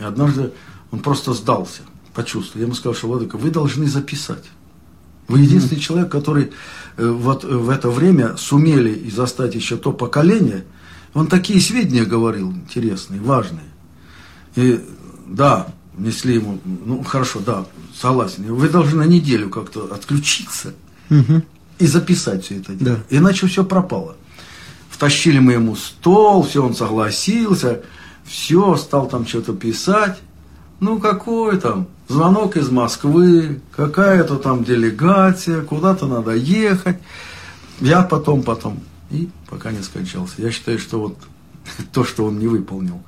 и 0.00 0.02
однажды 0.02 0.52
он 0.90 1.00
просто 1.00 1.34
сдался, 1.34 1.82
почувствовал. 2.14 2.60
Я 2.60 2.64
ему 2.64 2.74
сказал, 2.74 2.94
что, 2.94 3.06
Владыка, 3.08 3.36
вы 3.36 3.50
должны 3.50 3.86
записать. 3.86 4.44
Вы 5.28 5.40
единственный 5.40 5.78
mm-hmm. 5.78 5.82
человек, 5.82 6.10
который 6.10 6.52
э, 6.96 7.06
вот 7.06 7.44
в 7.44 7.68
это 7.68 7.90
время 7.90 8.36
сумели 8.36 8.90
и 8.90 9.10
застать 9.10 9.54
еще 9.54 9.76
то 9.76 9.92
поколение. 9.92 10.64
Он 11.14 11.26
такие 11.26 11.60
сведения 11.60 12.04
говорил 12.04 12.52
интересные, 12.52 13.20
важные. 13.20 13.64
И 14.56 14.80
да, 15.26 15.68
несли 15.96 16.34
ему, 16.34 16.58
ну 16.64 17.02
хорошо, 17.02 17.40
да, 17.40 17.66
согласен. 17.94 18.52
Вы 18.54 18.68
должны 18.68 19.04
на 19.04 19.08
неделю 19.08 19.50
как-то 19.50 19.92
отключиться 19.92 20.74
угу. 21.08 21.42
и 21.78 21.86
записать 21.86 22.44
все 22.44 22.58
это 22.58 22.74
дело. 22.74 22.96
Да. 22.96 23.16
Иначе 23.16 23.46
все 23.46 23.64
пропало. 23.64 24.16
Втащили 24.88 25.38
мы 25.38 25.54
ему 25.54 25.76
стол, 25.76 26.42
все, 26.42 26.64
он 26.64 26.74
согласился 26.74 27.82
все, 28.30 28.76
стал 28.76 29.08
там 29.08 29.26
что-то 29.26 29.52
писать. 29.54 30.18
Ну, 30.78 30.98
какой 30.98 31.58
там 31.58 31.88
звонок 32.08 32.56
из 32.56 32.70
Москвы, 32.70 33.60
какая-то 33.74 34.36
там 34.36 34.64
делегация, 34.64 35.62
куда-то 35.62 36.06
надо 36.06 36.32
ехать. 36.34 36.98
Я 37.80 38.02
потом, 38.02 38.42
потом. 38.42 38.80
И 39.10 39.28
пока 39.48 39.72
не 39.72 39.82
скончался. 39.82 40.40
Я 40.42 40.50
считаю, 40.50 40.78
что 40.78 41.00
вот 41.00 41.18
то, 41.92 42.04
что 42.04 42.24
он 42.24 42.38
не 42.38 42.46
выполнил. 42.46 43.02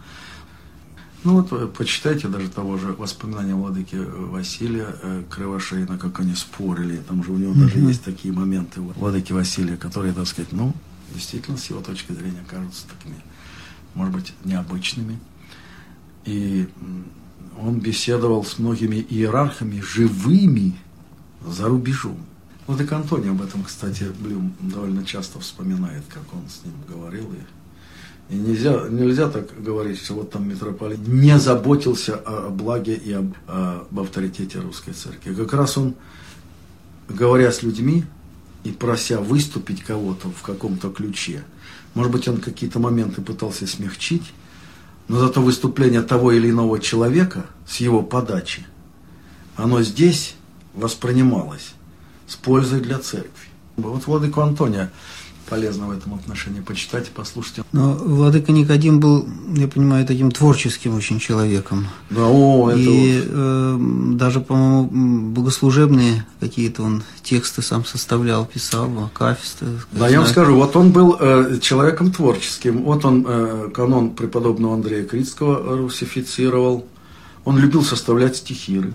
Ну 1.24 1.40
вот 1.40 1.52
э, 1.52 1.68
почитайте 1.68 2.28
даже 2.28 2.48
того 2.48 2.78
же 2.78 2.88
воспоминания 2.88 3.54
владыки 3.54 3.96
Василия 3.96 4.96
э, 5.02 5.22
Кривошейна, 5.30 5.98
как 5.98 6.18
они 6.20 6.34
спорили. 6.34 6.96
Там 6.96 7.22
же 7.22 7.32
у 7.32 7.36
него 7.36 7.52
mm-hmm. 7.52 7.60
даже 7.60 7.78
есть 7.78 8.02
такие 8.02 8.34
моменты 8.34 8.80
владыки 8.80 9.32
Василия, 9.32 9.76
которые, 9.76 10.12
так 10.12 10.26
сказать, 10.26 10.52
ну, 10.52 10.74
действительно, 11.14 11.56
с 11.56 11.70
его 11.70 11.80
точки 11.80 12.12
зрения, 12.12 12.44
кажутся 12.48 12.86
такими 12.88 13.16
может 13.94 14.14
быть, 14.14 14.32
необычными. 14.44 15.18
И 16.24 16.68
он 17.60 17.80
беседовал 17.80 18.44
с 18.44 18.58
многими 18.58 18.96
иерархами, 18.96 19.80
живыми 19.80 20.74
за 21.46 21.68
рубежом. 21.68 22.18
И 22.68 22.94
Антоний 22.94 23.30
об 23.30 23.42
этом, 23.42 23.64
кстати, 23.64 24.04
Блюм 24.20 24.54
довольно 24.60 25.04
часто 25.04 25.40
вспоминает, 25.40 26.04
как 26.08 26.22
он 26.32 26.48
с 26.48 26.64
ним 26.64 26.74
говорил. 26.88 27.32
И, 27.32 28.34
и 28.34 28.36
нельзя, 28.36 28.88
нельзя 28.88 29.28
так 29.28 29.60
говорить, 29.60 29.98
что 29.98 30.14
вот 30.14 30.30
там 30.30 30.48
митрополит 30.48 31.06
не 31.06 31.38
заботился 31.38 32.14
о, 32.14 32.50
благе 32.50 32.94
и 32.94 33.12
об, 33.12 33.34
об 33.48 33.98
авторитете 33.98 34.60
русской 34.60 34.92
церкви. 34.92 35.34
Как 35.34 35.52
раз 35.54 35.76
он, 35.76 35.94
говоря 37.08 37.50
с 37.50 37.62
людьми 37.62 38.04
и 38.62 38.70
прося 38.70 39.20
выступить 39.20 39.82
кого-то 39.82 40.30
в 40.30 40.42
каком-то 40.42 40.90
ключе, 40.90 41.42
может 41.94 42.12
быть, 42.12 42.28
он 42.28 42.38
какие-то 42.38 42.78
моменты 42.78 43.22
пытался 43.22 43.66
смягчить, 43.66 44.32
но 45.08 45.18
зато 45.18 45.42
выступление 45.42 46.02
того 46.02 46.30
или 46.32 46.48
иного 46.48 46.78
человека 46.78 47.46
с 47.66 47.78
его 47.78 48.02
подачи, 48.02 48.64
оно 49.56 49.82
здесь 49.82 50.36
воспринималось 50.74 51.74
с 52.32 52.36
пользой 52.36 52.80
для 52.80 52.98
церкви. 52.98 53.48
Вот 53.76 54.06
Владыку 54.06 54.40
Антония 54.40 54.90
полезно 55.50 55.88
в 55.88 55.90
этом 55.90 56.14
отношении 56.14 56.60
почитать 56.60 57.08
и 57.08 57.10
послушать. 57.10 57.60
Но 57.72 57.92
Владыка 57.92 58.52
Никодим 58.52 59.00
был, 59.00 59.28
я 59.54 59.68
понимаю, 59.68 60.06
таким 60.06 60.30
творческим 60.30 60.94
очень 60.94 61.18
человеком. 61.18 61.88
Да, 62.08 62.26
о, 62.26 62.70
это 62.70 62.80
И 62.80 63.18
вот. 63.18 63.28
э, 63.28 63.78
даже, 64.14 64.40
по-моему, 64.40 65.32
богослужебные 65.32 66.24
какие-то 66.40 66.82
он 66.84 67.02
тексты 67.22 67.60
сам 67.60 67.84
составлял, 67.84 68.46
писал, 68.46 68.88
акафисты. 69.04 69.66
Да, 69.92 70.08
я 70.08 70.20
вам 70.20 70.28
скажу, 70.28 70.54
вот 70.54 70.74
он 70.74 70.90
был 70.90 71.18
э, 71.20 71.58
человеком 71.60 72.12
творческим. 72.12 72.84
Вот 72.84 73.04
он 73.04 73.26
э, 73.28 73.68
канон 73.74 74.10
преподобного 74.10 74.74
Андрея 74.74 75.04
Критского 75.04 75.76
русифицировал. 75.76 76.86
Он 77.44 77.58
любил 77.58 77.84
составлять 77.84 78.36
стихиры. 78.36 78.94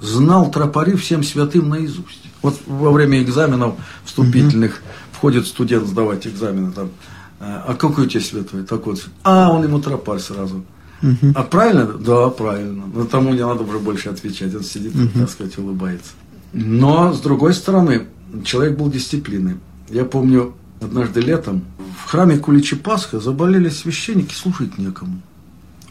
Знал 0.00 0.50
тропари 0.50 0.96
всем 0.96 1.22
святым 1.22 1.68
наизусть. 1.68 2.31
Вот 2.42 2.60
во 2.66 2.90
время 2.90 3.22
экзаменов 3.22 3.76
вступительных 4.04 4.72
угу 4.72 5.02
ходит 5.22 5.46
студент 5.46 5.86
сдавать 5.86 6.26
экзамены 6.26 6.72
там, 6.72 6.90
«А, 7.38 7.64
а 7.68 7.74
какой 7.74 8.06
у 8.06 8.08
тебя 8.08 8.20
святой? 8.20 8.64
Так 8.64 8.84
вот, 8.86 9.06
а, 9.22 9.52
он 9.52 9.62
ему 9.62 9.80
тропарь 9.80 10.18
сразу. 10.18 10.64
uh 11.00 11.32
А 11.36 11.44
правильно? 11.44 11.86
Да, 11.86 12.28
правильно. 12.28 12.84
Но 12.92 13.04
тому 13.04 13.32
не 13.32 13.46
надо 13.46 13.62
уже 13.62 13.78
больше 13.78 14.08
отвечать. 14.08 14.52
Он 14.54 14.64
сидит, 14.64 14.94
uh 14.94 15.20
так 15.20 15.30
сказать, 15.30 15.56
улыбается. 15.58 16.10
Но, 16.52 17.12
с 17.12 17.20
другой 17.20 17.54
стороны, 17.54 18.08
человек 18.44 18.76
был 18.76 18.90
дисциплинный. 18.90 19.58
Я 19.88 20.04
помню, 20.04 20.54
однажды 20.80 21.20
летом 21.20 21.62
в 22.04 22.10
храме 22.10 22.38
Куличи 22.38 22.74
Пасха 22.74 23.20
заболели 23.20 23.68
священники, 23.68 24.34
служить 24.34 24.76
некому. 24.76 25.22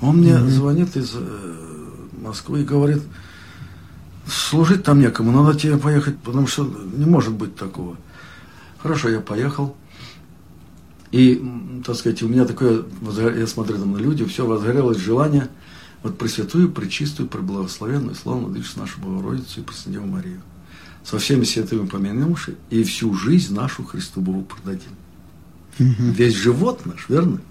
Он 0.01 0.17
мне 0.17 0.33
uh 0.33 0.49
звонит 0.49 0.97
из 0.97 1.11
э, 1.15 1.55
Москвы 2.21 2.61
и 2.61 2.65
говорит, 2.65 3.01
служить 4.27 4.83
там 4.83 4.99
некому, 4.99 5.31
надо 5.31 5.57
тебе 5.57 5.77
поехать, 5.77 6.17
потому 6.19 6.47
что 6.47 6.63
не 6.63 7.05
может 7.05 7.33
быть 7.33 7.55
такого. 7.55 7.97
Хорошо, 8.79 9.09
я 9.09 9.19
поехал. 9.19 9.75
И, 11.11 11.43
так 11.85 11.95
сказать, 11.95 12.23
у 12.23 12.27
меня 12.29 12.45
такое, 12.45 12.83
я 13.35 13.45
смотрю 13.45 13.77
там 13.77 13.93
на 13.93 13.97
люди, 13.97 14.23
все 14.25 14.45
возгорелось 14.45 14.97
желание 14.97 15.49
вот 16.03 16.17
Пресвятую, 16.17 16.71
Пречистую, 16.71 17.27
Преблагословенную, 17.27 18.15
славную 18.15 18.53
Дышь 18.53 18.75
нашу 18.75 18.99
Богородицу 19.01 19.59
и 19.59 19.63
Преснодеву 19.63 20.07
Марию. 20.07 20.41
Со 21.03 21.19
всеми 21.19 21.43
святыми 21.43 21.85
помянувши, 21.87 22.55
и 22.69 22.83
всю 22.83 23.13
жизнь 23.13 23.53
нашу 23.53 23.83
Христу 23.83 24.21
Богу 24.21 24.43
продадим. 24.43 24.91
Угу. 25.79 26.11
Весь 26.11 26.35
живот 26.35 26.85
наш, 26.85 27.09
верно? 27.09 27.41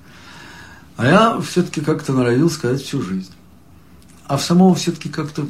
А 0.97 1.07
я 1.07 1.41
все-таки 1.41 1.81
как-то 1.81 2.13
норовил 2.13 2.51
сказать 2.51 2.83
всю 2.83 3.03
жизнь. 3.03 3.33
А 4.27 4.37
в 4.37 4.43
самого 4.43 4.75
все-таки 4.75 5.09
как-то 5.09 5.47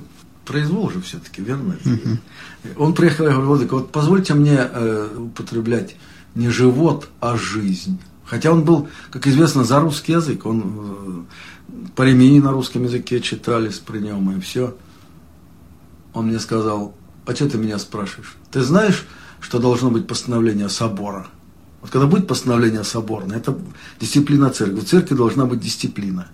произвол 0.51 0.91
же 0.91 1.01
все-таки, 1.01 1.43
верно? 1.43 1.77
Угу. 1.85 2.83
Он 2.83 2.93
приехал 2.93 3.27
и 3.27 3.31
говорит, 3.31 3.71
вот 3.71 3.93
позвольте 3.93 4.35
мне 4.35 4.59
э, 4.59 5.17
употреблять 5.17 5.95
не 6.35 6.49
живот, 6.49 7.09
а 7.21 7.37
жизнь. 7.37 8.01
Хотя 8.25 8.51
он 8.51 8.65
был, 8.65 8.89
как 9.13 9.29
известно, 9.29 9.63
за 9.63 9.79
русский 9.81 10.13
язык. 10.13 10.45
Он 10.47 11.27
э, 11.69 11.81
паремии 11.95 12.41
на 12.41 12.51
русском 12.51 12.83
языке 12.83 13.21
читались 13.21 13.79
при 13.79 14.01
нем 14.01 14.37
и 14.37 14.41
все. 14.41 14.77
он 16.15 16.27
мне 16.27 16.41
сказал, 16.41 16.95
а 17.27 17.35
что 17.35 17.49
ты 17.49 17.57
меня 17.57 17.79
спрашиваешь? 17.79 18.35
Ты 18.51 18.63
знаешь, 18.63 19.07
что 19.41 19.61
должно 19.61 19.91
быть 19.91 20.09
постановление 20.09 20.69
собора? 20.69 21.29
Вот 21.81 21.91
когда 21.91 22.07
будет 22.09 22.27
постановление 22.27 22.83
соборное, 22.83 23.37
это 23.37 23.57
дисциплина 24.01 24.51
церкви. 24.51 24.81
В 24.81 24.85
церкви 24.85 25.15
должна 25.15 25.47
быть 25.47 25.61
дисциплина. 25.61 26.27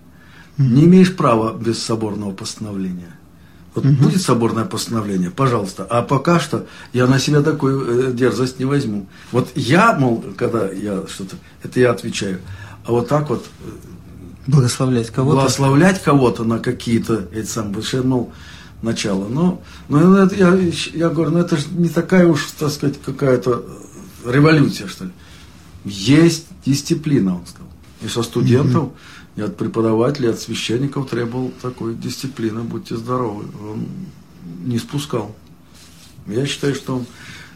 Не 0.57 0.85
имеешь 0.85 1.15
права 1.15 1.53
без 1.55 1.83
соборного 1.83 2.33
постановления. 2.33 3.16
Вот 3.77 3.85
угу. 3.85 3.95
будет 3.95 4.23
соборное 4.23 4.65
постановление, 4.65 5.31
пожалуйста. 5.31 5.87
А 5.89 6.01
пока 6.03 6.41
что 6.41 6.67
я 6.95 7.07
на 7.07 7.19
себя 7.19 7.43
такую 7.43 8.09
э, 8.09 8.13
дерзость 8.13 8.59
не 8.59 8.65
возьму. 8.65 9.07
Вот 9.33 9.51
я, 9.55 9.93
мол, 9.93 10.25
когда 10.37 10.71
я 10.71 11.05
что-то, 11.07 11.37
это 11.63 11.79
я 11.79 11.91
отвечаю. 11.91 12.41
А 12.87 12.93
вот 12.93 13.07
так 13.09 13.29
вот 13.29 13.45
э, 13.61 13.71
Благословлять 14.47 15.11
кого-то. 15.11 15.37
Благословлять 15.37 16.03
кого-то 16.03 16.45
на 16.45 16.59
какие-то 16.59 17.29
эти 17.33 17.47
самые, 17.47 17.75
потому 17.75 18.05
ну, 18.05 18.33
начало. 18.81 19.29
Но, 19.29 19.61
но 19.89 20.19
это, 20.19 20.35
я, 20.37 20.59
я 20.95 21.11
говорю, 21.11 21.33
ну 21.33 21.39
это 21.39 21.57
же 21.57 21.67
не 21.71 21.89
такая 21.89 22.27
уж, 22.27 22.47
так 22.59 22.71
сказать, 22.71 22.99
какая-то 23.05 23.65
революция, 24.25 24.89
что 24.89 25.05
ли. 25.05 25.11
Есть 25.85 26.47
дисциплина, 26.65 27.35
он 27.35 27.47
сказал. 27.47 27.69
И 28.03 28.09
со 28.09 28.23
студентов, 28.23 28.85
mm-hmm. 28.85 28.93
И 29.37 29.43
от 29.43 29.57
преподавателей, 29.57 30.31
от 30.31 30.41
священников 30.41 31.11
требовал 31.11 31.53
такой 31.61 31.95
дисциплины, 31.95 32.63
будьте 32.63 32.97
здоровы. 32.97 33.45
Он 33.63 33.87
не 34.65 34.79
спускал. 34.79 35.37
Я 36.27 36.47
считаю, 36.47 36.75
что 36.75 36.97
он 36.97 37.07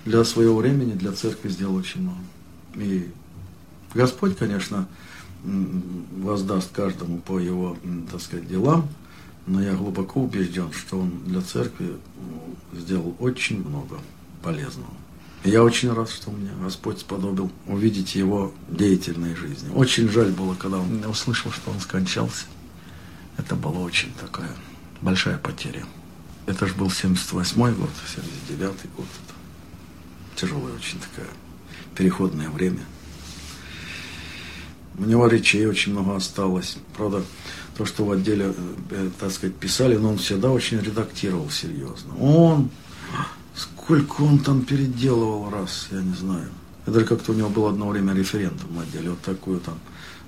для 0.05 0.23
своего 0.25 0.57
времени, 0.57 0.93
для 0.93 1.13
церкви 1.13 1.49
сделал 1.49 1.77
очень 1.77 2.03
много. 2.03 2.21
И 2.77 3.11
Господь, 3.95 4.37
конечно, 4.37 4.87
воздаст 5.43 6.71
каждому 6.73 7.19
по 7.19 7.39
его, 7.39 7.77
так 8.11 8.21
сказать, 8.21 8.47
делам, 8.47 8.89
но 9.47 9.63
я 9.63 9.75
глубоко 9.75 10.23
убежден, 10.23 10.71
что 10.73 11.01
он 11.01 11.11
для 11.25 11.41
церкви 11.41 11.97
сделал 12.75 13.17
очень 13.19 13.67
много 13.67 13.99
полезного. 14.43 14.93
Я 15.45 15.63
очень 15.63 15.93
рад, 15.93 16.11
что 16.11 16.31
мне 16.31 16.51
Господь 16.63 17.01
сподобил 17.01 17.51
увидеть 17.67 18.15
его 18.15 18.53
деятельной 18.69 19.35
жизни. 19.35 19.71
Очень 19.75 20.09
жаль 20.11 20.31
было, 20.31 20.55
когда 20.55 20.79
он 20.79 21.03
услышал, 21.07 21.51
что 21.51 21.71
он 21.71 21.81
скончался. 21.81 22.45
Это 23.39 23.55
была 23.55 23.79
очень 23.81 24.13
такая 24.21 24.51
большая 25.01 25.39
потеря. 25.39 25.85
Это 26.47 26.67
же 26.67 26.75
был 26.75 26.89
78-й 26.89 27.73
год, 27.75 27.91
79-й 28.17 28.89
год. 28.97 29.07
Это 29.07 30.37
тяжелое 30.37 30.75
очень 30.75 30.99
такое 30.99 31.29
переходное 31.95 32.51
время. 32.51 32.81
У 34.99 35.05
него 35.05 35.27
речей 35.27 35.67
очень 35.67 35.93
много 35.93 36.17
осталось. 36.17 36.77
Правда, 36.97 37.23
то, 37.79 37.87
что 37.87 38.05
в 38.05 38.11
отделе, 38.11 38.53
э, 38.91 39.11
так 39.19 39.31
сказать, 39.31 39.57
писали, 39.57 39.97
но 39.97 40.11
он 40.11 40.19
всегда 40.19 40.51
очень 40.51 40.79
редактировал 40.81 41.49
серьезно. 41.49 42.15
Он, 42.19 42.71
сколько 43.91 44.23
он 44.23 44.39
там 44.39 44.63
переделывал 44.63 45.51
раз, 45.51 45.89
я 45.91 46.01
не 46.01 46.15
знаю. 46.15 46.49
Это 46.87 47.05
как-то 47.05 47.33
у 47.33 47.35
него 47.35 47.49
было 47.49 47.71
одно 47.71 47.89
время 47.89 48.15
референтом 48.15 48.69
в 48.73 48.81
отделе. 48.81 49.11
Вот 49.11 49.21
такую 49.23 49.61
там, 49.61 49.79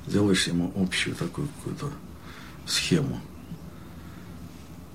сделаешь 0.06 0.46
ему 0.48 0.72
общую 0.76 1.14
такую 1.14 1.48
какую-то 1.48 1.90
схему. 2.66 3.20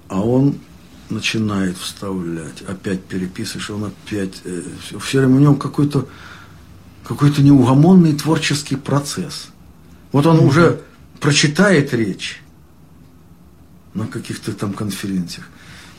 А 0.10 0.22
он 0.22 0.60
начинает 1.10 1.78
вставлять, 1.78 2.62
опять 2.62 3.04
переписываешь, 3.04 3.70
он 3.70 3.86
опять, 3.86 4.42
э, 4.44 4.64
все 5.00 5.20
время 5.20 5.36
у 5.36 5.40
него 5.40 5.56
какой-то 5.56 6.08
какой-то 7.08 7.42
неугомонный 7.42 8.14
творческий 8.14 8.76
процесс– 8.76 9.48
вот 10.12 10.26
он 10.26 10.40
уже 10.40 10.82
прочитает 11.20 11.94
речь 11.94 12.42
на 13.94 14.08
каких-то 14.08 14.54
там 14.54 14.74
конференциях, 14.74 15.48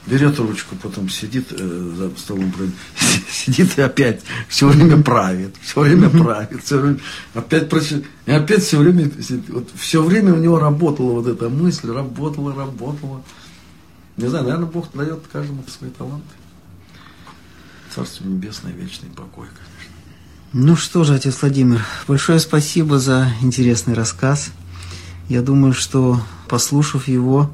берет 0.09 0.39
ручку, 0.39 0.77
потом 0.77 1.09
сидит 1.09 1.49
э, 1.51 1.93
за 1.97 2.11
столом, 2.17 2.53
сидит 3.31 3.79
и 3.79 3.83
опять 3.83 4.23
все 4.49 4.69
время 4.69 5.03
правит, 5.03 5.55
все 5.61 5.81
время 5.81 6.09
правит, 6.09 6.65
все 6.65 6.79
время, 6.79 6.99
опять 7.35 7.69
прочитает, 7.69 8.05
и 8.27 8.33
опять 8.33 8.63
все 8.63 8.79
время, 8.79 9.11
вот, 9.49 9.69
все 9.77 10.03
время 10.03 10.35
у 10.35 10.39
него 10.39 10.59
работала 10.59 11.13
вот 11.13 11.27
эта 11.27 11.49
мысль, 11.49 11.91
работала, 11.91 12.55
работала. 12.55 13.23
Не 14.17 14.29
знаю, 14.29 14.45
наверное, 14.45 14.69
Бог 14.69 14.89
дает 14.95 15.21
каждому 15.33 15.63
свои 15.69 15.91
таланты. 15.91 16.27
Царство 17.95 18.25
Небесное, 18.25 18.73
вечный 18.73 19.09
покой, 19.11 19.47
конечно. 19.47 19.69
Ну 20.53 20.77
что 20.77 21.05
же, 21.05 21.15
отец 21.15 21.41
Владимир, 21.41 21.85
большое 22.07 22.39
спасибо 22.41 22.99
за 22.99 23.31
интересный 23.43 23.95
рассказ. 23.95 24.51
Я 25.29 25.43
думаю, 25.43 25.75
что 25.75 26.21
послушав 26.49 27.07
его, 27.07 27.51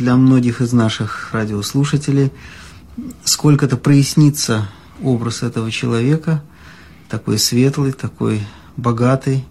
для 0.00 0.16
многих 0.16 0.62
из 0.62 0.72
наших 0.72 1.28
радиослушателей 1.32 2.32
сколько-то 3.22 3.76
прояснится 3.76 4.66
образ 5.02 5.42
этого 5.42 5.70
человека, 5.70 6.42
такой 7.10 7.38
светлый, 7.38 7.92
такой 7.92 8.40
богатый, 8.78 9.44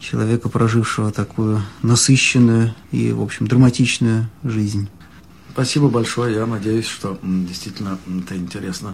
человека, 0.00 0.48
прожившего 0.48 1.12
такую 1.12 1.62
насыщенную 1.82 2.74
и, 2.90 3.12
в 3.12 3.22
общем, 3.22 3.46
драматичную 3.46 4.28
жизнь. 4.42 4.88
Спасибо 5.52 5.88
большое. 5.88 6.34
Я 6.34 6.46
надеюсь, 6.46 6.86
что 6.86 7.18
действительно 7.22 7.98
это 8.24 8.36
интересно. 8.36 8.88